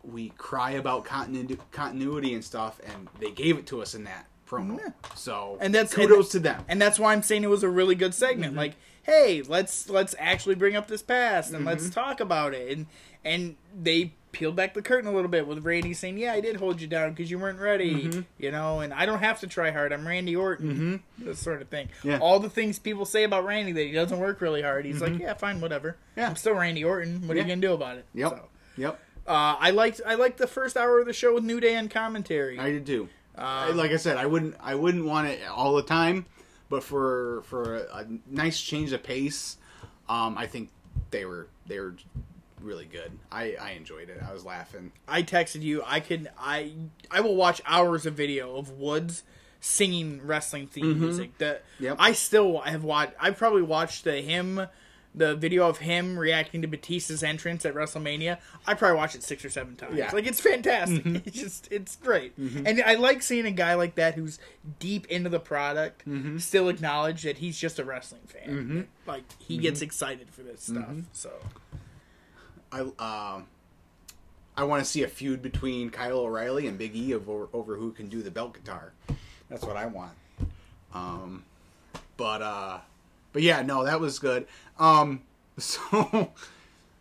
we 0.03 0.31
cry 0.39 0.73
about 0.73 1.05
continu- 1.05 1.59
continuity 1.73 2.33
and 2.35 2.43
stuff, 2.43 2.81
and 2.87 3.09
they 3.19 3.31
gave 3.31 3.59
it 3.59 3.67
to 3.67 3.83
us 3.83 3.95
in 3.95 4.05
that 4.05 4.27
promo. 4.49 4.81
So 5.15 5.59
And 5.61 5.75
that's- 5.75 5.93
kudos 5.93 6.27
and- 6.27 6.31
to 6.33 6.39
them. 6.41 6.65
and 6.69 6.81
that's 6.81 6.99
why 6.99 7.13
I'm 7.13 7.23
saying 7.23 7.45
it 7.45 7.51
was 7.51 7.63
a 7.63 7.69
really 7.69 7.95
good 7.95 8.15
segment. 8.15 8.53
Mm-hmm. 8.53 8.59
Like, 8.59 8.75
hey, 9.11 9.43
let's 9.43 9.89
let's 9.91 10.15
actually 10.19 10.55
bring 10.55 10.77
up 10.77 10.87
this 10.87 11.03
past 11.03 11.53
and 11.53 11.65
let's 11.65 11.91
talk 11.91 12.21
about 12.21 12.55
it. 12.55 12.77
And 12.77 12.87
and 13.25 13.57
they 13.79 14.13
peeled 14.33 14.55
back 14.55 14.75
the 14.75 14.83
curtain 14.83 15.11
a 15.11 15.13
little 15.13 15.29
bit 15.31 15.47
with 15.47 15.65
Randy 15.65 15.93
saying, 15.93 16.17
"Yeah, 16.19 16.33
I 16.33 16.41
did 16.41 16.57
hold 16.57 16.81
you 16.81 16.87
down 16.87 17.11
because 17.11 17.31
you 17.31 17.39
weren't 17.39 17.59
ready," 17.59 18.25
you 18.39 18.51
know. 18.53 18.81
And 18.81 18.95
I 18.95 19.05
don't 19.07 19.19
have 19.19 19.41
to 19.41 19.47
try 19.47 19.71
hard. 19.73 19.93
I'm 19.93 20.07
Randy 20.07 20.37
Orton, 20.37 21.03
this 21.19 21.39
sort 21.41 21.61
of 21.61 21.69
thing. 21.69 21.89
Yeah. 22.05 22.19
All 22.21 22.39
the 22.39 22.49
things 22.51 22.79
people 22.79 23.05
say 23.05 23.25
about 23.25 23.45
Randy 23.45 23.73
that 23.73 23.83
he 23.85 23.93
doesn't 23.93 24.19
work 24.19 24.41
really 24.41 24.63
hard. 24.63 24.85
He's 24.85 25.01
like, 25.03 25.19
"Yeah, 25.19 25.35
fine, 25.35 25.61
whatever. 25.61 25.97
Yeah. 26.17 26.29
I'm 26.29 26.37
still 26.37 26.55
Randy 26.55 26.85
Orton. 26.85 27.27
What 27.27 27.37
are 27.37 27.41
you 27.41 27.47
gonna 27.47 27.57
do 27.61 27.73
about 27.73 27.99
it?" 27.99 28.07
Yep. 28.15 28.31
So, 28.31 28.49
Yep. 28.77 29.01
uh, 29.27 29.57
I 29.59 29.71
liked 29.71 30.01
I 30.07 30.15
liked 30.15 30.39
the 30.39 30.47
first 30.47 30.77
hour 30.77 31.01
of 31.01 31.07
the 31.07 31.13
show 31.13 31.35
with 31.35 31.45
New 31.45 31.59
Day 31.61 31.75
and 31.75 31.91
commentary. 31.91 32.59
I 32.59 32.71
did 32.71 32.87
too. 32.87 33.09
Um, 33.37 33.77
like 33.77 33.91
I 33.91 33.97
said, 33.97 34.17
I 34.17 34.27
wouldn't 34.27 34.55
I 34.61 34.75
wouldn't 34.75 35.05
want 35.07 35.27
it 35.29 35.41
all 35.49 35.75
the 35.75 35.83
time, 35.83 36.27
but 36.71 36.83
for 36.83 37.43
for 37.45 37.77
a, 37.77 37.97
a 37.99 38.07
nice 38.27 38.59
change 38.59 38.93
of 38.93 39.03
pace, 39.03 39.59
um, 40.09 40.39
I 40.39 40.47
think 40.47 40.71
they 41.11 41.27
were 41.27 41.49
they 41.67 41.79
were 41.79 41.97
really 42.63 42.87
good. 42.87 43.13
I 43.31 43.57
I 43.61 43.71
enjoyed 43.73 44.09
it. 44.09 44.23
I 44.27 44.33
was 44.33 44.45
laughing. 44.47 44.93
I 45.07 45.23
texted 45.23 45.61
you. 45.61 45.83
I 45.85 46.01
could. 46.01 46.31
I 46.39 46.73
I 47.11 47.21
will 47.21 47.37
watch 47.37 47.61
hours 47.67 48.07
of 48.07 48.15
video 48.15 48.57
of 48.57 48.71
Woods 48.71 49.23
singing 49.61 50.21
wrestling 50.25 50.67
theme 50.67 50.99
music. 50.99 51.37
That 51.39 51.65
Yep. 51.81 51.97
I 51.99 52.13
still 52.13 52.61
have 52.61 52.83
watched. 52.83 53.13
I 53.21 53.31
probably 53.33 53.63
watched 53.63 54.05
the 54.05 54.23
him, 54.23 54.67
the 55.15 55.35
video 55.35 55.69
of 55.69 55.79
him 55.79 56.19
reacting 56.19 56.63
to 56.63 56.69
Batista's 56.69 57.23
entrance 57.23 57.65
at 57.67 57.75
WrestleMania. 57.75 58.39
I 58.67 58.75
probably 58.75 58.97
watched 58.97 59.17
it 59.17 59.23
six 59.23 59.45
or 59.45 59.51
seven 59.51 59.75
times. 59.77 59.97
Yeah. 59.97 60.11
Like 60.13 60.27
it's 60.27 60.41
fantastic. 60.41 61.05
It's 61.27 61.39
just 61.39 61.69
it's 61.73 61.97
great, 61.97 62.37
and 62.39 62.81
I 62.83 62.95
like 62.95 63.23
seeing 63.23 63.47
a 63.47 63.51
guy 63.51 63.75
like 63.75 63.97
that 63.97 64.15
who's 64.15 64.39
deep 64.79 65.07
into 65.09 65.29
the 65.29 65.41
product 65.41 66.05
still 66.39 66.69
acknowledge 66.69 67.23
that 67.23 67.39
he's 67.39 67.59
just 67.59 67.79
a 67.79 67.85
wrestling 67.85 68.23
fan. 68.27 68.89
Like 69.07 69.25
he 69.39 69.59
gets 69.59 69.83
excited 69.83 70.31
for 70.31 70.43
this 70.43 70.63
stuff. 70.63 70.91
So 71.13 71.31
I 72.73 72.81
um. 73.37 73.47
I 74.57 74.65
want 74.65 74.85
to 74.85 74.91
see 74.91 75.03
a 75.05 75.09
feud 75.09 75.41
between 75.41 75.89
Kyle 75.91 76.19
O'Reilly 76.19 76.67
and 76.67 76.77
Big 76.77 76.95
E 76.95 77.15
over, 77.15 77.49
over 77.55 77.77
who 77.77 77.93
can 77.93 78.09
do 78.09 78.21
the 78.21 78.31
belt 78.31 78.53
guitar. 78.53 78.93
That's 79.49 79.65
what 79.65 79.77
I 79.77 79.87
want. 79.87 80.13
Um, 80.93 81.45
but 82.19 82.43
uh, 82.43 82.79
but 83.33 83.43
yeah, 83.43 83.63
no, 83.63 83.85
that 83.85 84.01
was 84.01 84.19
good. 84.19 84.47
Um, 84.79 85.23
so 85.59 86.33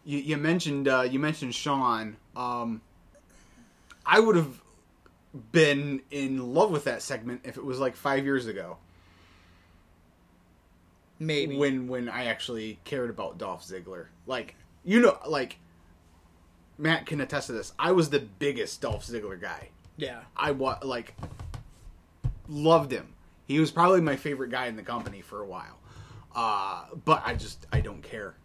you, 0.05 0.19
you 0.19 0.37
mentioned 0.37 0.87
uh, 0.87 1.01
you 1.01 1.19
mentioned 1.19 1.55
Shawn. 1.55 2.17
Um, 2.35 2.81
I 4.05 4.19
would 4.19 4.35
have 4.35 4.61
been 5.51 6.01
in 6.09 6.53
love 6.53 6.71
with 6.71 6.85
that 6.85 7.01
segment 7.01 7.41
if 7.43 7.57
it 7.57 7.63
was 7.63 7.79
like 7.79 7.95
five 7.95 8.25
years 8.25 8.47
ago 8.47 8.77
maybe 11.19 11.57
when 11.57 11.87
when 11.87 12.09
I 12.09 12.25
actually 12.25 12.79
cared 12.85 13.09
about 13.09 13.37
Dolph 13.37 13.65
Ziggler. 13.65 14.07
Like 14.25 14.55
you 14.83 15.01
know, 15.01 15.17
like 15.27 15.57
Matt 16.77 17.05
can 17.05 17.21
attest 17.21 17.47
to 17.47 17.53
this. 17.53 17.73
I 17.77 17.91
was 17.91 18.09
the 18.09 18.19
biggest 18.19 18.81
Dolph 18.81 19.05
Ziggler 19.05 19.39
guy. 19.39 19.69
yeah. 19.97 20.21
I 20.35 20.51
wa- 20.51 20.79
like 20.81 21.13
loved 22.47 22.91
him. 22.91 23.13
He 23.47 23.59
was 23.59 23.71
probably 23.71 24.01
my 24.01 24.15
favorite 24.15 24.51
guy 24.51 24.67
in 24.67 24.75
the 24.75 24.83
company 24.83 25.21
for 25.21 25.41
a 25.41 25.45
while. 25.45 25.77
Uh, 26.35 26.85
but 27.05 27.23
I 27.25 27.35
just 27.35 27.65
I 27.71 27.81
don't 27.81 28.01
care. 28.03 28.35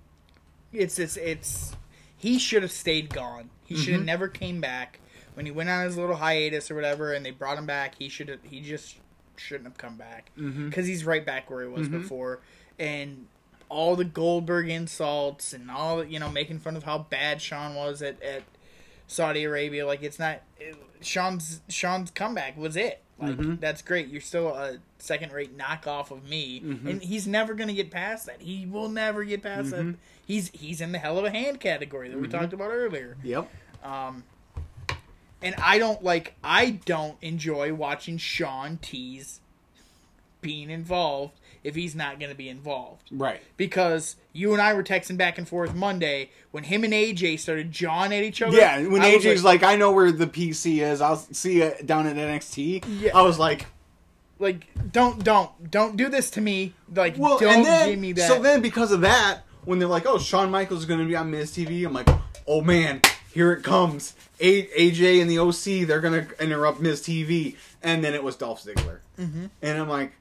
It's 0.73 0.99
it's 0.99 1.17
it's 1.17 1.77
he 2.17 2.39
should 2.39 2.63
have 2.63 2.73
stayed 2.73 3.11
gone. 3.13 3.51
He 3.65 3.77
should 3.77 3.93
have 3.93 4.01
Mm-hmm. 4.01 4.07
never 4.07 4.29
came 4.29 4.61
back 4.61 5.01
when 5.35 5.47
he 5.47 5.53
went 5.53 5.69
on 5.69 5.85
his 5.85 5.97
little 5.97 6.17
hiatus 6.17 6.71
or 6.71 6.75
whatever, 6.75 7.13
and 7.13 7.25
they 7.25 7.31
brought 7.31 7.59
him 7.59 7.67
back. 7.67 7.95
He 7.99 8.09
should 8.09 8.29
have 8.29 8.41
he 8.43 8.61
just 8.61 8.97
shouldn't 9.37 9.65
have 9.67 9.77
come 9.79 9.97
back 9.97 10.31
because 10.35 10.47
Mm-hmm. 10.53 10.71
he's 10.83 11.05
right 11.05 11.25
back 11.25 11.51
where 11.51 11.63
he 11.63 11.69
was 11.69 11.89
before, 11.89 12.41
and 12.79 13.27
all 13.69 13.97
the 13.97 14.05
Goldberg 14.05 14.69
insults 14.69 15.53
and 15.53 15.71
all 15.71 16.03
you 16.05 16.19
know 16.19 16.31
making 16.31 16.59
fun 16.61 16.77
of 16.77 16.85
how 16.85 16.99
bad 16.99 17.41
Shawn 17.43 17.75
was 17.75 18.01
at 18.03 18.21
at 18.23 18.43
Saudi 19.07 19.45
Arabia. 19.45 19.87
Like 19.87 20.03
it's 20.03 20.19
not 20.19 20.41
it, 20.59 20.77
Shawn's 21.03 21.61
Shawn's 21.69 22.11
comeback 22.11 22.57
was 22.57 22.77
it. 22.77 23.03
Like 23.19 23.37
Mm-hmm. 23.37 23.55
that's 23.61 23.81
great. 23.83 24.09
You're 24.09 24.21
still 24.21 24.49
a 24.49 24.79
second 24.99 25.33
rate 25.33 25.57
knockoff 25.57 26.11
of 26.11 26.29
me, 26.29 26.59
and 26.61 27.01
he's 27.03 27.27
never 27.27 27.55
gonna 27.55 27.73
get 27.73 27.91
past 27.91 28.27
that. 28.27 28.41
He 28.41 28.67
will 28.67 28.89
never 28.89 29.23
get 29.25 29.43
past 29.43 29.71
Mm-hmm. 29.73 29.91
that. 29.93 29.97
He's 30.27 30.51
he's 30.51 30.81
in 30.81 30.93
the 30.93 30.99
hell 30.99 31.19
of 31.19 31.25
a 31.25 31.31
hand 31.31 31.61
category 31.61 32.09
that 32.09 32.19
we 32.21 32.27
talked 32.29 32.53
about 32.53 32.71
earlier. 32.71 33.17
Yep. 33.23 33.49
Um, 33.85 34.25
And 35.43 35.55
I 35.63 35.79
don't 35.79 36.03
like 36.03 36.35
I 36.43 36.71
don't 36.87 37.17
enjoy 37.23 37.73
watching 37.75 38.17
Shawn 38.19 38.79
tease 38.83 39.41
being 40.41 40.71
involved 40.71 41.35
if 41.65 41.75
he's 41.75 41.95
not 41.95 42.21
gonna 42.21 42.35
be 42.35 42.49
involved 42.49 43.09
Right. 43.11 43.41
because 43.57 44.17
you 44.33 44.53
and 44.53 44.63
I 44.63 44.75
were 44.75 44.85
texting 44.85 45.17
back 45.17 45.39
and 45.39 45.49
forth 45.49 45.75
Monday 45.75 46.31
when 46.51 46.65
him 46.65 46.85
and 46.85 46.93
AJ 46.93 47.39
started 47.41 47.73
jawing 47.73 48.13
at 48.13 48.23
each 48.23 48.41
other. 48.43 48.57
Yeah, 48.57 48.87
when 48.87 49.03
I 49.03 49.17
AJ's 49.17 49.43
like, 49.43 49.63
"I 49.63 49.75
know 49.77 49.91
where 49.91 50.13
the 50.13 50.27
PC 50.27 50.81
is. 50.83 51.01
I'll 51.01 51.17
see 51.17 51.63
you 51.63 51.73
down 51.85 52.07
at 52.07 52.17
NXT." 52.17 52.85
Yeah. 53.01 53.17
I 53.17 53.23
was 53.23 53.39
like, 53.39 53.67
like, 54.39 54.67
don't, 54.93 55.23
don't, 55.25 55.71
don't 55.71 55.97
do 55.97 56.09
this 56.09 56.31
to 56.33 56.41
me. 56.41 56.75
Like, 56.95 57.17
"Well," 57.17 57.39
don't 57.39 57.63
then 57.63 57.91
give 57.91 57.99
me 57.99 58.13
that. 58.13 58.29
so 58.29 58.43
then 58.43 58.61
because 58.61 58.93
of 58.93 59.01
that, 59.03 59.41
when 59.65 59.79
they're 59.79 59.89
like, 59.89 60.07
"Oh, 60.07 60.19
Shawn 60.19 60.51
Michaels 60.51 60.81
is 60.81 60.87
going 60.87 61.01
to 61.01 61.07
be 61.07 61.17
on 61.17 61.31
Miz 61.31 61.51
TV," 61.53 61.87
I'm 61.87 61.93
like, 61.93 62.09
"Oh 62.47 62.61
man, 62.61 63.01
here 63.33 63.53
it 63.53 63.63
comes." 63.63 64.15
A- 64.41 64.67
AJ 64.67 65.23
and 65.23 65.31
the 65.31 65.39
OC, 65.39 65.87
they're 65.87 66.01
going 66.01 66.27
to 66.27 66.43
interrupt 66.43 66.81
Miz 66.81 67.01
TV, 67.01 67.57
and 67.83 68.03
then 68.05 68.13
it 68.13 68.23
was 68.25 68.37
Dolph 68.37 68.65
Ziggler, 68.65 68.99
mm-hmm. 69.19 69.47
and 69.63 69.79
I'm 69.79 69.89
like, 69.89 70.13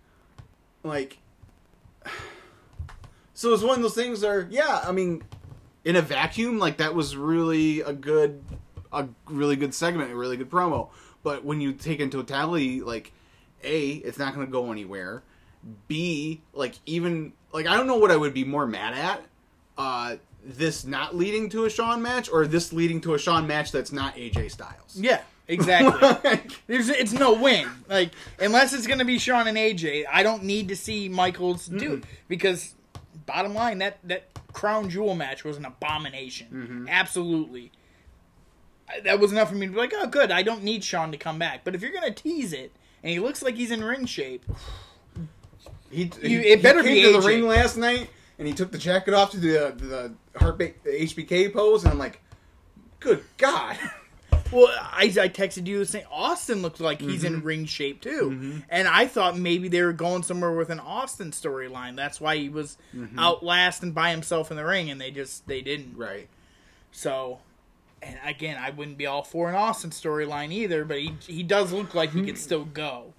like. 0.84 1.18
So 3.36 3.52
it's 3.52 3.64
one 3.64 3.78
of 3.78 3.82
those 3.82 3.96
things 3.96 4.22
where, 4.22 4.48
yeah, 4.52 4.82
I 4.84 4.92
mean, 4.92 5.24
in 5.84 5.96
a 5.96 6.04
vacuum, 6.04 6.60
like 6.60 6.78
that 6.78 6.94
was 6.94 7.18
really 7.18 7.82
a 7.82 7.92
good, 7.92 8.44
a 8.92 9.08
really 9.26 9.56
good 9.56 9.74
segment, 9.74 10.12
a 10.12 10.16
really 10.16 10.38
good 10.38 10.52
promo. 10.52 10.90
But 11.24 11.44
when 11.44 11.60
you 11.60 11.74
take 11.74 12.00
in 12.00 12.12
totality, 12.12 12.82
like, 12.82 13.12
a, 13.64 13.92
it's 13.94 14.20
not 14.20 14.36
going 14.36 14.46
to 14.46 14.52
go 14.52 14.72
anywhere. 14.72 15.24
B, 15.88 16.42
like 16.54 16.76
even 16.86 17.34
like 17.52 17.68
I 17.68 17.76
don't 17.76 17.88
know 17.88 17.98
what 17.98 18.12
I 18.12 18.18
would 18.18 18.34
be 18.34 18.44
more 18.44 18.68
mad 18.68 18.94
at. 18.94 19.24
Uh, 19.78 20.18
this 20.46 20.86
not 20.86 21.16
leading 21.16 21.50
to 21.50 21.66
a 21.66 21.70
Shawn 21.70 22.02
match, 22.02 22.30
or 22.30 22.46
this 22.46 22.74
leading 22.74 23.00
to 23.02 23.14
a 23.14 23.20
Shawn 23.20 23.48
match 23.48 23.72
that's 23.72 23.92
not 23.92 24.16
AJ 24.16 24.52
Styles. 24.52 24.96
yeah, 24.96 25.22
exactly. 25.48 26.40
There's, 26.68 26.90
it's 26.90 27.14
no 27.14 27.34
win. 27.34 27.68
Like, 27.90 28.12
unless 28.40 28.74
it's 28.74 28.88
gonna 28.88 29.06
be 29.06 29.18
Shawn 29.20 29.48
and 29.48 29.58
AJ, 29.58 30.06
I 30.12 30.24
don't 30.24 30.44
need 30.44 30.68
to 30.70 30.76
see 30.76 31.10
Michaels 31.10 31.68
do 31.68 31.94
it 31.96 32.04
because, 32.28 32.76
bottom 33.26 33.54
line, 33.54 33.80
that 33.80 34.00
that 34.06 34.30
crown 34.54 34.90
jewel 34.90 35.16
match 35.16 35.44
was 35.44 35.58
an 35.58 35.66
abomination. 35.66 36.48
Mm-hmm. 36.54 36.88
Absolutely. 36.90 37.72
I- 38.90 39.00
That 39.02 39.20
was 39.20 39.32
enough 39.32 39.50
for 39.50 39.56
me 39.56 39.66
to 39.68 39.72
be 39.72 39.78
like, 39.78 39.94
oh, 39.96 40.08
good. 40.08 40.32
I 40.32 40.44
don't 40.44 40.64
need 40.64 40.84
Shawn 40.84 41.12
to 41.12 41.18
come 41.18 41.40
back. 41.40 41.64
But 41.64 41.74
if 41.76 41.82
you're 41.82 41.92
gonna 41.94 42.12
tease 42.12 42.54
it, 42.54 42.72
and 43.02 43.12
he 43.12 43.20
looks 43.20 43.42
like 43.42 43.56
he's 43.56 43.72
in 43.72 43.84
ring 43.84 44.06
shape, 44.06 44.46
He, 45.90 46.10
You- 46.22 46.40
he- 46.40 46.48
it 46.50 46.64
better 46.64 46.82
he 46.82 46.90
be 46.96 47.02
came 47.02 47.14
to 47.14 47.20
the 47.20 47.26
AJ. 47.26 47.28
ring 47.28 47.48
last 47.48 47.78
night, 47.78 48.10
and 48.40 48.48
he 48.48 48.54
took 48.54 48.72
the 48.72 48.78
jacket 48.80 49.14
off 49.14 49.30
to 49.32 49.38
the 49.40 49.74
the 49.78 50.14
heartbeat 50.40 50.84
the 50.84 50.90
HBK 50.90 51.54
pose, 51.54 51.84
and 51.84 51.92
I'm 51.94 52.00
like, 52.00 52.20
good 53.00 53.24
God. 53.38 53.78
Well, 54.54 54.68
I, 54.80 55.06
I 55.06 55.30
texted 55.30 55.68
you 55.68 55.84
saying 55.86 56.06
Austin 56.12 56.62
looked 56.62 56.80
like 56.80 57.02
he's 57.02 57.24
Mm-hmm. 57.24 57.36
in 57.36 57.44
ring 57.44 57.66
shape 57.66 58.02
too, 58.02 58.32
mm-hmm. 58.32 58.60
and 58.70 58.88
I 58.88 59.08
thought 59.08 59.38
maybe 59.38 59.68
they 59.68 59.82
were 59.82 59.94
going 59.94 60.24
somewhere 60.24 60.52
with 60.52 60.70
an 60.70 60.80
Austin 60.80 61.32
storyline. 61.32 61.96
That's 61.96 62.20
why 62.20 62.38
he 62.38 62.50
was 62.50 62.78
mm-hmm. 62.96 63.18
out 63.18 63.44
last 63.44 63.84
and 63.84 63.94
by 63.94 64.12
himself 64.12 64.52
in 64.52 64.58
the 64.58 64.66
ring, 64.66 64.90
and 64.90 65.00
they 65.00 65.12
just 65.12 65.48
they 65.48 65.62
didn't. 65.62 65.98
right. 65.98 66.28
So, 66.92 67.40
and 68.02 68.18
again, 68.24 68.58
I 68.60 68.70
wouldn't 68.70 68.98
be 68.98 69.06
all 69.06 69.24
for 69.24 69.50
an 69.50 69.56
Austin 69.56 69.90
storyline 69.90 70.52
either, 70.52 70.86
but 70.86 71.00
he 71.00 71.14
he 71.26 71.44
does 71.44 71.72
look 71.72 71.96
like 71.96 72.12
he 72.12 72.22
could 72.22 72.36
hmm. 72.36 72.36
still 72.36 72.66
go. 72.66 73.14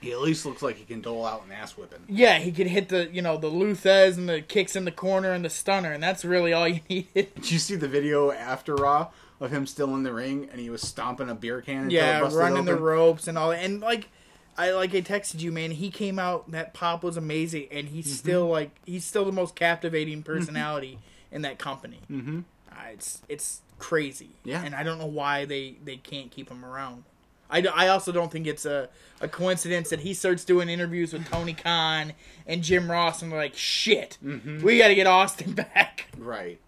He 0.00 0.12
at 0.12 0.20
least 0.20 0.44
looks 0.44 0.60
like 0.60 0.76
he 0.76 0.84
can 0.84 1.00
dole 1.00 1.24
out 1.24 1.44
an 1.46 1.52
ass 1.52 1.78
whipping. 1.78 2.00
Yeah, 2.08 2.38
he 2.38 2.52
could 2.52 2.66
hit 2.66 2.88
the 2.88 3.08
you 3.10 3.22
know 3.22 3.36
the 3.36 3.48
Lou 3.48 3.74
Thesz 3.74 4.16
and 4.16 4.28
the 4.28 4.42
kicks 4.42 4.76
in 4.76 4.84
the 4.84 4.92
corner 4.92 5.32
and 5.32 5.44
the 5.44 5.50
stunner, 5.50 5.92
and 5.92 6.02
that's 6.02 6.24
really 6.24 6.52
all 6.52 6.68
you 6.68 6.80
needed. 6.88 7.34
Did 7.34 7.50
you 7.50 7.58
see 7.58 7.76
the 7.76 7.88
video 7.88 8.30
after 8.30 8.74
Raw 8.74 9.08
of 9.44 9.50
him 9.52 9.66
still 9.66 9.94
in 9.94 10.02
the 10.02 10.12
ring 10.12 10.48
and 10.50 10.60
he 10.60 10.70
was 10.70 10.82
stomping 10.82 11.28
a 11.28 11.34
beer 11.34 11.60
can? 11.60 11.90
Yeah, 11.90 12.20
running 12.32 12.64
the 12.64 12.76
ropes 12.76 13.28
and 13.28 13.36
all. 13.38 13.52
And 13.52 13.80
like 13.80 14.08
I 14.56 14.70
like 14.72 14.94
I 14.94 15.00
texted 15.02 15.40
you, 15.40 15.52
man, 15.52 15.70
he 15.72 15.90
came 15.90 16.18
out 16.18 16.50
that 16.52 16.74
pop 16.74 17.02
was 17.02 17.16
amazing 17.16 17.68
and 17.70 17.88
he's 17.88 18.06
Mm-hmm. 18.06 18.14
still 18.14 18.48
like 18.48 18.70
he's 18.84 19.04
still 19.04 19.24
the 19.24 19.32
most 19.32 19.54
captivating 19.56 20.22
personality 20.22 20.98
in 21.32 21.42
that 21.42 21.58
company. 21.58 22.00
Mm-hmm. 22.10 22.40
Uh, 22.70 22.74
it's 22.92 23.22
it's 23.28 23.60
crazy. 23.78 24.30
Yeah. 24.44 24.62
And 24.64 24.74
I 24.74 24.82
don't 24.82 24.98
know 24.98 25.06
why 25.06 25.44
they 25.44 25.76
they 25.84 25.96
can't 25.96 26.30
keep 26.30 26.48
him 26.50 26.64
around. 26.64 27.04
I, 27.50 27.62
I 27.74 27.88
also 27.88 28.10
don't 28.10 28.32
think 28.32 28.46
it's 28.46 28.64
a, 28.64 28.88
a 29.20 29.28
coincidence 29.28 29.90
that 29.90 30.00
he 30.00 30.14
starts 30.14 30.44
doing 30.44 30.68
interviews 30.70 31.12
with 31.12 31.28
Tony 31.28 31.52
Khan 31.52 32.14
and 32.46 32.62
Jim 32.62 32.90
Ross 32.90 33.20
and 33.22 33.30
they're 33.30 33.38
like, 33.38 33.54
shit, 33.54 34.16
Mm-hmm. 34.24 34.62
we 34.64 34.78
got 34.78 34.88
to 34.88 34.94
get 34.94 35.06
Austin 35.06 35.52
back. 35.74 36.06
Right. 36.16 36.58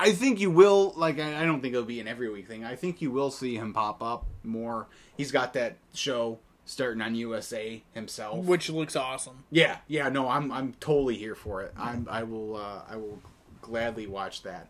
I 0.00 0.12
think 0.12 0.40
you 0.40 0.50
will 0.50 0.94
like. 0.96 1.20
I 1.20 1.44
don't 1.44 1.60
think 1.60 1.74
it'll 1.74 1.84
be 1.84 2.00
an 2.00 2.08
every 2.08 2.30
week 2.30 2.48
thing. 2.48 2.64
I 2.64 2.74
think 2.74 3.02
you 3.02 3.10
will 3.10 3.30
see 3.30 3.56
him 3.56 3.74
pop 3.74 4.02
up 4.02 4.24
more. 4.42 4.86
He's 5.14 5.30
got 5.30 5.52
that 5.52 5.76
show 5.92 6.38
starting 6.64 7.02
on 7.02 7.14
USA 7.14 7.82
himself. 7.92 8.46
which 8.46 8.70
looks 8.70 8.96
awesome. 8.96 9.44
Yeah, 9.50 9.76
yeah, 9.88 10.08
no, 10.08 10.28
I'm 10.28 10.50
I'm 10.50 10.72
totally 10.80 11.16
here 11.16 11.34
for 11.34 11.60
it. 11.60 11.74
I'm 11.76 12.08
I 12.10 12.22
will 12.22 12.56
uh, 12.56 12.82
I 12.88 12.96
will 12.96 13.20
gladly 13.60 14.06
watch 14.06 14.42
that. 14.44 14.68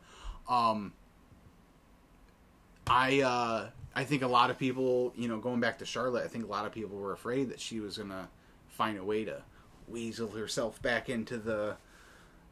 Um, 0.49 0.95
I 2.89 3.20
uh, 3.20 3.68
I 3.95 4.05
think 4.05 4.22
a 4.22 4.28
lot 4.28 4.51
of 4.51 4.59
people, 4.59 5.12
you 5.16 5.28
know, 5.28 5.39
going 5.39 5.61
back 5.61 5.78
to 5.78 5.87
Charlotte, 5.87 6.24
I 6.24 6.28
think 6.28 6.45
a 6.45 6.49
lot 6.49 6.66
of 6.66 6.72
people 6.72 6.97
were 6.99 7.12
afraid 7.12 7.51
that 7.51 7.61
she 7.61 7.78
was 7.78 7.99
gonna 7.99 8.28
find 8.68 8.99
a 8.99 9.05
way 9.05 9.24
to 9.26 9.43
weasel 9.87 10.28
herself 10.28 10.83
back 10.83 11.09
into 11.09 11.37
the 11.37 11.76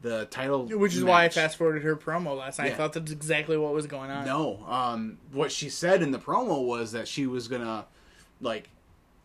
the 0.01 0.27
title, 0.27 0.67
Which 0.67 0.95
is 0.95 1.05
why 1.05 1.25
I 1.25 1.29
fast 1.29 1.57
forwarded 1.57 1.83
her 1.83 1.97
promo 1.97 2.37
last 2.37 2.59
night. 2.59 2.73
I 2.73 2.75
thought 2.75 2.93
that's 2.93 3.11
exactly 3.13 3.57
what 3.57 3.73
was 3.73 3.87
going 3.87 4.11
on. 4.11 4.25
No, 4.25 4.65
um, 4.67 5.19
what 5.33 5.51
she 5.51 5.69
said 5.69 6.03
in 6.03 6.11
the 6.13 6.19
promo 6.19 6.65
was 6.65 6.93
that 6.93 7.09
she 7.09 7.27
was 7.27 7.49
gonna, 7.49 7.87
like, 8.41 8.69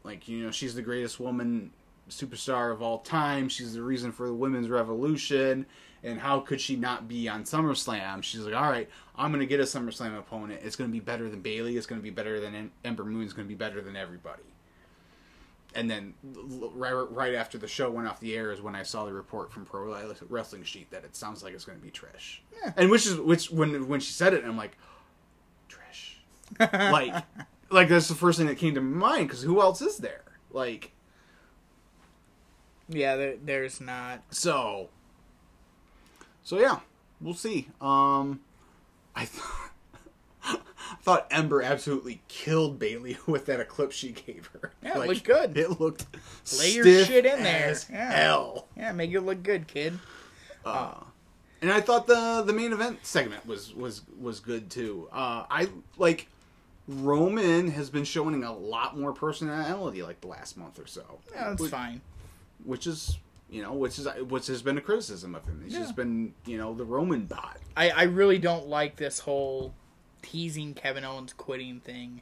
like 0.03 0.27
you 0.27 0.43
know, 0.43 0.51
she's 0.51 0.73
the 0.75 0.81
greatest 0.81 1.19
woman 1.19 1.71
superstar 2.09 2.71
of 2.71 2.81
all 2.81 2.99
time. 2.99 3.49
She's 3.49 3.73
the 3.73 3.81
reason 3.81 4.11
for 4.11 4.27
the 4.27 4.33
women's 4.33 4.69
revolution, 4.69 5.65
and 6.03 6.19
how 6.19 6.39
could 6.39 6.59
she 6.59 6.75
not 6.75 7.07
be 7.07 7.29
on 7.29 7.43
SummerSlam? 7.43 8.23
She's 8.23 8.41
like, 8.41 8.55
all 8.55 8.69
right, 8.69 8.89
I'm 9.15 9.31
gonna 9.31 9.45
get 9.45 9.59
a 9.59 9.63
SummerSlam 9.63 10.17
opponent. 10.17 10.61
It's 10.63 10.75
gonna 10.75 10.89
be 10.89 10.99
better 10.99 11.29
than 11.29 11.41
Bayley. 11.41 11.77
It's 11.77 11.85
gonna 11.85 12.01
be 12.01 12.09
better 12.09 12.39
than 12.39 12.55
Em- 12.55 12.71
Ember 12.83 13.05
Moon. 13.05 13.23
It's 13.23 13.33
gonna 13.33 13.47
be 13.47 13.55
better 13.55 13.81
than 13.81 13.95
everybody. 13.95 14.43
And 15.75 15.89
then 15.89 16.13
right, 16.23 16.91
right 16.93 17.33
after 17.33 17.57
the 17.57 17.67
show 17.67 17.89
went 17.89 18.07
off 18.07 18.19
the 18.19 18.35
air 18.35 18.51
is 18.51 18.61
when 18.61 18.75
I 18.75 18.83
saw 18.83 19.05
the 19.05 19.13
report 19.13 19.51
from 19.51 19.65
Pro 19.65 19.95
Wrestling 20.29 20.63
Sheet 20.63 20.91
that 20.91 21.03
it 21.03 21.15
sounds 21.15 21.43
like 21.43 21.53
it's 21.53 21.65
going 21.65 21.77
to 21.79 21.83
be 21.83 21.89
Trish. 21.91 22.39
Yeah. 22.63 22.73
And 22.77 22.89
which 22.91 23.05
is 23.07 23.17
which 23.19 23.49
when 23.49 23.87
when 23.87 23.99
she 23.99 24.11
said 24.13 24.33
it, 24.33 24.43
I'm 24.45 24.55
like, 24.57 24.77
Trish. 25.69 26.17
like, 26.91 27.23
like 27.71 27.89
that's 27.89 28.07
the 28.07 28.15
first 28.15 28.37
thing 28.37 28.47
that 28.47 28.57
came 28.57 28.75
to 28.75 28.81
mind 28.81 29.27
because 29.27 29.41
who 29.41 29.61
else 29.61 29.81
is 29.81 29.97
there? 29.97 30.21
Like, 30.51 30.91
Yeah, 32.87 33.15
there, 33.15 33.35
there's 33.43 33.81
not. 33.81 34.21
so, 34.29 34.89
so 36.43 36.59
yeah, 36.59 36.79
we'll 37.19 37.33
see. 37.33 37.69
Um, 37.81 38.41
I 39.15 39.25
th- 39.25 39.41
I 40.45 40.57
thought 41.01 41.27
Ember 41.31 41.61
absolutely 41.61 42.21
killed 42.27 42.79
Bayley 42.79 43.17
with 43.27 43.45
that 43.47 43.59
eclipse 43.59 43.95
she 43.95 44.11
gave 44.11 44.49
her. 44.53 44.71
Yeah, 44.83 45.01
it 45.01 45.07
looked 45.07 45.23
good. 45.23 45.57
It 45.57 45.79
looked 45.79 46.05
Lay 46.59 46.71
your 46.71 46.85
shit 47.05 47.25
in 47.25 47.43
there. 47.43 47.75
Yeah. 47.89 48.11
hell. 48.11 48.67
Yeah, 48.75 48.91
make 48.91 49.11
it 49.11 49.21
look 49.21 49.43
good, 49.43 49.67
kid. 49.67 49.99
Uh, 50.65 50.95
and 51.61 51.71
I 51.71 51.81
thought 51.81 52.07
the 52.07 52.43
the 52.45 52.53
main 52.53 52.73
event 52.73 53.05
segment 53.05 53.45
was 53.45 53.73
was 53.73 54.01
was 54.19 54.39
good 54.39 54.69
too. 54.69 55.07
Uh, 55.11 55.45
I 55.49 55.69
like 55.97 56.27
Roman 56.87 57.69
has 57.71 57.89
been 57.89 58.03
showing 58.03 58.43
a 58.43 58.53
lot 58.53 58.97
more 58.97 59.13
personality 59.13 60.03
like 60.03 60.21
the 60.21 60.27
last 60.27 60.57
month 60.57 60.79
or 60.79 60.87
so. 60.87 61.19
Yeah, 61.31 61.49
that's 61.49 61.61
which, 61.61 61.71
fine. 61.71 62.01
Which 62.65 62.87
is 62.87 63.17
you 63.49 63.61
know 63.61 63.73
which 63.73 63.97
is 63.99 64.07
which 64.27 64.47
has 64.47 64.61
been 64.61 64.77
a 64.77 64.81
criticism 64.81 65.35
of 65.35 65.45
him. 65.45 65.61
He's 65.63 65.73
Yeah. 65.73 65.79
just 65.79 65.95
been 65.95 66.33
you 66.45 66.57
know 66.57 66.73
the 66.73 66.85
Roman 66.85 67.25
bot. 67.25 67.57
I, 67.77 67.89
I 67.89 68.03
really 68.03 68.39
don't 68.39 68.67
like 68.67 68.97
this 68.97 69.19
whole 69.19 69.73
teasing 70.23 70.73
Kevin 70.73 71.03
Owens 71.05 71.33
quitting 71.33 71.79
thing. 71.81 72.21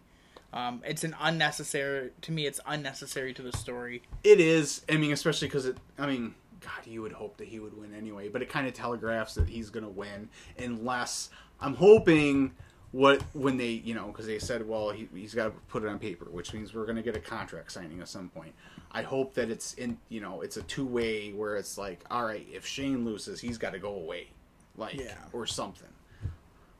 Um, 0.53 0.81
it's 0.85 1.05
an 1.05 1.15
unnecessary 1.21 2.11
to 2.23 2.31
me. 2.33 2.45
It's 2.45 2.59
unnecessary 2.65 3.33
to 3.35 3.41
the 3.41 3.53
story. 3.55 4.01
It 4.25 4.41
is. 4.41 4.81
I 4.89 4.97
mean, 4.97 5.13
especially 5.13 5.47
because 5.47 5.65
it. 5.65 5.77
I 5.97 6.07
mean, 6.07 6.35
God, 6.59 6.85
you 6.85 7.01
would 7.01 7.13
hope 7.13 7.37
that 7.37 7.47
he 7.47 7.59
would 7.59 7.77
win 7.77 7.93
anyway, 7.95 8.27
but 8.27 8.41
it 8.41 8.49
kind 8.49 8.67
of 8.67 8.73
telegraphs 8.73 9.33
that 9.35 9.47
he's 9.47 9.69
going 9.69 9.85
to 9.85 9.89
win, 9.89 10.27
unless 10.59 11.29
I'm 11.61 11.75
hoping 11.75 12.51
what 12.91 13.21
when 13.31 13.55
they 13.55 13.69
you 13.69 13.93
know 13.93 14.07
because 14.07 14.25
they 14.25 14.37
said 14.37 14.67
well 14.67 14.89
he, 14.89 15.07
he's 15.15 15.33
got 15.33 15.45
to 15.45 15.51
put 15.69 15.83
it 15.83 15.87
on 15.87 15.97
paper, 15.97 16.25
which 16.29 16.53
means 16.53 16.73
we're 16.73 16.83
going 16.83 16.97
to 16.97 17.01
get 17.01 17.15
a 17.15 17.21
contract 17.21 17.71
signing 17.71 18.01
at 18.01 18.09
some 18.09 18.27
point. 18.27 18.53
I 18.91 19.03
hope 19.03 19.33
that 19.35 19.49
it's 19.49 19.73
in 19.75 19.97
you 20.09 20.19
know 20.19 20.41
it's 20.41 20.57
a 20.57 20.61
two 20.63 20.85
way 20.85 21.31
where 21.31 21.55
it's 21.55 21.77
like 21.77 22.03
all 22.11 22.25
right 22.25 22.45
if 22.51 22.65
Shane 22.65 23.05
loses 23.05 23.39
he's 23.39 23.57
got 23.57 23.71
to 23.71 23.79
go 23.79 23.93
away, 23.95 24.27
like 24.75 24.95
Yeah. 24.95 25.15
or 25.31 25.45
something, 25.45 25.87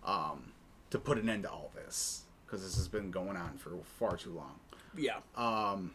um, 0.03 0.51
to 0.91 0.99
put 0.99 1.17
an 1.17 1.27
end 1.29 1.43
to 1.43 1.49
all 1.49 1.71
this 1.75 2.23
because 2.45 2.63
this 2.63 2.75
has 2.75 2.87
been 2.87 3.09
going 3.11 3.35
on 3.37 3.57
for 3.57 3.71
far 3.97 4.15
too 4.17 4.31
long. 4.31 4.59
Yeah, 4.95 5.19
Um, 5.35 5.91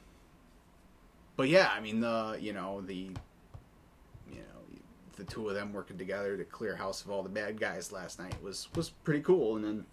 but 1.37 1.49
yeah, 1.49 1.71
I 1.71 1.81
mean 1.81 2.01
the 2.01 2.39
you 2.41 2.53
know 2.53 2.81
the 2.81 2.95
you 2.95 3.11
know 4.37 4.79
the 5.17 5.25
two 5.25 5.49
of 5.49 5.55
them 5.55 5.73
working 5.73 5.99
together 5.99 6.37
to 6.37 6.45
clear 6.45 6.77
house 6.77 7.03
of 7.05 7.11
all 7.11 7.23
the 7.23 7.29
bad 7.29 7.61
guys 7.61 7.93
last 7.93 8.19
night 8.19 8.43
was 8.43 8.69
was 8.75 8.91
pretty 8.91 9.21
cool. 9.21 9.57
And 9.57 9.65
then 9.65 9.87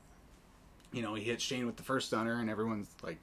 you 0.94 1.02
know 1.02 1.16
he 1.16 1.24
hits 1.24 1.44
Shane 1.44 1.66
with 1.66 1.76
the 1.76 1.84
first 1.84 2.08
stunner, 2.08 2.40
and 2.40 2.50
everyone's 2.50 2.88
like, 3.04 3.18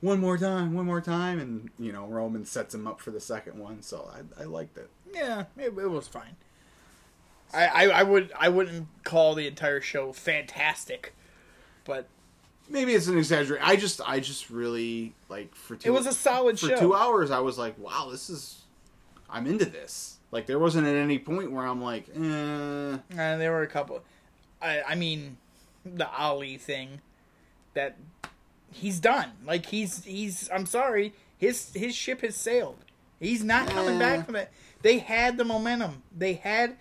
one 0.00 0.20
more 0.20 0.38
time, 0.38 0.74
one 0.74 0.86
more 0.86 1.00
time, 1.00 1.40
and 1.40 1.70
you 1.76 1.90
know 1.90 2.06
Roman 2.06 2.44
sets 2.44 2.72
him 2.72 2.86
up 2.86 3.00
for 3.00 3.10
the 3.10 3.20
second 3.20 3.58
one. 3.58 3.82
So 3.82 4.08
I 4.14 4.42
I 4.42 4.44
liked 4.44 4.78
it. 4.78 4.88
yeah, 5.12 5.44
it, 5.56 5.76
it 5.76 5.90
was 5.90 6.06
fine. 6.06 6.36
I, 7.52 7.66
I 7.66 7.84
I 8.00 8.02
would 8.02 8.32
I 8.38 8.48
wouldn't 8.48 8.86
call 9.04 9.34
the 9.34 9.46
entire 9.46 9.80
show 9.80 10.12
fantastic, 10.12 11.14
but 11.84 12.08
Maybe 12.68 12.94
it's 12.94 13.08
an 13.08 13.18
exaggeration. 13.18 13.66
I 13.66 13.74
just 13.74 14.00
I 14.06 14.20
just 14.20 14.48
really 14.48 15.12
like 15.28 15.52
for 15.56 15.74
two 15.74 15.88
it 15.88 15.92
was 15.92 16.06
a 16.06 16.12
solid 16.12 16.56
show 16.58 16.68
for 16.68 16.74
show. 16.76 16.80
two 16.80 16.94
hours. 16.94 17.32
I 17.32 17.40
was 17.40 17.58
like, 17.58 17.76
wow, 17.78 18.08
this 18.12 18.30
is 18.30 18.62
I'm 19.28 19.46
into 19.48 19.64
this. 19.64 20.18
Like 20.30 20.46
there 20.46 20.60
wasn't 20.60 20.86
at 20.86 20.94
any 20.94 21.18
point 21.18 21.50
where 21.50 21.66
I'm 21.66 21.82
like, 21.82 22.08
eh. 22.10 22.18
And 22.20 23.40
there 23.40 23.50
were 23.50 23.62
a 23.62 23.66
couple. 23.66 24.02
I 24.62 24.82
I 24.82 24.94
mean, 24.94 25.36
the 25.84 26.08
Ali 26.12 26.58
thing, 26.58 27.00
that 27.74 27.96
he's 28.72 29.00
done. 29.00 29.32
Like 29.44 29.66
he's 29.66 30.04
he's. 30.04 30.48
I'm 30.52 30.66
sorry, 30.66 31.12
his 31.38 31.72
his 31.74 31.96
ship 31.96 32.20
has 32.20 32.36
sailed. 32.36 32.84
He's 33.18 33.42
not 33.42 33.68
coming 33.68 33.96
Eh. 33.96 33.98
back 33.98 34.26
from 34.26 34.36
it. 34.36 34.52
They 34.82 34.98
had 34.98 35.36
the 35.38 35.44
momentum. 35.44 36.04
They 36.16 36.34
had 36.34 36.76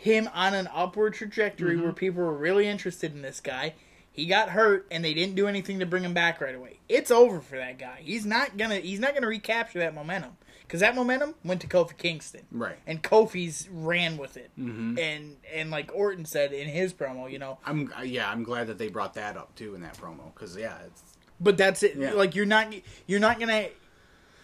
him 0.00 0.28
on 0.32 0.54
an 0.54 0.68
upward 0.72 1.12
trajectory 1.14 1.74
Mm-hmm. 1.74 1.82
where 1.84 1.92
people 1.92 2.22
were 2.22 2.32
really 2.36 2.66
interested 2.66 3.12
in 3.14 3.20
this 3.22 3.40
guy. 3.40 3.74
He 4.12 4.26
got 4.26 4.50
hurt, 4.50 4.86
and 4.90 5.04
they 5.04 5.14
didn't 5.14 5.34
do 5.36 5.46
anything 5.46 5.78
to 5.78 5.86
bring 5.86 6.02
him 6.04 6.14
back 6.14 6.40
right 6.40 6.54
away. 6.54 6.78
It's 6.88 7.10
over 7.10 7.40
for 7.40 7.56
that 7.56 7.78
guy. 7.78 7.98
He's 8.00 8.26
not 8.26 8.56
gonna. 8.56 8.76
He's 8.76 8.98
not 8.98 9.14
gonna 9.14 9.26
recapture 9.28 9.78
that 9.80 9.94
momentum 9.94 10.36
because 10.62 10.80
that 10.80 10.94
momentum 10.96 11.34
went 11.44 11.60
to 11.60 11.66
Kofi 11.68 11.96
Kingston 11.96 12.42
Right. 12.50 12.76
and 12.86 13.02
Kofi's 13.02 13.68
ran 13.70 14.16
with 14.16 14.36
it. 14.36 14.50
Mhm. 14.58 14.98
And 14.98 15.36
and 15.54 15.70
like 15.70 15.90
Orton 15.94 16.24
said 16.24 16.52
in 16.52 16.68
his 16.68 16.92
promo, 16.92 17.30
you 17.30 17.38
know, 17.38 17.58
I'm 17.64 17.92
yeah, 18.04 18.28
I'm 18.30 18.42
glad 18.42 18.66
that 18.66 18.78
they 18.78 18.88
brought 18.88 19.14
that 19.14 19.36
up 19.36 19.54
too 19.54 19.74
in 19.74 19.80
that 19.82 19.96
promo 19.96 20.34
because 20.34 20.56
yeah, 20.56 20.78
it's 20.86 21.02
but 21.40 21.56
that's 21.56 21.82
it. 21.82 21.96
Yeah. 21.96 22.12
Like 22.14 22.34
you're 22.34 22.46
not 22.46 22.74
you're 23.06 23.20
not 23.20 23.38
gonna. 23.38 23.68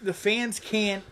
The 0.03 0.15
fans 0.15 0.61
can't 0.61 1.03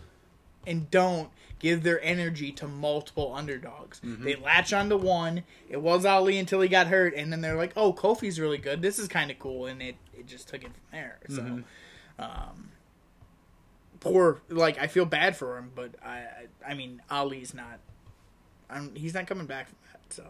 and 0.67 0.89
don't 0.91 1.29
give 1.59 1.83
their 1.83 2.01
energy 2.03 2.51
to 2.51 2.67
multiple 2.67 3.33
underdogs. 3.33 3.99
Mm-hmm. 4.01 4.23
They 4.23 4.35
latch 4.35 4.73
onto 4.73 4.97
one. 4.97 5.43
It 5.69 5.81
was 5.81 6.05
Ali 6.05 6.37
until 6.37 6.61
he 6.61 6.67
got 6.67 6.87
hurt, 6.87 7.13
and 7.15 7.31
then 7.31 7.41
they're 7.41 7.55
like, 7.57 7.73
"Oh, 7.75 7.93
Kofi's 7.93 8.39
really 8.39 8.57
good. 8.57 8.81
This 8.81 8.99
is 8.99 9.07
kind 9.07 9.31
of 9.31 9.39
cool," 9.39 9.65
and 9.65 9.81
it 9.81 9.95
it 10.17 10.27
just 10.27 10.47
took 10.49 10.61
it 10.63 10.71
from 10.73 10.81
there. 10.91 11.19
So, 11.29 11.41
Mhm. 11.41 11.63
um, 12.19 12.69
poor. 13.99 14.41
Like 14.49 14.77
I 14.79 14.87
feel 14.87 15.05
bad 15.05 15.35
for 15.35 15.57
him, 15.57 15.71
but 15.75 15.91
I 16.03 16.17
I, 16.17 16.47
I 16.69 16.73
mean 16.73 17.01
Ali's 17.09 17.53
not. 17.53 17.79
I'm, 18.69 18.95
he's 18.95 19.13
not 19.13 19.27
coming 19.27 19.45
back 19.45 19.67
from 19.69 19.77
that. 19.91 20.13
So. 20.13 20.23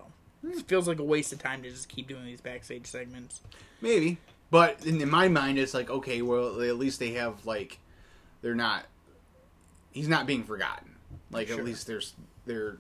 It 0.47 0.67
feels 0.67 0.87
like 0.87 0.99
a 0.99 1.03
waste 1.03 1.33
of 1.33 1.39
time 1.39 1.63
to 1.63 1.71
just 1.71 1.89
keep 1.89 2.07
doing 2.07 2.23
these 2.25 2.39
backstage 2.41 2.85
segments. 2.85 3.41
maybe, 3.81 4.19
but 4.51 4.85
in, 4.85 5.01
in 5.01 5.09
my 5.09 5.27
mind, 5.27 5.57
it's 5.57 5.73
like 5.73 5.89
okay, 5.89 6.21
well 6.21 6.61
at 6.61 6.77
least 6.77 6.99
they 6.99 7.13
have 7.13 7.45
like 7.47 7.79
they're 8.41 8.53
not. 8.53 8.85
He's 9.91 10.07
not 10.07 10.27
being 10.27 10.43
forgotten. 10.43 10.94
Like 11.35 11.47
Sure. 11.49 11.59
at 11.59 11.65
least 11.65 11.87
there's 11.87 12.13
they're 12.45 12.77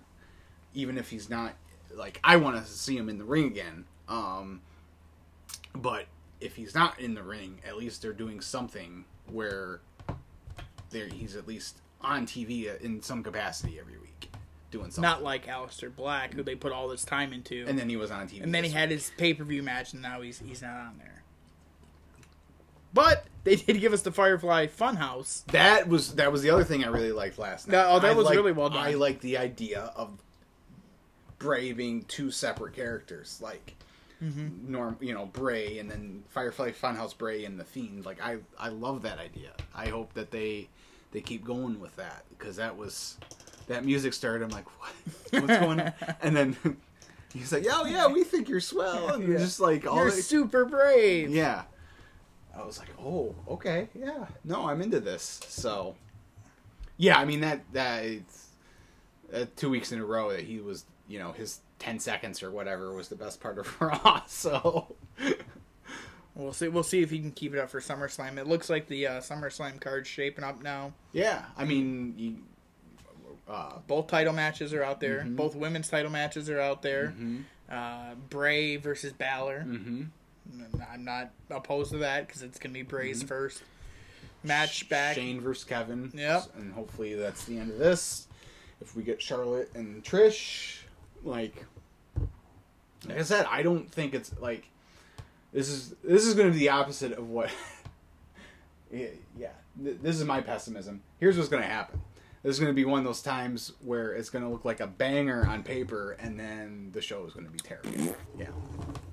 even 0.73 0.97
if 0.97 1.09
he's 1.09 1.29
not 1.29 1.53
like 1.93 2.19
I 2.23 2.37
want 2.37 2.63
to 2.63 2.71
see 2.71 2.97
him 2.97 3.09
in 3.09 3.17
the 3.17 3.23
ring 3.25 3.45
again. 3.45 3.85
Um, 4.07 4.61
but 5.73 6.05
if 6.39 6.55
he's 6.55 6.73
not 6.75 6.99
in 6.99 7.13
the 7.15 7.23
ring, 7.23 7.59
at 7.67 7.77
least 7.77 8.01
they're 8.01 8.13
doing 8.13 8.41
something 8.41 9.05
where 9.27 9.81
there 10.89 11.07
he's 11.07 11.35
at 11.35 11.47
least 11.47 11.81
on 12.01 12.25
TV 12.25 12.79
in 12.81 13.01
some 13.01 13.23
capacity 13.23 13.79
every 13.79 13.97
week, 13.97 14.29
doing 14.71 14.85
something. 14.91 15.01
Not 15.01 15.23
like 15.23 15.47
Aleister 15.47 15.93
Black, 15.93 16.33
who 16.33 16.43
they 16.43 16.55
put 16.55 16.71
all 16.71 16.87
this 16.87 17.03
time 17.03 17.33
into, 17.33 17.65
and 17.67 17.77
then 17.77 17.89
he 17.89 17.97
was 17.97 18.11
on 18.11 18.27
TV, 18.27 18.43
and 18.43 18.53
then 18.53 18.63
he 18.63 18.69
this 18.69 18.77
had 18.77 18.91
his 18.91 19.11
pay 19.17 19.33
per 19.33 19.43
view 19.43 19.63
match, 19.63 19.93
and 19.93 20.01
now 20.01 20.21
he's 20.21 20.39
he's 20.39 20.61
not 20.61 20.75
on 20.75 20.97
there. 20.97 21.14
But 22.95 23.25
they 23.43 23.57
did 23.57 23.79
give 23.79 23.93
us 23.93 24.01
the 24.01 24.11
Firefly 24.11 24.65
Funhouse. 24.67 25.45
That 25.47 25.87
was 25.87 26.15
that 26.15 26.31
was 26.31 26.41
the 26.41 26.49
other 26.49 26.63
thing 26.63 26.83
I 26.83 26.87
really 26.87 27.11
liked 27.11 27.37
last 27.37 27.67
night. 27.67 27.73
That- 27.73 27.87
oh, 27.89 27.99
that 27.99 28.11
I 28.11 28.13
was 28.15 28.25
liked- 28.25 28.37
really 28.37 28.53
well 28.53 28.69
done. 28.69 28.79
I 28.79 28.93
like 28.95 29.21
the 29.21 29.37
idea 29.37 29.91
of 29.95 30.11
Bray 31.37 31.73
being 31.73 32.03
two 32.03 32.31
separate 32.31 32.73
characters, 32.73 33.39
like 33.41 33.75
Mm-hmm. 34.23 34.71
Norm, 34.71 34.95
you 35.01 35.13
know, 35.13 35.25
Bray, 35.25 35.77
and 35.77 35.91
then 35.91 36.23
Firefly 36.29 36.71
Funhouse 36.71 37.15
Bray 37.15 37.43
and 37.43 37.59
the 37.59 37.65
Fiend. 37.65 38.05
Like 38.05 38.23
I, 38.23 38.37
I 38.57 38.69
love 38.69 39.01
that 39.01 39.19
idea. 39.19 39.51
I 39.75 39.87
hope 39.89 40.13
that 40.13 40.31
they 40.31 40.69
they 41.11 41.19
keep 41.19 41.43
going 41.43 41.81
with 41.81 41.93
that 41.97 42.23
because 42.29 42.55
that 42.55 42.77
was 42.77 43.17
that 43.67 43.83
music 43.83 44.13
started. 44.13 44.45
I'm 44.45 44.51
like, 44.51 44.65
what? 44.79 44.93
What's 45.43 45.59
going 45.59 45.81
on? 45.81 45.93
And 46.21 46.33
then 46.35 46.55
he's 47.33 47.51
like, 47.51 47.65
oh, 47.69 47.85
yeah, 47.85 48.07
we 48.07 48.23
think 48.23 48.47
you're 48.47 48.61
swell, 48.61 49.09
and 49.09 49.27
Yeah. 49.33 49.37
just 49.37 49.59
like 49.59 49.85
all 49.85 49.97
You're 49.97 50.05
that- 50.11 50.21
super 50.23 50.63
brave. 50.63 51.29
yeah. 51.29 51.63
I 52.57 52.65
was 52.65 52.79
like, 52.79 52.89
oh, 52.99 53.35
okay, 53.49 53.89
yeah, 53.93 54.25
no, 54.43 54.67
I'm 54.69 54.81
into 54.81 54.99
this. 54.99 55.41
So, 55.47 55.95
yeah, 56.97 57.17
I 57.19 57.25
mean 57.25 57.41
that 57.41 57.61
that 57.73 58.03
it's, 58.05 58.47
uh, 59.33 59.45
two 59.55 59.69
weeks 59.69 59.91
in 59.91 59.99
a 59.99 60.05
row 60.05 60.31
that 60.31 60.41
he 60.41 60.59
was, 60.61 60.85
you 61.07 61.19
know, 61.19 61.31
his 61.33 61.59
ten 61.79 61.99
seconds 61.99 62.41
or 62.41 62.51
whatever 62.51 62.93
was 62.93 63.09
the 63.09 63.15
best 63.15 63.41
part 63.41 63.57
of 63.57 63.81
Raw. 63.81 64.21
So, 64.27 64.95
We'll 66.33 66.51
see. 66.51 66.67
We'll 66.67 66.83
see 66.83 67.01
if 67.01 67.09
he 67.11 67.19
can 67.19 67.31
keep 67.31 67.53
it 67.53 67.59
up 67.59 67.69
for 67.69 67.79
SummerSlam. 67.79 68.37
It 68.37 68.45
looks 68.45 68.69
like 68.69 68.87
the 68.87 69.07
uh, 69.07 69.21
SummerSlam 69.21 69.79
card's 69.79 70.09
shaping 70.09 70.43
up 70.43 70.61
now. 70.61 70.93
yeah, 71.13 71.45
I 71.57 71.63
mean, 71.63 72.13
you, 72.17 72.37
uh, 73.47 73.77
Both 73.87 74.07
title 74.07 74.33
matches 74.33 74.73
are 74.73 74.83
out 74.83 74.99
there. 74.99 75.21
Mhm. 75.21 75.37
Both 75.37 75.55
women's 75.55 75.87
title 75.87 76.11
matches 76.11 76.49
are 76.49 76.59
out 76.59 76.81
there. 76.81 77.13
mhm, 77.17 77.43
Uh, 77.69 78.15
Bray 78.29 78.75
versus 78.75 79.13
Balor. 79.13 79.63
mhm. 79.65 80.07
I'm 80.91 81.03
not 81.03 81.31
opposed 81.49 81.91
to 81.91 81.97
that 81.99 82.27
because 82.27 82.41
it's 82.41 82.57
gonna 82.59 82.73
be 82.73 82.81
Bray's 82.83 83.23
Mhm. 83.23 83.27
first 83.27 83.63
match 84.43 84.87
back. 84.89 85.15
Shane 85.15 85.41
versus 85.41 85.63
Kevin. 85.63 86.11
Yep. 86.13 86.55
and 86.55 86.73
hopefully 86.73 87.15
that's 87.15 87.45
the 87.45 87.57
end 87.57 87.71
of 87.71 87.77
this. 87.79 88.27
If 88.81 88.95
we 88.95 89.03
get 89.03 89.21
Charlotte 89.21 89.71
and 89.73 90.03
Trish, 90.03 90.79
like, 91.23 91.65
like 93.07 93.17
I 93.19 93.23
said, 93.23 93.45
I 93.49 93.63
don't 93.63 93.89
think 93.91 94.13
it's 94.13 94.31
like 94.39 94.69
this 95.53 95.69
is 95.69 95.95
this 96.03 96.25
is 96.25 96.33
going 96.33 96.47
to 96.47 96.53
be 96.53 96.59
the 96.59 96.69
opposite 96.69 97.13
of 97.13 97.29
what. 97.29 97.49
yeah, 98.91 99.07
yeah, 99.37 99.49
this 99.77 100.17
is 100.17 100.25
my 100.25 100.41
pessimism. 100.41 101.01
Here's 101.19 101.37
what's 101.37 101.49
going 101.49 101.63
to 101.63 101.69
happen. 101.69 102.01
This 102.43 102.55
is 102.55 102.59
going 102.59 102.71
to 102.71 102.75
be 102.75 102.85
one 102.85 102.99
of 102.99 103.05
those 103.05 103.21
times 103.23 103.71
where 103.83 104.13
it's 104.13 104.29
going 104.29 104.43
to 104.43 104.49
look 104.49 104.65
like 104.65 104.79
a 104.79 104.85
banger 104.87 105.47
on 105.47 105.63
paper, 105.63 106.11
and 106.19 106.39
then 106.39 106.91
the 106.93 107.01
show 107.01 107.25
is 107.25 107.33
going 107.33 107.45
to 107.47 107.51
be 107.51 107.57
terrible. 107.59 108.15
Yeah. 108.37 108.47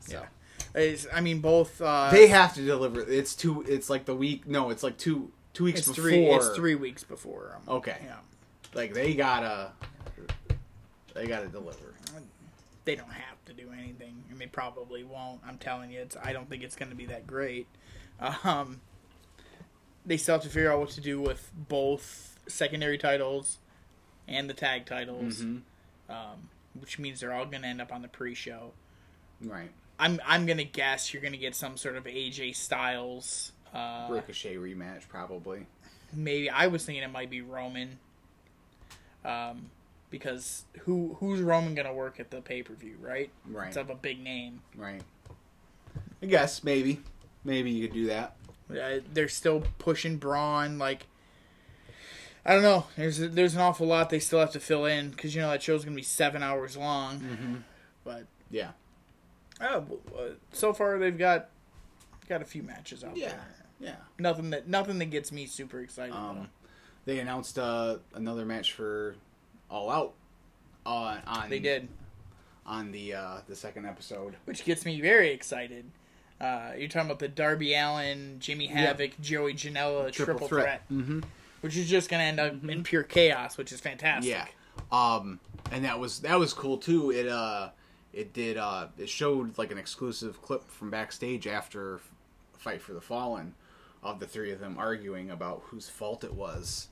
So. 0.00 0.12
Yeah. 0.12 0.26
It's- 0.74 1.06
I 1.12 1.20
mean, 1.20 1.40
both. 1.40 1.80
Uh, 1.82 2.10
They 2.10 2.28
have 2.28 2.54
to 2.54 2.64
deliver. 2.64 3.00
It's 3.00 3.34
two. 3.34 3.62
It's 3.68 3.90
like 3.90 4.04
the 4.06 4.14
week. 4.14 4.46
No, 4.46 4.70
it's 4.70 4.82
like 4.82 4.96
two. 4.98 5.32
Two 5.52 5.64
weeks 5.64 5.80
it's 5.80 5.88
before. 5.88 6.02
three. 6.02 6.26
It's 6.26 6.48
three 6.56 6.74
weeks 6.74 7.04
before. 7.04 7.56
Um, 7.68 7.76
Okay. 7.76 7.96
Yeah. 8.04 8.16
Like 8.74 8.94
they 8.94 9.12
gotta, 9.14 9.72
they 11.14 11.26
gotta 11.26 11.48
deliver. 11.48 11.92
They 12.84 12.96
don't 12.96 13.12
have 13.12 13.36
to 13.44 13.52
do 13.52 13.70
anything, 13.78 14.24
and 14.30 14.38
they 14.40 14.46
probably 14.46 15.04
won't. 15.04 15.40
I'm 15.46 15.58
telling 15.58 15.90
you, 15.90 16.00
it's. 16.00 16.16
I 16.22 16.32
don't 16.32 16.48
think 16.48 16.62
it's 16.62 16.74
going 16.74 16.88
to 16.90 16.96
be 16.96 17.06
that 17.06 17.26
great. 17.26 17.66
Um, 18.44 18.80
they 20.06 20.16
still 20.16 20.36
have 20.36 20.42
to 20.42 20.48
figure 20.48 20.72
out 20.72 20.80
what 20.80 20.88
to 20.90 21.00
do 21.00 21.20
with 21.20 21.50
both 21.68 22.38
secondary 22.48 22.96
titles 22.98 23.58
and 24.26 24.48
the 24.48 24.54
tag 24.54 24.86
titles, 24.86 25.40
hmm 25.42 25.58
um, 26.08 26.48
which 26.80 26.98
means 26.98 27.20
they're 27.20 27.32
all 27.32 27.46
going 27.46 27.62
to 27.62 27.68
end 27.68 27.80
up 27.80 27.92
on 27.92 28.02
the 28.02 28.08
pre-show. 28.08 28.72
Right. 29.40 29.70
I'm 30.02 30.20
I'm 30.26 30.46
gonna 30.46 30.64
guess 30.64 31.14
you're 31.14 31.22
gonna 31.22 31.36
get 31.36 31.54
some 31.54 31.76
sort 31.76 31.96
of 31.96 32.04
AJ 32.04 32.56
Styles. 32.56 33.52
Uh, 33.72 34.08
Ricochet 34.10 34.56
rematch 34.56 35.08
probably. 35.08 35.66
maybe 36.12 36.50
I 36.50 36.66
was 36.66 36.84
thinking 36.84 37.04
it 37.04 37.12
might 37.12 37.30
be 37.30 37.40
Roman. 37.40 37.98
Um, 39.24 39.70
because 40.10 40.64
who 40.80 41.16
who's 41.20 41.40
Roman 41.40 41.76
gonna 41.76 41.94
work 41.94 42.18
at 42.18 42.32
the 42.32 42.40
pay 42.40 42.64
per 42.64 42.74
view, 42.74 42.96
right? 43.00 43.30
Right. 43.48 43.68
It's 43.68 43.76
of 43.76 43.90
a 43.90 43.94
big 43.94 44.20
name. 44.20 44.62
Right. 44.76 45.02
I 46.20 46.26
guess 46.26 46.64
maybe, 46.64 47.00
maybe 47.44 47.70
you 47.70 47.86
could 47.86 47.94
do 47.94 48.06
that. 48.06 48.36
Uh, 48.70 49.00
they're 49.12 49.28
still 49.28 49.62
pushing 49.78 50.16
Braun. 50.16 50.78
Like 50.78 51.06
I 52.44 52.54
don't 52.54 52.62
know. 52.62 52.86
There's 52.96 53.18
there's 53.18 53.54
an 53.54 53.60
awful 53.60 53.86
lot 53.86 54.10
they 54.10 54.18
still 54.18 54.40
have 54.40 54.50
to 54.52 54.60
fill 54.60 54.84
in 54.84 55.10
because 55.10 55.32
you 55.34 55.40
know 55.40 55.50
that 55.50 55.62
show's 55.62 55.84
gonna 55.84 55.94
be 55.94 56.02
seven 56.02 56.42
hours 56.42 56.76
long. 56.76 57.20
Mm-hmm. 57.20 57.54
But 58.02 58.26
Yeah. 58.50 58.72
Uh, 59.62 59.80
so 60.52 60.72
far 60.72 60.98
they've 60.98 61.16
got 61.16 61.48
got 62.28 62.42
a 62.42 62.44
few 62.44 62.62
matches 62.62 63.04
out 63.04 63.16
Yeah. 63.16 63.28
there. 63.28 63.46
Yeah. 63.80 63.94
Nothing 64.18 64.50
that 64.50 64.68
nothing 64.68 64.98
that 64.98 65.06
gets 65.10 65.32
me 65.32 65.46
super 65.46 65.80
excited. 65.80 66.14
Um, 66.14 66.48
they 67.04 67.18
announced 67.18 67.58
uh, 67.58 67.98
another 68.14 68.44
match 68.44 68.72
for 68.72 69.16
All 69.70 69.90
Out. 69.90 70.14
Uh, 70.84 71.18
on 71.26 71.48
They 71.50 71.58
did, 71.60 71.88
on 72.66 72.90
the 72.92 73.14
uh, 73.14 73.36
the 73.48 73.56
second 73.56 73.86
episode. 73.86 74.34
which 74.46 74.64
gets 74.64 74.84
me 74.84 75.00
very 75.00 75.30
excited. 75.30 75.84
Uh, 76.40 76.72
you're 76.76 76.88
talking 76.88 77.06
about 77.08 77.20
the 77.20 77.28
Darby 77.28 77.72
Allin, 77.74 78.36
Jimmy 78.40 78.66
Havoc, 78.66 79.12
Joey 79.20 79.54
Janela 79.54 80.10
triple, 80.10 80.48
threat. 80.48 80.82
Mm-hmm. 80.90 81.20
which 81.60 81.76
is 81.76 81.88
just 81.88 82.08
going 82.10 82.18
to 82.20 82.24
end 82.24 82.40
up 82.40 82.68
in 82.68 82.82
pure 82.82 83.04
chaos, 83.04 83.56
which 83.56 83.70
is 83.70 83.80
fantastic. 83.80 84.32
Yeah. 84.32 84.46
Um, 84.90 85.38
and 85.70 85.84
that 85.84 86.00
was 86.00 86.20
that 86.20 86.38
was 86.38 86.52
cool 86.52 86.78
too. 86.78 87.10
It 87.12 87.28
uh, 87.28 87.68
it 88.12 88.32
did 88.32 88.56
uh, 88.56 88.88
it 88.98 89.08
showed 89.08 89.56
like 89.58 89.72
an 89.72 89.78
exclusive 89.78 90.40
clip 90.42 90.68
from 90.68 90.90
backstage 90.90 91.46
after 91.46 92.00
Fight 92.56 92.80
for 92.80 92.92
the 92.92 93.00
Fallen 93.00 93.54
of 94.02 94.20
the 94.20 94.26
three 94.26 94.52
of 94.52 94.60
them 94.60 94.76
arguing 94.78 95.30
about 95.30 95.62
whose 95.66 95.88
fault 95.88 96.24
it 96.24 96.34
was 96.34 96.88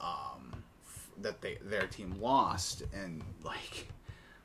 um, 0.00 0.62
f- 0.86 1.08
that 1.22 1.40
they 1.40 1.58
their 1.62 1.86
team 1.86 2.14
lost, 2.20 2.82
and 2.92 3.22
like 3.44 3.88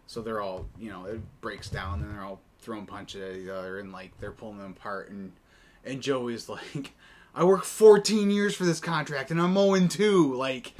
so 0.07 0.21
they're 0.21 0.41
all 0.41 0.65
you 0.79 0.89
know 0.89 1.05
it 1.05 1.21
breaks 1.41 1.69
down 1.69 2.01
and 2.01 2.13
they're 2.13 2.23
all 2.23 2.39
throwing 2.59 2.85
punches 2.85 3.21
at 3.21 3.35
each 3.35 3.49
other 3.49 3.79
and 3.79 3.91
like 3.91 4.11
they're 4.19 4.31
pulling 4.31 4.57
them 4.57 4.75
apart. 4.77 5.09
And 5.09 5.33
and 5.83 6.01
Joey's 6.01 6.47
like 6.73 6.93
I 7.35 7.43
worked 7.43 7.65
14 7.65 8.29
years 8.29 8.55
for 8.55 8.63
this 8.63 8.79
contract 8.79 9.31
and 9.31 9.41
I'm 9.41 9.57
owing 9.57 9.87
two. 9.87 10.33
Like 10.35 10.73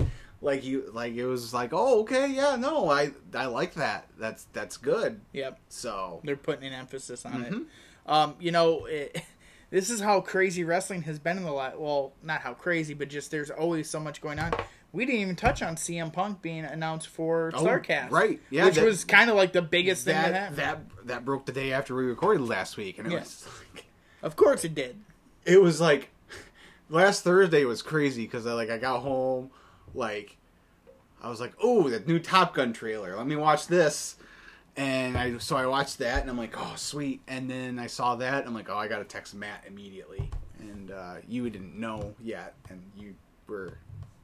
like 0.43 0.63
you 0.63 0.89
like 0.93 1.13
it 1.13 1.25
was 1.25 1.53
like 1.53 1.69
oh 1.73 2.01
okay 2.01 2.27
yeah 2.27 2.55
no 2.55 2.89
I 2.89 3.11
I 3.33 3.45
like 3.47 3.73
that 3.75 4.07
that's 4.19 4.45
that's 4.53 4.77
good 4.77 5.21
Yep. 5.31 5.59
so 5.69 6.19
They're 6.23 6.35
putting 6.35 6.67
an 6.67 6.73
emphasis 6.73 7.25
on 7.25 7.33
Mhm. 7.43 7.61
it. 7.61 7.67
Um, 8.05 8.35
you 8.39 8.51
know, 8.51 8.85
it, 8.85 9.21
this 9.69 9.89
is 9.89 10.01
how 10.01 10.19
crazy 10.19 10.63
wrestling 10.65 11.03
has 11.03 11.19
been 11.19 11.37
in 11.37 11.43
the 11.45 11.51
last. 11.53 11.79
Well, 11.79 12.11
not 12.21 12.41
how 12.41 12.53
crazy, 12.53 12.93
but 12.93 13.07
just 13.07 13.31
there's 13.31 13.49
always 13.49 13.89
so 13.89 13.97
much 13.99 14.19
going 14.21 14.37
on. 14.39 14.51
We 14.91 15.05
didn't 15.05 15.21
even 15.21 15.35
touch 15.37 15.61
on 15.63 15.75
CM 15.77 16.11
Punk 16.11 16.41
being 16.41 16.65
announced 16.65 17.07
for 17.07 17.49
Oh, 17.55 17.63
Starrcast, 17.63 18.11
right. 18.11 18.39
Yeah, 18.49 18.65
which 18.65 18.75
that- 18.75 18.83
was 18.85 19.05
kind 19.05 19.29
of 19.29 19.37
like 19.37 19.53
the 19.53 19.61
biggest 19.61 20.03
thing 20.03 20.15
that 20.15 20.33
that 20.33 20.57
happened. 20.59 20.89
that 20.97 21.07
that 21.07 21.25
broke 21.25 21.45
the 21.45 21.53
day 21.53 21.71
after 21.71 21.95
we 21.95 22.03
recorded 22.03 22.41
last 22.43 22.75
week 22.75 22.97
and 22.99 23.07
it 23.07 23.11
Yeah. 23.13 23.19
was 23.21 23.47
like 23.73 23.85
of 24.21 24.35
course, 24.35 24.65
it 24.65 24.75
did. 24.75 24.97
it 25.45 25.61
was 25.61 25.79
like 25.79 26.09
last 26.89 27.23
Thursday 27.23 27.63
was 27.65 27.81
crazy 27.81 28.23
because 28.23 28.45
I 28.45 28.51
like 28.53 28.69
I 28.69 28.77
got 28.77 28.99
home 28.99 29.49
like 29.93 30.37
I 31.21 31.29
was 31.29 31.39
like 31.39 31.53
oh 31.61 31.89
that 31.89 32.07
new 32.07 32.19
Top 32.19 32.53
Gun 32.55 32.73
trailer. 32.73 33.15
Let 33.15 33.27
me 33.27 33.35
watch 33.35 33.67
this. 33.67 34.15
And 34.75 35.15
I 35.17 35.37
so 35.37 35.55
I 35.55 35.65
watched 35.67 35.99
that 35.99 36.21
and 36.21 36.29
I'm 36.29 36.37
like 36.37 36.55
oh 36.57 36.73
sweet. 36.75 37.21
And 37.27 37.49
then 37.49 37.77
I 37.79 37.87
saw 37.87 38.15
that 38.15 38.39
and 38.39 38.47
I'm 38.47 38.53
like 38.53 38.69
oh 38.69 38.77
I 38.77 38.87
gotta 38.87 39.03
text 39.05 39.35
Matt 39.35 39.63
immediately. 39.67 40.29
And 40.59 40.91
uh, 40.91 41.15
you 41.27 41.49
didn't 41.49 41.79
know 41.79 42.13
yet 42.21 42.53
and 42.69 42.81
you 42.97 43.15
were 43.47 43.77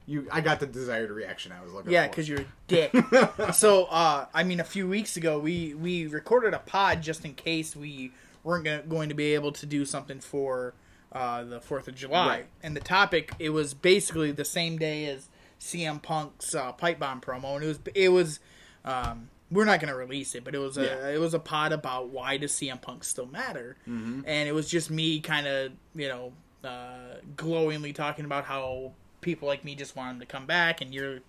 you 0.08 0.28
I 0.32 0.42
got 0.42 0.60
the 0.60 0.66
desired 0.66 1.12
reaction 1.12 1.52
I 1.52 1.64
was 1.64 1.72
looking 1.72 1.92
Yeah, 1.92 2.06
for. 2.06 2.10
because 2.10 2.28
you're 2.30 2.42
a 2.42 2.46
dick. 2.68 2.92
so, 3.54 3.86
uh, 3.86 4.26
I 4.34 4.44
mean, 4.44 4.60
a 4.60 4.64
few 4.64 4.88
weeks 4.88 5.18
ago, 5.18 5.38
we 5.38 5.76
we 5.76 6.08
recorded 6.08 6.56
a 6.56 6.60
pod 6.60 7.04
just 7.04 7.26
in 7.26 7.36
case 7.36 7.76
we 7.76 8.12
weren't 8.44 8.66
gonna, 8.66 8.82
going 8.82 9.10
to 9.10 9.16
be 9.16 9.36
able 9.36 9.52
to 9.52 9.68
do 9.68 9.86
something 9.86 10.20
for 10.20 10.74
uh, 11.12 11.44
the 11.44 11.62
Fourth 11.62 11.88
of 11.88 11.94
July, 11.94 12.28
Right. 12.28 12.46
and 12.64 12.76
the 12.76 12.80
topic 12.80 13.34
it 13.38 13.50
was 13.52 13.76
basically 13.76 14.32
the 14.32 14.46
same 14.46 14.78
day 14.80 15.06
as 15.06 15.28
CM 15.60 16.02
Punk's 16.02 16.56
uh, 16.56 16.72
pipe 16.74 17.00
bomb 17.00 17.22
promo, 17.22 17.56
and 17.56 17.64
it 17.64 17.68
was 17.68 17.80
it 17.96 18.10
was. 18.10 18.40
Um, 18.86 19.30
we're 19.52 19.66
not 19.66 19.80
going 19.80 19.92
to 19.92 19.98
release 19.98 20.36
it, 20.36 20.44
but 20.44 20.54
it 20.54 20.60
was 20.60 20.78
a 20.78 20.84
Yeah. 20.86 21.08
it 21.10 21.20
was 21.20 21.34
a 21.34 21.40
pod 21.40 21.72
about 21.72 22.10
why 22.10 22.38
does 22.38 22.52
CM 22.54 22.80
Punk 22.82 23.04
still 23.04 23.26
matter, 23.26 23.76
Mhm. 23.88 24.24
and 24.28 24.48
it 24.48 24.54
was 24.54 24.70
just 24.70 24.90
me 24.92 25.20
kind 25.22 25.48
of 25.48 25.72
you 25.96 26.08
know 26.08 26.34
uh, 26.64 27.16
glowingly 27.36 27.92
talking 27.94 28.26
about 28.26 28.46
how 28.46 28.92
people 29.22 29.48
like 29.48 29.64
me 29.66 29.74
just 29.76 29.96
want 29.96 30.12
him 30.14 30.20
to 30.20 30.26
come 30.26 30.46
back, 30.46 30.82
and 30.82 30.94
you're 30.94 31.20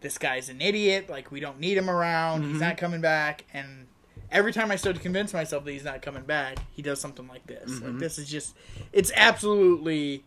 this 0.00 0.18
guy's 0.18 0.48
an 0.48 0.60
idiot. 0.60 1.08
Like 1.08 1.30
we 1.30 1.40
don't 1.40 1.60
need 1.60 1.76
him 1.78 1.88
around. 1.88 2.42
He's 2.44 2.56
Mhm. 2.56 2.60
not 2.60 2.76
coming 2.76 3.00
back. 3.00 3.44
And 3.54 3.86
every 4.32 4.52
time 4.52 4.70
I 4.72 4.76
start 4.76 4.96
to 4.96 5.02
convince 5.02 5.32
myself 5.32 5.64
that 5.64 5.70
he's 5.72 5.84
not 5.84 6.02
coming 6.02 6.24
back, 6.24 6.58
he 6.72 6.82
does 6.82 7.00
something 7.00 7.28
like 7.28 7.46
this. 7.46 7.70
Like 7.80 7.92
Mhm. 7.92 7.98
this 8.00 8.18
is 8.18 8.28
just, 8.28 8.54
it's 8.92 9.12
absolutely 9.14 10.24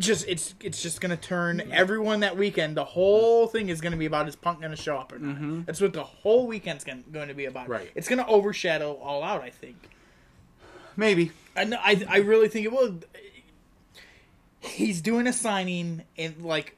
just 0.00 0.26
it's 0.26 0.54
it's 0.60 0.82
just 0.82 1.00
gonna 1.00 1.16
turn 1.16 1.62
everyone 1.72 2.20
that 2.20 2.36
weekend. 2.36 2.76
The 2.76 2.84
whole 2.84 3.46
thing 3.46 3.68
is 3.68 3.80
gonna 3.80 3.96
be 3.96 4.06
about 4.06 4.26
is 4.26 4.34
Punk 4.34 4.60
gonna 4.60 4.74
show 4.74 4.96
up 4.96 5.12
or 5.12 5.18
not. 5.20 5.36
Mhm. 5.40 5.66
That's 5.66 5.80
what 5.80 5.92
the 5.92 6.02
whole 6.02 6.46
weekend's 6.48 6.82
gonna, 6.82 7.02
going 7.12 7.28
to 7.28 7.34
be 7.34 7.44
about. 7.44 7.68
Right. 7.68 7.90
It's 7.94 8.08
gonna 8.08 8.26
overshadow 8.26 8.94
all 8.94 9.22
out. 9.22 9.42
I 9.42 9.50
think. 9.50 9.76
maybe 10.96 11.30
And 11.54 11.74
I 11.74 12.04
I 12.08 12.18
really 12.18 12.48
think 12.48 12.66
it 12.66 12.72
will. 12.72 13.00
He's 14.60 15.00
doing 15.00 15.26
a 15.26 15.32
signing 15.32 16.02
in 16.16 16.36
like 16.42 16.76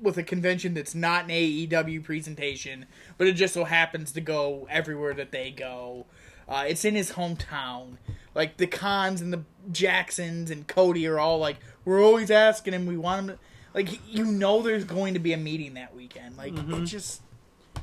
with 0.00 0.16
a 0.18 0.22
convention 0.22 0.74
that's 0.74 0.94
not 0.94 1.24
an 1.24 1.30
AEW 1.30 2.02
presentation, 2.02 2.86
but 3.18 3.26
it 3.26 3.34
just 3.34 3.54
so 3.54 3.64
happens 3.64 4.10
to 4.12 4.20
go 4.20 4.66
everywhere 4.70 5.14
that 5.14 5.30
they 5.30 5.50
go. 5.50 6.06
Uh, 6.48 6.64
it's 6.66 6.84
in 6.84 6.94
his 6.94 7.12
hometown. 7.12 7.98
Like 8.34 8.56
the 8.56 8.66
Khans 8.66 9.20
and 9.20 9.32
the 9.32 9.42
Jacksons 9.70 10.50
and 10.50 10.66
Cody 10.66 11.06
are 11.06 11.18
all 11.18 11.38
like, 11.38 11.56
we're 11.84 12.02
always 12.02 12.30
asking 12.30 12.74
him. 12.74 12.86
We 12.86 12.96
want 12.96 13.20
him 13.20 13.26
to 13.36 13.38
like 13.74 14.00
you 14.08 14.24
know 14.24 14.62
there's 14.62 14.84
going 14.84 15.14
to 15.14 15.20
be 15.20 15.32
a 15.32 15.36
meeting 15.36 15.74
that 15.74 15.94
weekend. 15.94 16.36
Like 16.36 16.52
it 16.56 16.84
just 16.84 17.22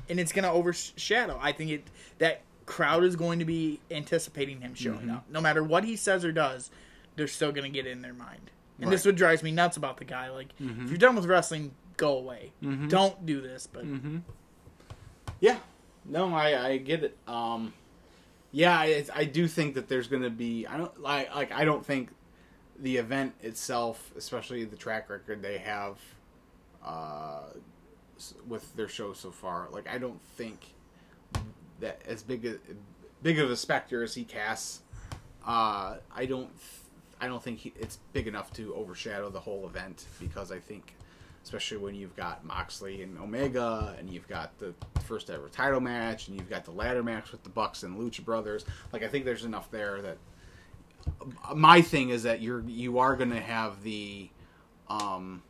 and 0.10 0.20
it's 0.20 0.32
gonna 0.32 0.52
overshadow. 0.52 1.38
I 1.42 1.52
think 1.52 1.72
it 1.72 1.84
that 2.20 2.42
crowd 2.66 3.04
is 3.04 3.16
going 3.16 3.40
to 3.40 3.46
be 3.46 3.80
anticipating 3.92 4.62
him 4.62 4.76
showing 4.76 5.00
Mm-hmm. 5.00 5.12
up. 5.12 5.26
No 5.30 5.42
matter 5.42 5.64
what 5.64 5.84
he 5.84 5.96
says 5.96 6.24
or 6.24 6.32
does, 6.32 6.70
they're 7.16 7.28
still 7.28 7.52
going 7.52 7.64
to 7.72 7.76
get 7.76 7.88
in 7.88 8.02
their 8.04 8.14
mind. 8.14 8.52
And 8.80 8.92
this 8.92 9.06
Right. 9.06 9.12
what 9.12 9.16
drives 9.18 9.42
me 9.44 9.52
nuts 9.52 9.76
about 9.76 9.98
the 9.98 10.06
guy. 10.06 10.30
Like, 10.30 10.56
Mm-hmm. 10.62 10.84
if 10.86 10.90
you're 10.90 10.98
done 11.00 11.16
with 11.16 11.26
wrestling, 11.26 11.72
go 11.98 12.18
away. 12.18 12.52
Don't 12.88 13.26
do 13.26 13.42
this. 13.42 13.68
But 13.68 13.86
Mm-hmm. 13.86 14.18
Yeah, 15.40 15.58
no, 16.06 16.34
I 16.34 16.68
I 16.68 16.78
get 16.78 17.04
it. 17.04 17.18
Um, 17.28 17.74
yeah, 18.52 18.78
I 18.78 19.06
I 19.14 19.26
do 19.26 19.48
think 19.48 19.76
that 19.76 19.88
there's 19.88 20.08
going 20.08 20.24
to 20.24 20.30
be. 20.30 20.66
I 20.66 20.78
don't 20.78 21.00
like 21.00 21.34
like 21.36 21.52
I 21.52 21.66
don't 21.66 21.86
think 21.86 22.10
the 22.80 22.98
event 22.98 23.34
itself, 23.42 24.12
especially 24.18 24.66
the 24.66 24.78
track 24.78 25.10
record 25.10 25.42
they 25.42 25.58
have, 25.60 25.98
uh, 26.84 27.42
with 28.48 28.76
their 28.76 28.88
show 28.88 29.14
so 29.14 29.32
far. 29.32 29.68
Like 29.72 29.88
I 29.88 29.98
don't 29.98 30.22
think 30.36 30.74
that 31.80 32.02
as 32.08 32.24
big 32.24 32.46
a 32.46 32.58
big 33.22 33.40
of 33.40 33.52
a 33.52 33.56
specter 33.56 34.04
as 34.04 34.16
he 34.16 34.24
casts. 34.24 34.82
Uh, 35.46 35.98
I 36.16 36.26
don't. 36.26 36.50
I 37.22 37.28
don't 37.28 37.44
think 37.44 37.60
he, 37.60 37.74
it's 37.78 38.00
big 38.14 38.28
enough 38.28 38.54
to 38.54 38.74
overshadow 38.74 39.30
the 39.30 39.42
whole 39.42 39.66
event 39.66 40.06
because 40.20 40.52
I 40.52 40.60
think, 40.60 40.96
especially 41.44 41.78
when 41.78 41.96
you've 41.96 42.16
got 42.16 42.46
Moxley 42.46 43.02
and 43.02 43.18
Omega, 43.18 43.96
and 43.98 44.10
you've 44.10 44.28
got 44.28 44.58
the 44.60 44.74
first 45.04 45.30
ever 45.30 45.50
title 45.50 45.80
match, 45.80 46.28
and 46.28 46.38
you've 46.38 46.50
got 46.50 46.66
the 46.66 46.72
ladder 46.72 47.04
match 47.04 47.32
with 47.32 47.44
the 47.44 47.50
Bucks 47.50 47.84
and 47.84 47.98
Lucha 47.98 48.24
Brothers. 48.24 48.66
Like 48.94 49.04
I 49.04 49.08
think 49.08 49.26
there's 49.26 49.46
enough 49.46 49.72
there 49.72 50.02
that. 50.02 50.18
My 51.56 51.82
thing 51.82 52.10
is 52.10 52.24
that 52.24 52.42
you're 52.42 52.62
you 52.68 53.00
are 53.00 53.16
going 53.16 53.32
to 53.32 53.40
have 53.40 53.82
the, 53.84 54.30
um, 54.90 55.42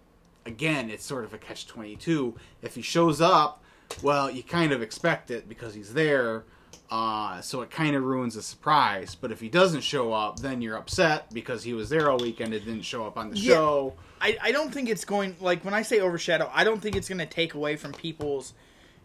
again 0.45 0.89
it's 0.89 1.03
sort 1.03 1.25
of 1.25 1.33
a 1.33 1.37
catch 1.37 1.67
twenty 1.67 1.95
two. 1.95 2.35
If 2.61 2.75
he 2.75 2.81
shows 2.81 3.19
up, 3.19 3.63
well 4.01 4.29
you 4.29 4.43
kind 4.43 4.71
of 4.71 4.81
expect 4.81 5.31
it 5.31 5.49
because 5.49 5.73
he's 5.73 5.93
there. 5.93 6.45
Uh, 6.91 7.39
so 7.41 7.61
it 7.61 7.69
kind 7.69 7.95
of 7.95 8.03
ruins 8.03 8.33
the 8.35 8.41
surprise. 8.41 9.15
But 9.15 9.31
if 9.31 9.39
he 9.39 9.47
doesn't 9.49 9.81
show 9.81 10.11
up, 10.11 10.39
then 10.39 10.61
you're 10.61 10.75
upset 10.77 11.31
because 11.33 11.63
he 11.63 11.73
was 11.73 11.89
there 11.89 12.09
all 12.09 12.17
weekend 12.17 12.53
and 12.53 12.65
didn't 12.65 12.81
show 12.81 13.05
up 13.05 13.15
on 13.17 13.29
the 13.29 13.37
Yeah. 13.37 13.53
show. 13.55 13.93
I, 14.21 14.37
I 14.41 14.51
don't 14.51 14.73
think 14.73 14.89
it's 14.89 15.05
going 15.05 15.35
like 15.39 15.63
when 15.63 15.73
I 15.73 15.81
say 15.83 15.99
overshadow, 15.99 16.49
I 16.53 16.63
don't 16.63 16.81
think 16.81 16.95
it's 16.95 17.07
going 17.07 17.19
to 17.19 17.25
take 17.27 17.53
away 17.53 17.75
from 17.75 17.93
people's 17.93 18.53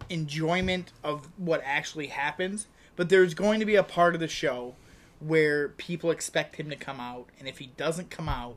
enjoyment 0.09 0.93
of 1.03 1.29
what 1.37 1.61
actually 1.65 2.09
happens. 2.09 2.67
But 2.97 3.09
there's 3.09 3.35
going 3.35 3.61
to 3.61 3.67
be 3.67 3.75
a 3.77 3.83
part 3.83 4.15
of 4.15 4.21
the 4.21 4.29
show 4.29 4.75
where 5.21 5.69
people 5.71 6.11
expect 6.11 6.57
him 6.57 6.71
to 6.71 6.77
come 6.77 7.01
out, 7.01 7.29
and 7.39 7.49
if 7.49 7.59
he 7.59 7.67
doesn't 7.77 8.11
come 8.11 8.29
out, 8.29 8.57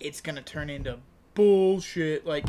it's 0.00 0.20
going 0.20 0.36
to 0.36 0.42
turn 0.42 0.70
into 0.70 0.98
bullshit. 1.34 2.26
Like 2.26 2.46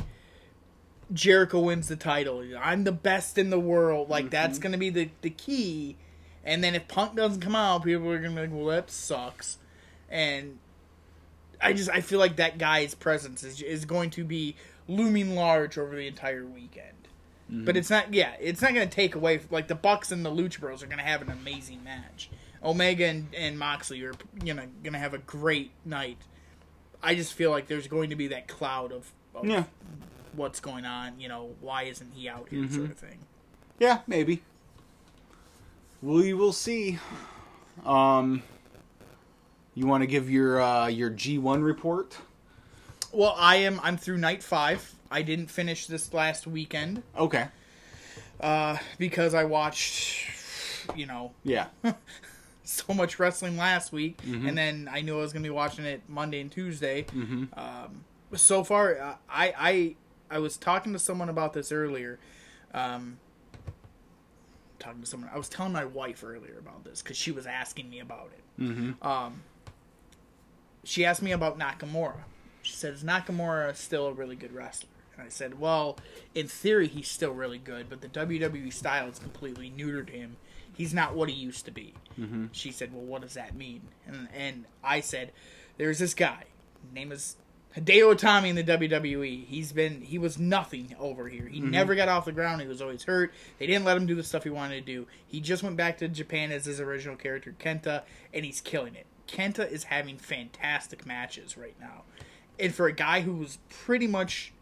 Jericho 1.14 1.60
wins 1.60 1.88
the 1.88 1.96
title, 1.96 2.44
I'm 2.60 2.84
the 2.84 2.92
best 2.92 3.38
in 3.38 3.50
the 3.50 3.60
world. 3.60 4.10
Like 4.10 4.26
mm-hmm. 4.26 4.32
that's 4.32 4.60
going 4.60 4.74
to 4.74 4.78
be 4.78 4.90
the 4.90 5.10
the 5.22 5.30
key. 5.30 5.96
And 6.44 6.64
then 6.64 6.76
if 6.76 6.88
Punk 6.88 7.16
doesn't 7.16 7.42
come 7.42 7.56
out, 7.56 7.84
people 7.84 8.10
are 8.10 8.20
going 8.20 8.36
to 8.36 8.42
be 8.42 8.48
like, 8.48 8.56
"Well, 8.58 8.68
that 8.68 8.90
sucks." 8.90 9.58
And 10.10 10.60
I 11.62 11.74
just 11.74 11.90
I 11.90 12.02
feel 12.02 12.20
like 12.20 12.38
that 12.38 12.58
guy's 12.58 12.96
presence 12.96 13.44
is 13.44 13.62
is 13.62 13.86
going 13.86 14.10
to 14.12 14.24
be 14.24 14.56
looming 14.88 15.36
large 15.36 15.78
over 15.78 15.96
the 15.96 16.08
entire 16.08 16.46
weekend. 16.46 16.94
But 17.50 17.56
mm-hmm. 17.56 17.78
it's 17.78 17.90
not. 17.90 18.14
Yeah, 18.14 18.34
it's 18.40 18.62
not 18.62 18.74
going 18.74 18.88
to 18.88 18.94
take 18.94 19.16
away. 19.16 19.40
Like 19.50 19.68
the 19.68 19.76
Bucks 19.76 20.12
and 20.12 20.26
the 20.26 20.30
Lucha 20.30 20.60
Bros 20.60 20.84
are 20.84 20.88
going 20.88 20.98
to 21.00 21.04
have 21.04 21.22
an 21.22 21.30
amazing 21.30 21.84
match. 21.84 22.30
Omega 22.64 23.06
and, 23.06 23.28
and 23.34 23.58
Moxley 23.58 24.04
are 24.04 24.14
you 24.44 24.54
know 24.54 24.64
going 24.84 24.94
to 24.94 25.00
have 25.00 25.14
a 25.14 25.20
great 25.20 25.72
night. 25.86 26.18
I 27.02 27.16
just 27.16 27.34
feel 27.34 27.52
like 27.52 27.68
there's 27.68 27.88
going 27.88 28.10
to 28.10 28.16
be 28.16 28.28
that 28.28 28.48
cloud 28.48 28.92
of, 28.92 29.12
of 29.34 29.46
Yeah, 29.46 29.66
what's 30.38 30.60
going 30.62 30.86
on. 30.86 31.20
You 31.20 31.28
know, 31.28 31.56
why 31.60 31.84
isn't 31.84 32.12
he 32.14 32.30
out 32.30 32.48
here, 32.50 32.68
sort 32.70 32.92
of 32.92 32.98
thing. 32.98 33.20
yeah, 33.80 34.00
maybe. 34.08 34.42
We 36.02 36.34
will 36.34 36.54
see. 36.54 37.00
Um, 37.86 38.44
you 39.74 39.86
want 39.88 40.04
to 40.04 40.08
give 40.08 40.30
your 40.30 40.62
uh, 40.62 40.88
your 40.88 41.10
G 41.10 41.38
one 41.38 41.62
report? 41.64 42.18
Well, 43.12 43.36
I 43.38 43.58
am. 43.58 43.80
I'm 43.84 43.98
through 43.98 44.18
night 44.18 44.44
five. 44.44 44.94
I 45.10 45.22
didn't 45.22 45.48
finish 45.48 45.88
this 45.88 46.14
last 46.14 46.46
weekend 46.48 47.02
Okay. 47.18 47.46
uh, 48.42 48.76
because 48.98 49.34
I 49.34 49.46
watched, 49.46 50.26
you 50.98 51.06
know, 51.06 51.32
Yeah. 51.44 51.68
so 52.66 52.94
much 52.94 53.18
wrestling 53.18 53.56
last 53.56 53.94
week, 53.94 54.20
and 54.26 54.58
then 54.58 54.90
I 54.92 55.00
knew 55.00 55.18
I 55.18 55.22
was 55.22 55.32
going 55.32 55.44
to 55.44 55.48
be 55.50 55.54
watching 55.54 55.86
it 55.86 56.02
Monday 56.10 56.42
and 56.42 56.52
Tuesday. 56.52 57.06
Um, 57.54 58.04
so 58.36 58.66
far, 58.66 59.00
uh, 59.00 59.16
I 59.30 59.54
I 59.58 59.96
I 60.30 60.40
was 60.40 60.58
talking 60.58 60.94
to 60.94 61.00
someone 61.00 61.30
about 61.30 61.54
this 61.54 61.72
earlier. 61.72 62.20
Um, 62.74 63.20
talking 64.80 65.02
to 65.02 65.08
someone, 65.08 65.30
I 65.34 65.38
was 65.38 65.50
telling 65.50 65.74
my 65.74 65.86
wife 65.86 66.24
earlier 66.24 66.58
about 66.60 66.84
this 66.84 67.02
because 67.02 67.18
she 67.18 67.32
was 67.32 67.46
asking 67.46 67.90
me 67.90 68.00
about 68.00 68.32
it. 68.34 68.62
Mm-hmm. 68.62 69.08
Um, 69.08 69.44
she 70.84 71.06
asked 71.06 71.22
me 71.22 71.32
about 71.32 71.60
Nakamura. 71.60 72.24
She 72.62 72.74
said, 72.74 72.94
"Is 72.94 73.04
Nakamura 73.04 73.76
still 73.76 74.08
a 74.08 74.14
really 74.14 74.36
good 74.36 74.54
wrestler?" 74.54 74.90
And 75.16 75.26
I 75.26 75.30
said, 75.30 75.60
"Well, 75.60 75.98
in 76.36 76.48
theory, 76.48 76.88
he's 76.88 77.08
still 77.08 77.32
really 77.32 77.58
good, 77.58 77.90
but 77.90 78.02
the 78.02 78.08
WWE 78.08 78.72
style 78.72 79.08
has 79.08 79.20
completely 79.20 79.72
neutered 79.76 80.10
him. 80.10 80.38
He's 80.74 80.94
not 80.94 81.16
what 81.16 81.30
he 81.30 81.36
used 81.36 81.66
to 81.66 81.72
be." 81.72 81.94
Mm-hmm. 82.20 82.48
She 82.52 82.72
said, 82.72 82.94
"Well, 82.94 83.04
what 83.04 83.22
does 83.22 83.34
that 83.36 83.56
mean?" 83.56 83.82
And 84.06 84.28
and 84.34 84.66
I 84.84 85.02
said, 85.02 85.32
"There's 85.78 86.00
this 86.00 86.14
guy. 86.14 86.46
Name 86.94 87.12
is 87.12 87.36
Hideo 87.76 88.16
Itami 88.16 88.50
in 88.50 88.56
the 88.56 88.64
WWE. 88.64 89.46
He's 89.46 89.72
been 89.72 90.02
he 90.02 90.18
was 90.18 90.40
nothing 90.40 90.96
over 91.00 91.28
here. 91.28 91.48
He 91.48 91.60
mm-hmm. 91.60 91.70
never 91.70 91.96
got 91.96 92.10
off 92.10 92.26
the 92.26 92.32
ground. 92.32 92.62
He 92.62 92.68
was 92.68 92.82
always 92.82 93.04
hurt. 93.04 93.34
They 93.60 93.68
didn't 93.68 93.86
let 93.86 93.98
him 93.98 94.06
do 94.06 94.16
the 94.16 94.24
stuff 94.24 94.44
he 94.44 94.50
wanted 94.50 94.86
to 94.86 94.94
do. 94.94 95.08
He 95.28 95.40
just 95.42 95.64
went 95.64 95.78
back 95.78 95.98
to 96.00 96.08
Japan 96.08 96.52
as 96.52 96.66
his 96.66 96.80
original 96.80 97.16
character 97.16 97.56
Kenta, 97.60 98.04
and 98.34 98.46
he's 98.46 98.62
killing 98.62 98.96
it. 98.96 99.06
Kenta 99.28 99.70
is 99.70 99.86
having 99.86 100.18
fantastic 100.18 101.06
matches 101.06 101.58
right 101.58 101.76
now, 101.80 102.04
and 102.60 102.74
for 102.74 102.88
a 102.88 102.94
guy 102.94 103.22
who 103.22 103.34
was 103.34 103.60
pretty 103.70 104.08
much 104.08 104.54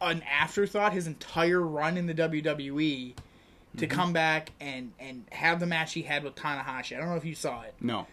an 0.00 0.22
afterthought 0.22 0.92
his 0.92 1.06
entire 1.06 1.60
run 1.60 1.96
in 1.96 2.06
the 2.06 2.14
WWE." 2.14 3.14
To 3.76 3.86
mm-hmm. 3.86 3.94
come 3.94 4.12
back 4.14 4.52
and 4.60 4.92
and 4.98 5.26
have 5.30 5.60
the 5.60 5.66
match 5.66 5.92
he 5.92 6.02
had 6.02 6.24
with 6.24 6.34
Tanahashi, 6.34 6.96
I 6.96 7.00
don't 7.00 7.10
know 7.10 7.16
if 7.16 7.24
you 7.26 7.34
saw 7.34 7.62
it 7.62 7.74
No. 7.80 8.06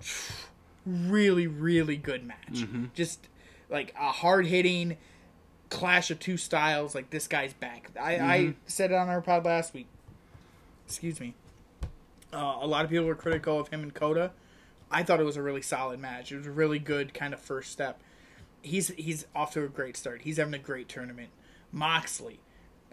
really, 0.86 1.46
really 1.46 1.96
good 1.96 2.24
match. 2.26 2.52
Mm-hmm. 2.52 2.86
Just 2.94 3.28
like 3.70 3.94
a 3.98 4.10
hard 4.12 4.46
hitting 4.46 4.96
clash 5.70 6.10
of 6.10 6.18
two 6.20 6.36
styles. 6.36 6.94
Like 6.94 7.10
this 7.10 7.26
guy's 7.26 7.52
back. 7.54 7.90
I, 8.00 8.14
I 8.14 8.18
Mm-hmm. 8.40 8.50
said 8.66 8.90
it 8.90 8.94
on 8.94 9.08
our 9.08 9.20
pod 9.20 9.44
last 9.44 9.74
week. 9.74 9.86
Excuse 10.86 11.20
me. 11.20 11.34
Uh, 12.32 12.58
a 12.60 12.66
lot 12.66 12.84
of 12.84 12.90
people 12.90 13.06
were 13.06 13.14
critical 13.14 13.58
of 13.60 13.68
him 13.68 13.82
and 13.82 13.94
Coda. 13.94 14.32
I 14.90 15.02
thought 15.02 15.20
it 15.20 15.24
was 15.24 15.36
a 15.36 15.42
really 15.42 15.62
solid 15.62 15.98
match. 16.00 16.30
It 16.32 16.36
was 16.38 16.46
a 16.46 16.50
really 16.52 16.78
good 16.78 17.14
kind 17.14 17.32
of 17.32 17.40
first 17.40 17.72
step. 17.72 18.00
He's 18.62 18.88
he's 18.88 19.26
off 19.34 19.52
to 19.54 19.64
a 19.64 19.68
great 19.68 19.96
start. 19.96 20.22
He's 20.22 20.36
having 20.36 20.54
a 20.54 20.58
great 20.58 20.88
tournament. 20.88 21.30
Moxley, 21.72 22.40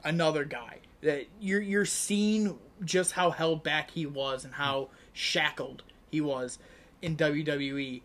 another 0.04 0.44
guy 0.46 0.78
that 1.02 1.28
you're 1.40 1.62
you're 1.62 1.86
seeing 1.86 2.58
just 2.84 3.14
how 3.14 3.32
held 3.32 3.64
back 3.64 3.92
he 3.92 4.06
was 4.06 4.44
and 4.46 4.56
how 4.56 4.90
shackled 5.14 5.84
he 6.10 6.22
was 6.22 6.58
in 7.02 7.18
WWE 7.18 8.02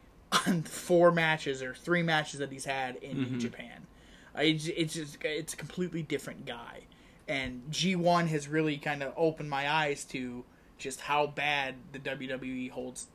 on 0.47 0.63
four 0.63 1.13
matches 1.13 1.63
or 1.63 1.75
three 1.75 2.03
matches 2.03 2.41
that 2.41 2.51
he's 2.51 2.65
had 2.65 2.97
in 2.97 3.23
New 3.23 3.39
Japan. 3.39 3.87
I, 4.35 4.43
it's 4.43 4.95
just 4.95 5.23
it's 5.23 5.55
a 5.55 5.57
completely 5.57 6.03
different 6.03 6.45
guy, 6.45 6.81
and 7.27 7.63
G1 7.71 8.29
has 8.29 8.49
really 8.49 8.77
kind 8.77 9.03
of 9.03 9.13
opened 9.17 9.49
my 9.49 9.71
eyes 9.71 10.05
to 10.07 10.45
just 10.79 11.01
how 11.01 11.27
bad 11.27 11.75
the 11.93 11.99
WWE 11.99 12.71
holds 12.71 13.07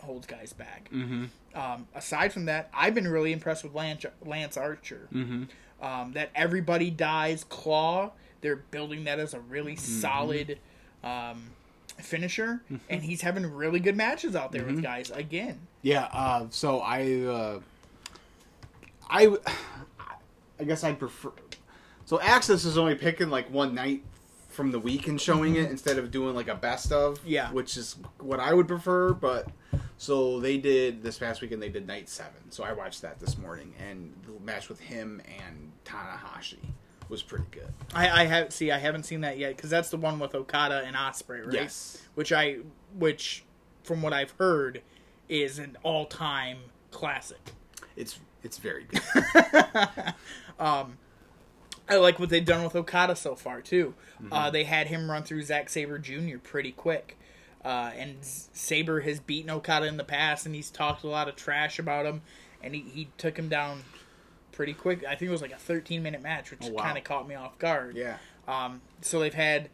holds 0.00 0.26
guys 0.26 0.52
back. 0.52 0.88
Mm-hmm. 0.92 1.24
Um, 1.58 1.88
aside 1.94 2.32
from 2.32 2.44
that, 2.46 2.70
I've 2.72 2.94
been 2.94 3.08
really 3.08 3.32
impressed 3.32 3.64
with 3.64 3.74
Lance, 3.74 4.06
Lance 4.24 4.56
Archer. 4.56 5.08
Mm-hmm. 5.12 5.44
Um, 5.84 6.12
that 6.12 6.30
everybody 6.34 6.90
dies 6.90 7.44
claw. 7.44 8.12
They're 8.40 8.56
building 8.56 9.04
that 9.04 9.18
as 9.18 9.34
a 9.34 9.40
really 9.40 9.76
solid 9.76 10.58
um, 11.04 11.50
finisher, 11.98 12.62
and 12.88 13.02
he's 13.02 13.20
having 13.22 13.46
really 13.46 13.80
good 13.80 13.96
matches 13.96 14.36
out 14.36 14.52
there 14.52 14.64
with 14.64 14.82
guys 14.82 15.10
again. 15.10 15.58
Yeah. 15.82 16.08
Uh, 16.12 16.46
so 16.50 16.80
I, 16.80 17.20
uh, 17.22 17.60
I, 19.08 19.36
I 20.60 20.64
guess 20.64 20.84
I'd 20.84 20.98
prefer. 20.98 21.32
So 22.04 22.18
AXS 22.18 22.66
is 22.66 22.78
only 22.78 22.94
picking 22.94 23.30
like 23.30 23.50
one 23.50 23.74
night 23.74 24.04
from 24.48 24.70
the 24.70 24.78
week 24.78 25.06
and 25.06 25.20
showing 25.20 25.56
it 25.56 25.70
instead 25.70 25.98
of 25.98 26.10
doing 26.10 26.34
like 26.34 26.48
a 26.48 26.54
best 26.54 26.92
of. 26.92 27.20
Yeah. 27.24 27.50
Which 27.52 27.76
is 27.76 27.96
what 28.18 28.40
I 28.40 28.54
would 28.54 28.68
prefer, 28.68 29.12
but 29.12 29.48
so 29.98 30.40
they 30.40 30.58
did 30.58 31.02
this 31.02 31.18
past 31.18 31.40
weekend. 31.40 31.62
They 31.62 31.68
did 31.68 31.86
night 31.86 32.08
seven, 32.08 32.50
so 32.50 32.64
I 32.64 32.72
watched 32.72 33.02
that 33.02 33.18
this 33.18 33.36
morning, 33.38 33.74
and 33.78 34.14
the 34.26 34.44
match 34.44 34.68
with 34.68 34.80
him 34.80 35.20
and 35.26 35.72
Tanahashi 35.84 36.58
was 37.08 37.22
pretty 37.22 37.46
good. 37.50 37.72
I, 37.94 38.22
I 38.22 38.24
have 38.26 38.52
see, 38.52 38.70
I 38.70 38.78
haven't 38.78 39.04
seen 39.04 39.20
that 39.22 39.38
yet 39.38 39.56
because 39.56 39.70
that's 39.70 39.90
the 39.90 39.96
one 39.96 40.18
with 40.18 40.34
Okada 40.34 40.82
and 40.84 40.96
Ospreay, 40.96 41.44
right? 41.44 41.54
Yes. 41.54 42.02
Which 42.14 42.32
I, 42.32 42.58
which 42.98 43.44
from 43.82 44.02
what 44.02 44.12
I've 44.12 44.32
heard, 44.32 44.82
is 45.28 45.58
an 45.58 45.76
all-time 45.82 46.58
classic. 46.90 47.52
It's 47.96 48.18
it's 48.42 48.58
very 48.58 48.84
good. 48.84 49.02
I 51.88 51.96
like 51.96 52.18
what 52.18 52.30
they've 52.30 52.44
done 52.44 52.64
with 52.64 52.74
Okada 52.74 53.16
so 53.16 53.34
far 53.34 53.60
too. 53.60 53.94
Mm-hmm. 54.20 54.32
Uh, 54.32 54.50
they 54.50 54.64
had 54.64 54.88
him 54.88 55.10
run 55.10 55.22
through 55.22 55.42
Zack 55.42 55.68
Sabre 55.68 55.98
Jr. 55.98 56.38
pretty 56.42 56.72
quick, 56.72 57.16
uh, 57.64 57.92
and 57.96 58.16
Sabre 58.20 59.00
has 59.00 59.20
beaten 59.20 59.50
Okada 59.50 59.86
in 59.86 59.96
the 59.96 60.04
past, 60.04 60.46
and 60.46 60.54
he's 60.54 60.70
talked 60.70 61.04
a 61.04 61.08
lot 61.08 61.28
of 61.28 61.36
trash 61.36 61.78
about 61.78 62.06
him, 62.06 62.22
and 62.62 62.74
he, 62.74 62.80
he 62.80 63.08
took 63.18 63.38
him 63.38 63.48
down 63.48 63.82
pretty 64.56 64.72
quick. 64.72 65.04
I 65.04 65.14
think 65.14 65.28
it 65.28 65.32
was 65.32 65.42
like 65.42 65.52
a 65.52 65.56
13 65.58 66.02
minute 66.02 66.22
match, 66.22 66.50
which 66.50 66.60
Oh, 66.64 66.70
wow. 66.72 66.82
kind 66.82 66.98
of 66.98 67.04
caught 67.04 67.28
me 67.28 67.34
off 67.36 67.58
guard. 67.58 67.94
Yeah. 67.96 68.16
Um, 68.48 68.80
so 69.02 69.20
they've 69.20 69.32
had 69.34 69.68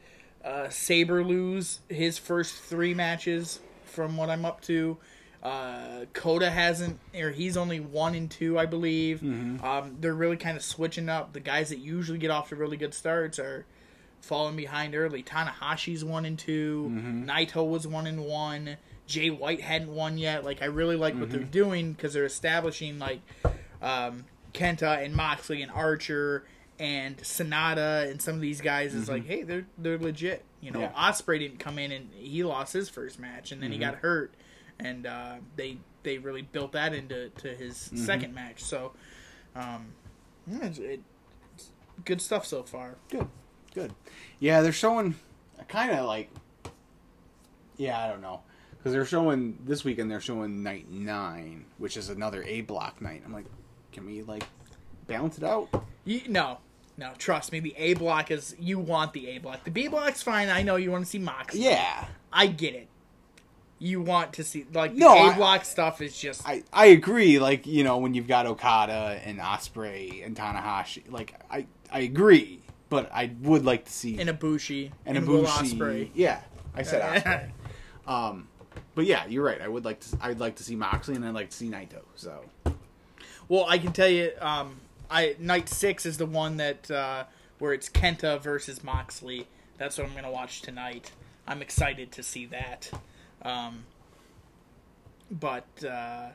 uh, 0.44 0.68
Sabre 0.68 1.22
lose 1.24 1.80
his 1.88 2.18
first 2.18 2.54
three 2.56 2.92
matches 2.94 3.60
from 3.84 4.16
what 4.16 4.28
I'm 4.28 4.44
up 4.44 4.60
to. 4.62 4.98
Uh, 5.42 6.04
Coda 6.12 6.50
hasn't, 6.50 6.98
or 7.18 7.30
he's 7.30 7.56
only 7.56 7.80
one 7.80 8.14
and 8.14 8.30
two, 8.30 8.58
I 8.58 8.66
believe. 8.66 9.20
Mm-hmm. 9.20 9.64
Um, 9.64 9.96
they're 10.00 10.14
really 10.14 10.36
kind 10.36 10.56
of 10.56 10.62
switching 10.62 11.08
up. 11.08 11.32
The 11.32 11.40
guys 11.40 11.70
that 11.70 11.78
usually 11.78 12.18
get 12.18 12.30
off 12.30 12.48
to 12.50 12.56
really 12.56 12.76
good 12.76 12.94
starts 12.94 13.38
are 13.38 13.64
falling 14.20 14.54
behind 14.56 14.94
early. 14.94 15.22
Tanahashi's 15.22 16.04
one 16.04 16.24
and 16.24 16.38
2 16.38 16.88
Mm-hmm. 16.90 17.28
Naito 17.30 17.68
was 17.68 17.86
one 17.88 18.06
and 18.06 18.24
one. 18.24 18.76
Jay 19.08 19.30
White 19.30 19.60
hadn't 19.60 19.92
won 19.92 20.16
yet. 20.16 20.44
Like 20.44 20.62
I 20.62 20.66
really 20.66 20.96
like 20.96 21.14
what 21.16 21.30
they're 21.30 21.40
Mm-hmm. 21.40 21.50
doing 21.50 21.92
because 21.92 22.14
they're 22.14 22.24
establishing 22.24 23.00
like 23.00 23.20
um, 23.82 24.24
Kenta 24.54 25.04
and 25.04 25.14
Moxley 25.14 25.62
and 25.62 25.70
Archer 25.72 26.44
and 26.78 27.16
Sanada 27.18 28.10
and 28.10 28.20
some 28.20 28.34
of 28.34 28.40
these 28.40 28.60
guys 28.60 28.94
is 28.94 29.08
like, 29.08 29.26
hey, 29.26 29.42
they're 29.42 29.66
they're 29.78 29.98
legit. 29.98 30.44
You 30.60 30.70
know, 30.70 30.80
Mm-hmm. 30.80 30.94
Yeah. 30.96 31.10
Ospreay 31.10 31.38
didn't 31.38 31.58
come 31.58 31.78
in 31.78 31.92
and 31.92 32.08
he 32.14 32.44
lost 32.44 32.72
his 32.72 32.88
first 32.88 33.18
match 33.18 33.52
and 33.52 33.62
then 33.62 33.70
he 33.72 33.78
Mm-hmm. 33.78 33.90
got 33.92 34.00
hurt, 34.00 34.34
and 34.78 35.06
uh, 35.06 35.34
they 35.56 35.78
they 36.02 36.18
really 36.18 36.42
built 36.42 36.72
that 36.72 36.94
into 36.94 37.28
to 37.30 37.48
his 37.54 37.74
Mm-hmm. 37.76 37.96
second 38.04 38.34
match. 38.34 38.62
So, 38.62 38.92
um, 39.54 39.86
yeah, 40.46 40.64
it's, 40.66 40.78
it, 40.78 41.00
it's 41.54 41.70
good 42.04 42.20
stuff 42.20 42.44
so 42.46 42.62
far. 42.62 42.96
Good, 43.10 43.28
good. 43.74 43.92
Yeah, 44.40 44.60
they're 44.62 44.72
showing 44.72 45.14
kind 45.68 45.92
of 45.92 46.06
like. 46.06 46.30
Yeah, 47.76 47.98
I 48.02 48.08
don't 48.08 48.20
know 48.22 48.40
because 48.78 48.92
they're 48.92 49.04
showing 49.04 49.58
this 49.64 49.84
weekend. 49.84 50.10
They're 50.10 50.20
showing 50.20 50.62
night 50.62 50.90
nine, 50.90 51.64
which 51.78 51.96
is 51.96 52.08
another 52.10 52.42
A 52.44 52.62
block 52.62 53.00
night. 53.00 53.22
I'm 53.24 53.32
like, 53.32 53.46
can 53.92 54.06
we 54.06 54.22
like 54.22 54.44
balance 55.06 55.38
it 55.38 55.44
out? 55.44 55.68
You, 56.04 56.22
no, 56.28 56.58
no, 56.96 57.12
trust 57.18 57.52
me. 57.52 57.60
The 57.60 57.74
A 57.76 57.94
block 57.94 58.30
is 58.30 58.56
you 58.58 58.78
want 58.78 59.12
the 59.12 59.28
A 59.28 59.38
block. 59.38 59.64
The 59.64 59.70
B 59.70 59.88
block's 59.88 60.22
fine. 60.22 60.48
I 60.48 60.62
know 60.62 60.76
you 60.76 60.90
want 60.90 61.04
to 61.04 61.10
see 61.10 61.18
Moxley. 61.18 61.60
Yeah, 61.62 62.06
I 62.32 62.46
get 62.48 62.74
it. 62.74 62.88
You 63.78 64.00
want 64.00 64.34
to 64.34 64.44
see 64.44 64.64
like 64.72 64.92
the 64.94 65.00
No, 65.00 65.30
A 65.30 65.34
block 65.34 65.64
stuff 65.64 66.00
is 66.00 66.16
just 66.16 66.46
I 66.48 66.62
I 66.72 66.86
agree. 66.86 67.38
Like 67.38 67.66
you 67.66 67.82
know 67.84 67.98
when 67.98 68.14
you've 68.14 68.28
got 68.28 68.46
Okada 68.46 69.20
and 69.24 69.38
Ospreay 69.40 70.24
and 70.24 70.36
Tanahashi, 70.36 71.10
like 71.10 71.34
I 71.50 71.66
I 71.90 72.00
agree. 72.00 72.60
But 72.88 73.10
I 73.12 73.32
would 73.40 73.64
like 73.64 73.86
to 73.86 73.92
see 73.92 74.16
Ibushi 74.18 74.90
an 75.06 75.16
and 75.16 75.26
Will 75.26 75.44
Ibushi. 75.44 75.78
Ospreay. 75.78 76.10
Yeah, 76.14 76.40
I 76.74 76.82
said 76.82 77.02
Ospreay. 77.24 77.50
um, 78.06 78.48
but 78.94 79.06
yeah, 79.06 79.26
you're 79.26 79.42
right. 79.44 79.60
I 79.62 79.66
would 79.66 79.84
like 79.84 80.00
to. 80.00 80.18
I'd 80.20 80.38
like 80.40 80.56
to 80.56 80.62
see 80.62 80.76
Moxley 80.76 81.14
and 81.16 81.24
I'd 81.24 81.34
like 81.34 81.50
to 81.50 81.56
see 81.56 81.68
Naito. 81.70 82.02
So 82.14 82.44
Well, 83.48 83.66
I 83.68 83.78
can 83.78 83.92
tell 83.92 84.08
you, 84.08 84.30
um, 84.40 84.80
I 85.10 85.36
night 85.38 85.68
six 85.68 86.06
is 86.06 86.16
the 86.18 86.26
one 86.26 86.56
that 86.56 86.90
uh, 86.90 87.24
where 87.58 87.72
it's 87.72 87.88
Kenta 87.88 88.40
versus 88.40 88.82
Moxley. 88.82 89.46
That's 89.78 89.98
what 89.98 90.06
I'm 90.06 90.12
going 90.12 90.24
to 90.24 90.30
watch 90.30 90.62
tonight. 90.62 91.12
I'm 91.46 91.60
excited 91.60 92.12
to 92.12 92.22
see 92.22 92.46
that. 92.46 92.90
Um, 93.42 93.84
but 95.30 95.66
uh, 95.84 96.28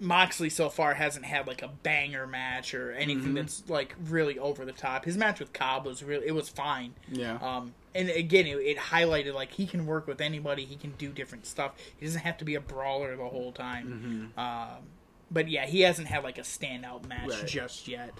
Moxley 0.00 0.50
so 0.50 0.68
far 0.68 0.94
hasn't 0.94 1.24
had 1.24 1.46
like 1.46 1.62
a 1.62 1.68
banger 1.68 2.26
match 2.26 2.74
or 2.74 2.92
anything 2.92 3.34
that's 3.34 3.62
like 3.68 3.94
really 4.08 4.38
over 4.38 4.64
the 4.64 4.72
top. 4.72 5.04
His 5.04 5.16
match 5.16 5.40
with 5.40 5.52
Cobb 5.52 5.86
was 5.86 6.02
really 6.02 6.26
it 6.26 6.34
was 6.34 6.48
fine. 6.48 6.94
yeah. 7.10 7.38
Um, 7.40 7.74
and 7.94 8.10
again, 8.10 8.46
it, 8.46 8.56
it 8.56 8.76
highlighted 8.76 9.34
like 9.34 9.52
he 9.52 9.66
can 9.66 9.86
work 9.86 10.06
with 10.06 10.20
anybody. 10.20 10.64
He 10.64 10.74
can 10.76 10.92
do 10.98 11.10
different 11.10 11.46
stuff. 11.46 11.72
He 11.96 12.04
doesn't 12.06 12.22
have 12.22 12.36
to 12.38 12.44
be 12.44 12.56
a 12.56 12.60
brawler 12.60 13.16
the 13.16 13.28
whole 13.28 13.52
time. 13.52 14.32
Um, 14.36 14.82
but 15.30 15.48
yeah, 15.48 15.66
he 15.66 15.80
hasn't 15.82 16.08
had 16.08 16.22
like 16.24 16.38
a 16.38 16.42
standout 16.42 17.06
match 17.06 17.28
Right. 17.30 17.46
just 17.46 17.88
yet. 17.88 18.12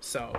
So, 0.00 0.32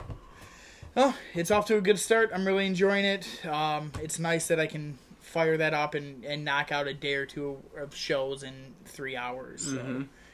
oh, 0.95 1.17
it's 1.33 1.51
off 1.51 1.65
to 1.67 1.77
a 1.77 1.81
good 1.81 1.99
start. 1.99 2.31
I'm 2.33 2.45
really 2.45 2.65
enjoying 2.65 3.05
it. 3.05 3.45
Um, 3.45 3.91
it's 4.01 4.19
nice 4.19 4.47
that 4.47 4.59
I 4.59 4.67
can 4.67 4.97
fire 5.21 5.57
that 5.57 5.73
up 5.73 5.95
and, 5.95 6.23
and 6.23 6.45
knock 6.45 6.71
out 6.71 6.87
a 6.87 6.93
day 6.93 7.15
or 7.15 7.25
two 7.25 7.57
of 7.77 7.95
shows 7.95 8.43
in 8.43 8.73
three 8.85 9.15
hours. 9.15 9.73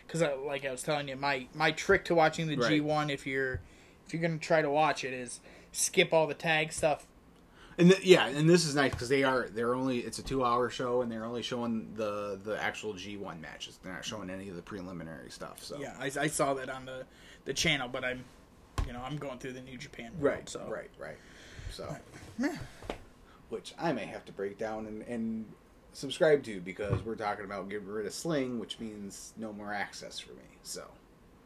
Because, 0.06 0.22
like 0.46 0.66
I 0.66 0.72
was 0.72 0.84
telling 0.84 1.08
you, 1.08 1.16
my 1.16 1.48
my 1.56 1.72
trick 1.72 2.04
to 2.06 2.16
watching 2.16 2.48
the 2.48 2.58
Right. 2.58 2.82
G1, 2.82 3.10
if 3.10 3.26
you're 3.26 3.62
if 4.06 4.14
you're 4.14 4.22
gonna 4.22 4.38
try 4.38 4.62
to 4.62 4.70
watch 4.70 5.04
it, 5.06 5.14
is 5.14 5.40
skip 5.72 6.12
all 6.14 6.28
the 6.28 6.34
tag 6.34 6.74
stuff 6.74 7.08
And 7.82 7.90
th- 7.90 8.04
yeah, 8.04 8.28
and 8.28 8.48
this 8.48 8.66
is 8.68 8.76
nice 8.76 8.92
because 8.92 9.10
they 9.10 9.24
are 9.24 9.50
they're 9.50 9.74
only 9.74 10.00
it's 10.00 10.20
a 10.20 10.24
two 10.24 10.46
hour 10.46 10.70
show 10.70 11.02
and 11.02 11.12
they're 11.12 11.26
only 11.26 11.42
showing 11.42 11.92
the 11.96 12.40
the 12.44 12.62
actual 12.62 12.94
G 12.94 13.18
one 13.18 13.42
matches. 13.42 13.80
They're 13.82 13.92
not 13.92 14.06
showing 14.06 14.30
any 14.30 14.50
of 14.50 14.56
the 14.56 14.62
preliminary 14.62 15.32
stuff. 15.32 15.64
So 15.64 15.80
Yeah, 15.80 15.96
I, 16.00 16.06
I 16.20 16.28
saw 16.28 16.54
that 16.54 16.70
on 16.70 16.86
the 16.86 17.06
the 17.46 17.54
channel, 17.56 17.88
but 17.88 18.06
I'm, 18.06 18.24
you 18.86 18.94
know, 18.94 19.02
I'm 19.04 19.18
going 19.18 19.40
through 19.40 19.54
the 19.54 19.62
New 19.62 19.80
Japan. 19.80 20.12
right, 20.20 20.48
So 20.48 20.64
right, 20.70 20.92
right. 21.00 21.18
So 21.72 21.96
which 23.50 23.74
I 23.80 23.92
may 23.94 24.06
have 24.06 24.26
to 24.26 24.32
break 24.32 24.60
down 24.60 24.86
and, 24.86 25.02
and 25.04 25.46
subscribe 25.94 26.44
to 26.44 26.62
because 26.62 27.04
we're 27.04 27.16
talking 27.16 27.46
about 27.46 27.68
getting 27.68 27.88
rid 27.88 28.06
of 28.06 28.14
Sling, 28.14 28.60
which 28.60 28.80
means 28.80 29.34
no 29.38 29.52
more 29.52 29.74
access 29.74 30.20
for 30.20 30.34
me. 30.34 30.44
So 30.62 30.84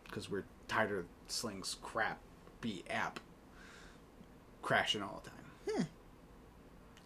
because 0.03 0.29
we're 0.29 0.43
tired 0.67 0.91
of 0.99 1.05
Sling's 1.27 1.77
crappy 1.81 2.83
app 2.89 3.21
crashing 4.61 5.01
all 5.01 5.21
the 5.23 5.29
time. 5.29 5.77
Hmm. 5.77 5.83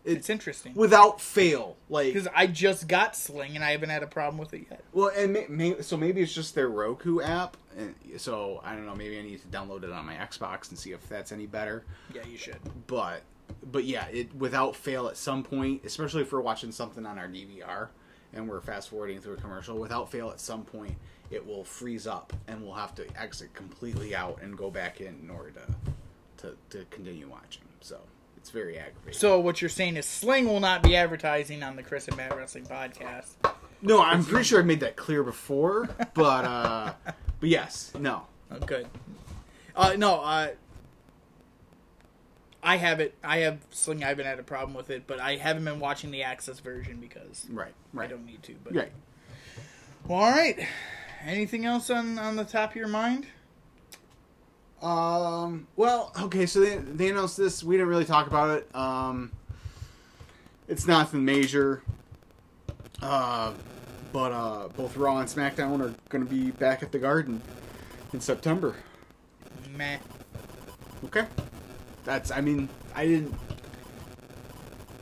It's 0.05 0.29
interesting 0.29 0.73
Without 0.75 1.19
fail, 1.21 1.77
like 1.89 2.13
because 2.13 2.27
I 2.33 2.47
just 2.47 2.87
got 2.87 3.15
Sling 3.15 3.55
and 3.55 3.63
I 3.63 3.71
haven't 3.71 3.89
had 3.89 4.03
a 4.03 4.07
problem 4.07 4.37
with 4.37 4.53
it 4.53 4.65
yet. 4.69 4.83
Well, 4.93 5.11
and 5.15 5.33
may, 5.33 5.45
may, 5.49 5.81
so 5.81 5.97
maybe 5.97 6.21
it's 6.21 6.33
just 6.33 6.55
their 6.55 6.69
Roku 6.69 7.21
app, 7.21 7.57
and 7.77 7.95
so 8.17 8.61
I 8.63 8.75
don't 8.75 8.85
know. 8.85 8.95
Maybe 8.95 9.19
I 9.19 9.21
need 9.21 9.41
to 9.41 9.47
download 9.47 9.83
it 9.83 9.91
on 9.91 10.05
my 10.05 10.15
Xbox 10.15 10.69
and 10.69 10.79
see 10.79 10.91
if 10.91 11.07
that's 11.09 11.31
any 11.31 11.45
better. 11.45 11.83
Yeah, 12.13 12.25
you 12.29 12.37
should. 12.37 12.59
But, 12.87 13.21
but 13.71 13.83
yeah, 13.83 14.07
it 14.07 14.33
without 14.35 14.75
fail 14.75 15.07
at 15.07 15.17
some 15.17 15.43
point, 15.43 15.83
especially 15.85 16.21
if 16.21 16.31
we're 16.31 16.41
watching 16.41 16.71
something 16.71 17.05
on 17.05 17.19
our 17.19 17.27
DVR 17.27 17.89
and 18.33 18.47
we're 18.47 18.61
fast 18.61 18.89
forwarding 18.89 19.19
through 19.19 19.33
a 19.33 19.37
commercial, 19.37 19.77
without 19.77 20.09
fail 20.11 20.29
at 20.29 20.39
some 20.39 20.63
point 20.63 20.95
it 21.31 21.45
will 21.45 21.63
freeze 21.63 22.07
up 22.07 22.33
and 22.47 22.61
we'll 22.63 22.73
have 22.73 22.95
to 22.95 23.05
exit 23.19 23.53
completely 23.53 24.15
out 24.15 24.41
and 24.41 24.57
go 24.57 24.71
back 24.71 24.99
in 25.01 25.19
in 25.21 25.29
order 25.29 25.51
to 25.51 25.61
to, 26.37 26.55
to 26.69 26.85
continue 26.89 27.27
watching. 27.27 27.63
So 27.81 27.99
it's 28.49 28.55
very 28.55 28.79
aggravating. 28.79 29.13
So 29.13 29.39
what 29.39 29.61
you're 29.61 29.69
saying 29.69 29.95
is 29.95 30.07
Sling 30.07 30.47
will 30.47 30.59
not 30.59 30.81
be 30.81 30.95
advertising 30.95 31.61
on 31.61 31.75
the 31.75 31.83
Chris 31.83 32.07
and 32.07 32.17
Matt 32.17 32.35
Wrestling 32.35 32.65
podcast. 32.65 33.29
no, 33.83 34.01
I'm 34.01 34.25
pretty 34.25 34.45
sure 34.45 34.59
I 34.59 34.63
made 34.63 34.79
that 34.79 34.95
clear 34.95 35.21
before, 35.23 35.87
but 36.15 36.45
uh, 36.45 36.93
but 37.39 37.49
yes, 37.49 37.91
no, 37.99 38.23
Oh, 38.51 38.57
good. 38.59 38.87
Uh, 39.75 39.93
no, 39.97 40.15
uh, 40.21 40.47
I 42.63 42.77
have 42.77 42.99
it. 42.99 43.13
I 43.23 43.39
have 43.39 43.59
Sling. 43.69 44.03
I 44.03 44.07
haven't 44.07 44.25
had 44.25 44.39
a 44.39 44.43
problem 44.43 44.73
with 44.75 44.89
it, 44.89 45.05
but 45.05 45.19
I 45.19 45.35
haven't 45.35 45.63
been 45.63 45.79
watching 45.79 46.09
the 46.09 46.21
AXS 46.21 46.59
version 46.61 46.97
because 46.97 47.45
right, 47.51 47.73
right. 47.93 48.05
I 48.05 48.07
don't 48.07 48.25
need 48.25 48.41
to. 48.43 48.55
But 48.63 48.73
right. 48.73 48.91
well, 50.07 50.23
all 50.23 50.31
right. 50.31 50.67
Anything 51.23 51.65
else 51.65 51.91
on 51.91 52.17
on 52.17 52.35
the 52.35 52.45
top 52.45 52.71
of 52.71 52.75
your 52.77 52.87
mind? 52.87 53.27
Um. 54.81 55.67
Well, 55.75 56.11
okay. 56.21 56.45
So 56.45 56.59
they 56.61 56.77
they 56.77 57.09
announced 57.09 57.37
this. 57.37 57.63
We 57.63 57.75
didn't 57.75 57.89
really 57.89 58.05
talk 58.05 58.27
about 58.27 58.49
it. 58.57 58.75
Um. 58.75 59.31
It's 60.67 60.85
nothing 60.87 61.25
major. 61.25 61.81
Uh, 63.01 63.53
but 64.13 64.31
uh, 64.31 64.67
both 64.75 64.95
Raw 64.97 65.17
and 65.17 65.27
SmackDown 65.27 65.81
are 65.81 65.95
going 66.09 66.25
to 66.25 66.29
be 66.29 66.51
back 66.51 66.83
at 66.83 66.91
the 66.91 66.99
Garden 66.99 67.41
in 68.13 68.19
September. 68.19 68.75
Meh. 69.75 69.97
Okay. 71.05 71.25
That's. 72.05 72.31
I 72.31 72.41
mean, 72.41 72.69
I 72.95 73.05
didn't. 73.07 73.33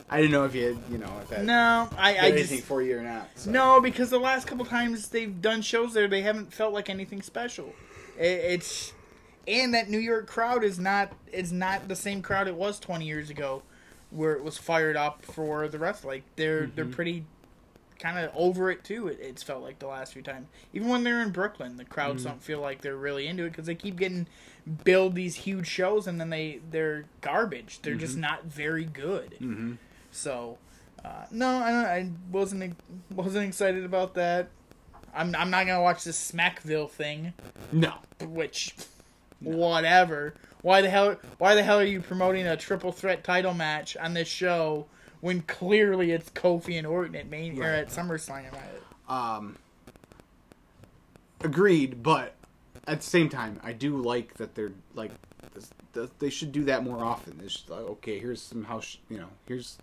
I 0.09 0.21
didn't 0.21 0.31
know 0.31 0.45
if 0.45 0.55
you 0.55 0.67
had, 0.67 0.77
you 0.89 0.97
know, 0.99 1.11
if 1.21 1.29
that 1.29 1.43
No, 1.43 1.89
I, 1.97 2.13
I 2.13 2.17
anything 2.29 2.57
just 2.59 2.67
for 2.67 2.81
you 2.81 2.97
or 2.97 3.01
not. 3.01 3.27
so. 3.35 3.51
no 3.51 3.81
because 3.81 4.09
the 4.09 4.19
last 4.19 4.47
couple 4.47 4.63
times 4.63 5.09
they've 5.09 5.41
done 5.41 5.61
shows 5.61 5.93
there, 5.93 6.07
they 6.07 6.21
haven't 6.21 6.53
felt 6.53 6.73
like 6.73 6.89
anything 6.89 7.21
special. 7.21 7.73
It, 8.17 8.23
it's 8.23 8.93
and 9.47 9.73
that 9.73 9.89
New 9.89 9.99
York 9.99 10.27
crowd 10.27 10.63
is 10.63 10.77
not 10.77 11.11
is 11.31 11.51
not 11.51 11.87
the 11.87 11.95
same 11.95 12.21
crowd 12.21 12.47
it 12.47 12.55
was 12.55 12.79
20 12.79 13.05
years 13.05 13.29
ago, 13.29 13.63
where 14.11 14.33
it 14.33 14.43
was 14.43 14.57
fired 14.57 14.95
up 14.97 15.23
for 15.23 15.67
the 15.67 15.79
rest. 15.79 16.03
Like 16.05 16.23
they're 16.35 16.67
they're 16.67 16.85
pretty 16.85 17.25
kind 17.99 18.19
of 18.19 18.31
over 18.35 18.69
it 18.69 18.83
too. 18.83 19.07
It, 19.07 19.19
it's 19.21 19.41
felt 19.41 19.63
like 19.63 19.79
the 19.79 19.87
last 19.87 20.13
few 20.13 20.21
times, 20.21 20.47
even 20.73 20.87
when 20.89 21.03
they're 21.03 21.21
in 21.21 21.31
Brooklyn, 21.31 21.77
the 21.77 21.85
crowds 21.85 22.23
don't 22.23 22.43
feel 22.43 22.59
like 22.59 22.81
they're 22.81 22.95
really 22.97 23.25
into 23.27 23.43
it 23.45 23.49
because 23.51 23.65
they 23.65 23.75
keep 23.75 23.95
getting 23.97 24.27
build 24.83 25.15
these 25.15 25.33
huge 25.35 25.65
shows 25.67 26.07
and 26.07 26.19
then 26.19 26.29
they 26.29 26.59
they're 26.69 27.05
garbage. 27.21 27.79
They're 27.81 27.95
just 27.95 28.17
not 28.17 28.45
very 28.45 28.83
good. 28.85 29.31
Mm-hmm. 29.39 29.73
So, 30.11 30.57
uh, 31.03 31.25
no, 31.31 31.47
I, 31.47 31.71
I 31.71 32.09
wasn't 32.31 32.75
wasn't 33.09 33.47
excited 33.47 33.85
about 33.85 34.13
that. 34.15 34.49
I'm 35.15 35.33
I'm 35.35 35.49
not 35.49 35.65
gonna 35.65 35.81
watch 35.81 36.03
this 36.03 36.31
Smackville 36.31 36.89
thing, 36.89 37.33
No. 37.71 37.93
which 38.21 38.75
whatever. 39.39 40.33
Why 40.61 40.81
the 40.81 40.89
hell? 40.89 41.17
Why 41.37 41.55
the 41.55 41.63
hell 41.63 41.79
are 41.79 41.85
you 41.85 42.01
promoting 42.01 42.47
a 42.47 42.57
triple 42.57 42.91
threat 42.91 43.23
title 43.23 43.53
match 43.53 43.95
on 43.97 44.13
this 44.13 44.27
show 44.27 44.87
when 45.21 45.41
clearly 45.41 46.11
it's 46.11 46.29
Kofi 46.29 46.77
and 46.77 46.87
Orton 46.87 47.15
at 47.15 47.29
Mania 47.29 47.61
or 47.61 47.65
at 47.65 47.89
SummerSlam? 47.89 48.53
Um, 49.07 49.57
agreed, 51.41 52.03
but 52.03 52.35
at 52.87 53.01
the 53.01 53.05
same 53.05 53.29
time, 53.29 53.59
I 53.63 53.73
do 53.73 53.97
like 53.97 54.33
that 54.35 54.55
they're 54.55 54.71
like 54.95 55.11
this, 55.53 55.69
th 55.93 56.09
they 56.19 56.29
should 56.29 56.51
do 56.51 56.63
that 56.65 56.83
more 56.83 57.03
often. 57.03 57.39
It's 57.43 57.53
just 57.53 57.69
like, 57.69 57.81
okay, 57.81 58.19
here's 58.19 58.41
some 58.41 58.63
house, 58.63 58.97
you 59.09 59.17
know, 59.17 59.29
here's 59.45 59.77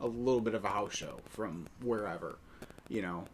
a 0.00 0.06
little 0.06 0.40
bit 0.40 0.54
of 0.54 0.64
a 0.64 0.68
house 0.68 0.94
show 0.94 1.20
from 1.28 1.66
wherever, 1.82 2.38
you 2.88 3.02
know. 3.02 3.24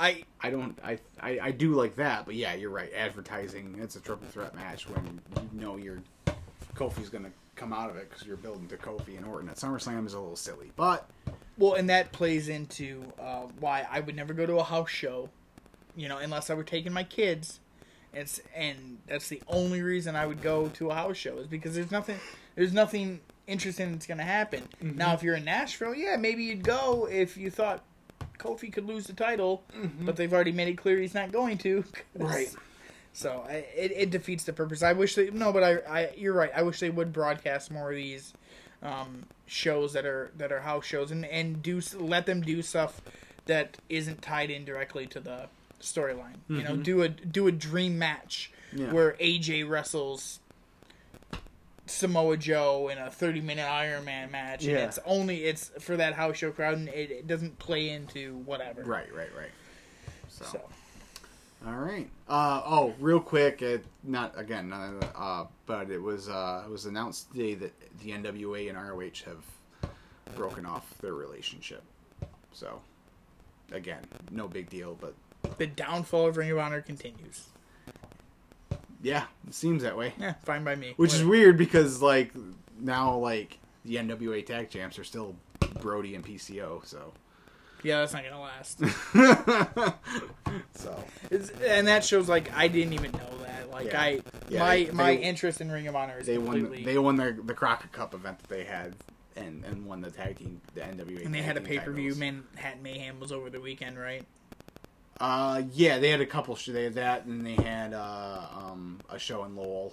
I 0.00 0.24
I 0.40 0.48
don't, 0.48 0.78
I, 0.82 0.98
I, 1.20 1.38
I 1.42 1.50
do 1.50 1.74
like 1.74 1.94
that, 1.96 2.24
but 2.24 2.34
yeah, 2.34 2.54
you're 2.54 2.70
right. 2.70 2.90
Advertising, 2.94 3.76
it's 3.80 3.96
a 3.96 4.00
triple 4.00 4.26
threat 4.28 4.54
match 4.54 4.88
when 4.88 5.20
you 5.52 5.60
know 5.60 5.76
you're 5.76 6.02
Kofi's 6.74 7.10
gonna 7.10 7.30
come 7.54 7.74
out 7.74 7.90
of 7.90 7.96
it 7.96 8.08
because 8.08 8.26
you're 8.26 8.38
building 8.38 8.66
to 8.68 8.78
Kofi 8.78 9.18
and 9.18 9.26
Orton 9.26 9.50
at 9.50 9.56
SummerSlam 9.56 10.06
is 10.06 10.14
a 10.14 10.18
little 10.18 10.36
silly, 10.36 10.72
but 10.74 11.08
well, 11.58 11.74
and 11.74 11.90
that 11.90 12.12
plays 12.12 12.48
into 12.48 13.12
uh, 13.20 13.42
why 13.60 13.86
I 13.90 14.00
would 14.00 14.16
never 14.16 14.32
go 14.32 14.46
to 14.46 14.56
a 14.56 14.64
house 14.64 14.88
show, 14.88 15.28
you 15.94 16.08
know, 16.08 16.16
unless 16.16 16.48
I 16.48 16.54
were 16.54 16.64
taking 16.64 16.94
my 16.94 17.04
kids. 17.04 17.60
It's 18.14 18.40
and 18.56 18.98
that's 19.06 19.28
the 19.28 19.42
only 19.46 19.82
reason 19.82 20.16
I 20.16 20.26
would 20.26 20.40
go 20.40 20.68
to 20.68 20.90
a 20.90 20.94
house 20.94 21.18
show 21.18 21.36
is 21.36 21.46
because 21.46 21.74
there's 21.74 21.90
nothing 21.90 22.18
there's 22.56 22.72
nothing 22.72 23.20
interesting 23.46 23.92
that's 23.92 24.06
gonna 24.06 24.22
happen. 24.22 24.62
Mm-hmm. 24.82 24.96
Now, 24.96 25.12
if 25.12 25.22
you're 25.22 25.36
in 25.36 25.44
Nashville, 25.44 25.94
yeah, 25.94 26.16
maybe 26.16 26.44
you'd 26.44 26.64
go 26.64 27.06
if 27.10 27.36
you 27.36 27.50
thought 27.50 27.84
Kofi 28.38 28.72
could 28.72 28.86
lose 28.86 29.06
the 29.06 29.12
title, 29.12 29.62
but 30.00 30.16
they've 30.16 30.32
already 30.32 30.52
made 30.52 30.68
it 30.68 30.78
clear 30.78 30.98
he's 30.98 31.14
not 31.14 31.30
going 31.32 31.58
to. 31.58 31.82
Mm-hmm. 31.82 32.22
Right. 32.24 32.54
So 33.12 33.44
I, 33.48 33.52
it, 33.76 33.92
it 33.96 34.10
defeats 34.10 34.44
the 34.44 34.52
purpose. 34.52 34.82
I 34.84 34.92
wish 34.92 35.14
they 35.16 35.30
no, 35.30 35.52
but 35.52 35.64
I, 35.64 35.72
I 35.88 36.10
you're 36.16 36.32
right. 36.32 36.50
I 36.54 36.62
wish 36.62 36.78
they 36.80 36.90
would 36.90 37.12
broadcast 37.12 37.70
more 37.70 37.90
of 37.90 37.96
these 37.96 38.32
um, 38.82 39.24
shows 39.46 39.92
that 39.94 40.06
are 40.06 40.30
that 40.38 40.52
are 40.52 40.60
house 40.60 40.84
shows 40.86 41.10
and 41.10 41.24
and 41.26 41.60
do 41.62 41.80
let 41.98 42.26
them 42.26 42.40
do 42.40 42.62
stuff 42.62 43.00
that 43.46 43.78
isn't 43.88 44.22
tied 44.22 44.48
in 44.50 44.64
directly 44.64 45.06
to 45.08 45.18
the 45.18 45.48
storyline. 45.80 46.36
You 46.48 46.62
know, 46.62 46.76
do 46.76 47.02
a 47.02 47.08
do 47.08 47.48
a 47.48 47.52
dream 47.52 47.98
match 47.98 48.52
Yeah. 48.72 48.92
where 48.92 49.12
AJ 49.20 49.68
wrestles 49.68 50.38
Samoa 51.90 52.36
Joe 52.36 52.88
in 52.88 52.98
a 52.98 53.10
30 53.10 53.40
minute 53.40 53.66
Iron 53.68 54.04
Man 54.04 54.30
match, 54.30 54.62
and 54.64 54.72
Yeah. 54.72 54.84
it's 54.84 54.98
only 55.04 55.44
it's 55.44 55.70
for 55.80 55.96
that 55.96 56.14
house 56.14 56.36
show 56.36 56.50
crowd, 56.52 56.74
and 56.78 56.88
it, 56.88 57.10
it 57.10 57.26
doesn't 57.26 57.58
play 57.58 57.90
into 57.90 58.36
whatever. 58.44 58.82
right, 58.82 59.12
right, 59.14 59.34
right. 59.36 59.50
So. 60.28 60.44
So 60.46 60.60
All 61.66 61.74
right. 61.74 62.08
Uh, 62.28 62.62
oh, 62.64 62.94
real 63.00 63.20
quick, 63.20 63.60
it, 63.60 63.84
not 64.04 64.32
again, 64.38 64.72
uh, 64.72 65.44
but 65.66 65.90
it 65.90 66.00
was 66.00 66.28
uh, 66.28 66.62
it 66.66 66.70
was 66.70 66.86
announced 66.86 67.30
today 67.32 67.54
that 67.54 67.72
the 68.00 68.12
NWA 68.12 68.68
and 68.70 68.78
ROH 68.78 69.24
have 69.26 69.90
broken 70.36 70.64
off 70.64 70.94
their 71.00 71.14
relationship. 71.14 71.82
So, 72.52 72.80
again, 73.72 74.02
no 74.30 74.48
big 74.48 74.70
deal, 74.70 74.96
but 75.00 75.14
the 75.58 75.66
downfall 75.66 76.26
of 76.28 76.36
Ring 76.36 76.50
of 76.50 76.58
Honor 76.58 76.80
continues. 76.80 77.48
Yeah, 79.02 79.24
it 79.46 79.54
seems 79.54 79.82
that 79.82 79.96
way. 79.96 80.12
Yeah, 80.18 80.34
fine 80.44 80.64
by 80.64 80.76
me. 80.76 80.94
Which 80.96 81.14
is 81.14 81.24
weird 81.24 81.56
because 81.56 82.00
like 82.02 82.32
now 82.78 83.16
like 83.16 83.58
the 83.84 83.96
NWA 83.96 84.44
tag 84.44 84.70
champs 84.70 84.98
are 84.98 85.04
still 85.04 85.36
Brody 85.80 86.14
and 86.14 86.24
PCO, 86.24 86.84
so 86.86 87.12
Yeah, 87.82 88.00
that's 88.00 88.12
not 88.12 88.22
gonna 88.24 88.40
last. 88.40 88.78
so 90.74 91.04
It's, 91.30 91.50
and 91.50 91.86
that 91.88 92.04
shows 92.04 92.28
like 92.28 92.52
I 92.56 92.68
didn't 92.68 92.92
even 92.94 93.12
know 93.12 93.38
that. 93.44 93.70
Like 93.70 93.86
Yeah. 93.86 94.00
I, 94.00 94.20
Yeah, 94.48 94.58
my 94.60 94.76
they- 94.84 94.90
my 94.90 95.16
they- 95.16 95.22
interest 95.22 95.60
in 95.60 95.70
Ring 95.70 95.86
of 95.86 95.96
Honor 95.96 96.18
is 96.18 96.26
they 96.26 96.38
won 96.38 96.70
they 96.84 96.98
won 96.98 97.16
their 97.16 97.32
the 97.32 97.54
Crockett 97.54 97.92
Cup 97.92 98.14
event 98.14 98.38
that 98.40 98.48
they 98.48 98.64
had 98.64 98.94
and 99.36 99.64
and 99.64 99.86
won 99.86 100.00
the 100.00 100.10
tag 100.10 100.38
team 100.38 100.60
the 100.74 100.80
NWA 100.80 101.24
and 101.24 101.34
they 101.34 101.42
had 101.42 101.56
a 101.56 101.60
pay 101.60 101.78
per 101.78 101.92
view. 101.92 102.12
titles. 102.14 102.18
Manhattan 102.54 102.82
Mayhem 102.82 103.20
was 103.20 103.32
over 103.32 103.48
the 103.50 103.60
weekend, 103.60 103.98
right? 103.98 104.24
Uh, 105.20 105.62
yeah, 105.74 105.98
they 105.98 106.08
had 106.08 106.20
a 106.22 106.26
couple. 106.26 106.56
sh- 106.56 106.70
They 106.72 106.84
had 106.84 106.94
that, 106.94 107.26
and 107.26 107.44
they 107.46 107.54
had 107.62 107.92
uh, 107.92 108.46
um, 108.56 109.00
a 109.10 109.18
show 109.18 109.44
in 109.44 109.54
Lowell. 109.54 109.92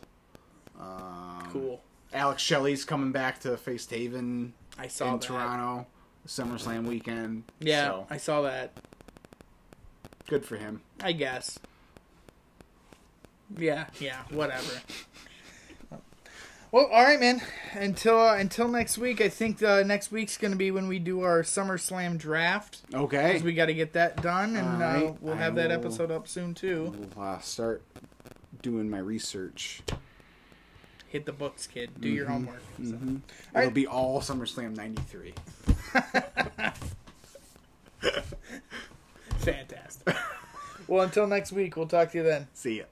Um, 0.79 1.49
Cool. 1.51 1.81
Alex 2.13 2.41
Shelley's 2.41 2.85
coming 2.85 3.11
back 3.11 3.39
to 3.41 3.57
face 3.57 3.85
Taven 3.85 4.51
I 4.79 4.87
saw 4.87 5.07
in 5.07 5.11
that. 5.19 5.21
Toronto, 5.21 5.87
SummerSlam 6.25 6.85
weekend. 6.85 7.43
Yeah, 7.59 7.87
so, 7.87 8.07
I 8.09 8.17
saw 8.17 8.41
that. 8.43 8.71
good 10.27 10.45
for 10.45 10.55
him. 10.55 10.81
I 11.03 11.11
guess. 11.11 11.59
Yeah, 13.57 13.87
yeah, 13.99 14.21
whatever. 14.29 14.71
Well, 16.77 16.85
all 16.91 17.03
right, 17.03 17.19
man. 17.19 17.41
Until 17.73 18.19
uh, 18.19 18.35
until 18.35 18.67
next 18.67 18.99
week, 18.99 19.19
I 19.19 19.29
think 19.29 19.63
uh, 19.63 19.81
next 19.81 20.11
week's 20.11 20.37
going 20.37 20.51
to 20.51 20.57
be 20.57 20.69
when 20.69 20.87
we 20.87 20.99
do 20.99 21.21
our 21.21 21.41
SummerSlam 21.41 22.19
draft. 22.19 22.81
Okay, 22.93 23.31
'cause 23.33 23.41
we 23.41 23.55
got 23.55 23.65
to 23.65 23.73
get 23.73 23.93
that 23.93 24.21
done, 24.21 24.55
and 24.55 24.83
uh, 24.83 24.85
Alright, 24.85 25.17
we'll 25.19 25.33
I 25.33 25.37
have 25.37 25.55
that 25.55 25.69
will- 25.69 25.75
episode 25.77 26.11
up 26.11 26.27
soon 26.27 26.53
too. 26.53 26.93
We'll 27.15 27.25
uh, 27.25 27.39
start 27.39 27.81
doing 28.61 28.91
my 28.91 28.99
research. 28.99 29.81
Hit 31.07 31.25
the 31.25 31.33
books, 31.33 31.65
kid. 31.65 31.99
Do 31.99 32.09
your 32.09 32.27
homework. 32.27 32.61
So. 32.77 32.91
Mm-hmm. 32.91 33.15
right. 33.55 33.61
It'll 33.63 33.73
be 33.73 33.87
all 33.87 34.21
SummerSlam 34.21 34.75
'93. 34.75 35.33
Fantastic. 39.39 40.15
well, 40.87 41.01
until 41.01 41.25
next 41.25 41.51
week, 41.51 41.75
we'll 41.75 41.87
talk 41.87 42.11
to 42.11 42.19
you 42.19 42.23
then. 42.23 42.47
See 42.53 42.77
ya. 42.77 42.83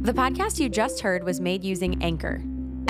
The 0.00 0.14
podcast 0.14 0.58
you 0.58 0.70
just 0.70 1.00
heard 1.00 1.24
was 1.24 1.42
made 1.42 1.62
using 1.62 2.02
Anchor. 2.02 2.40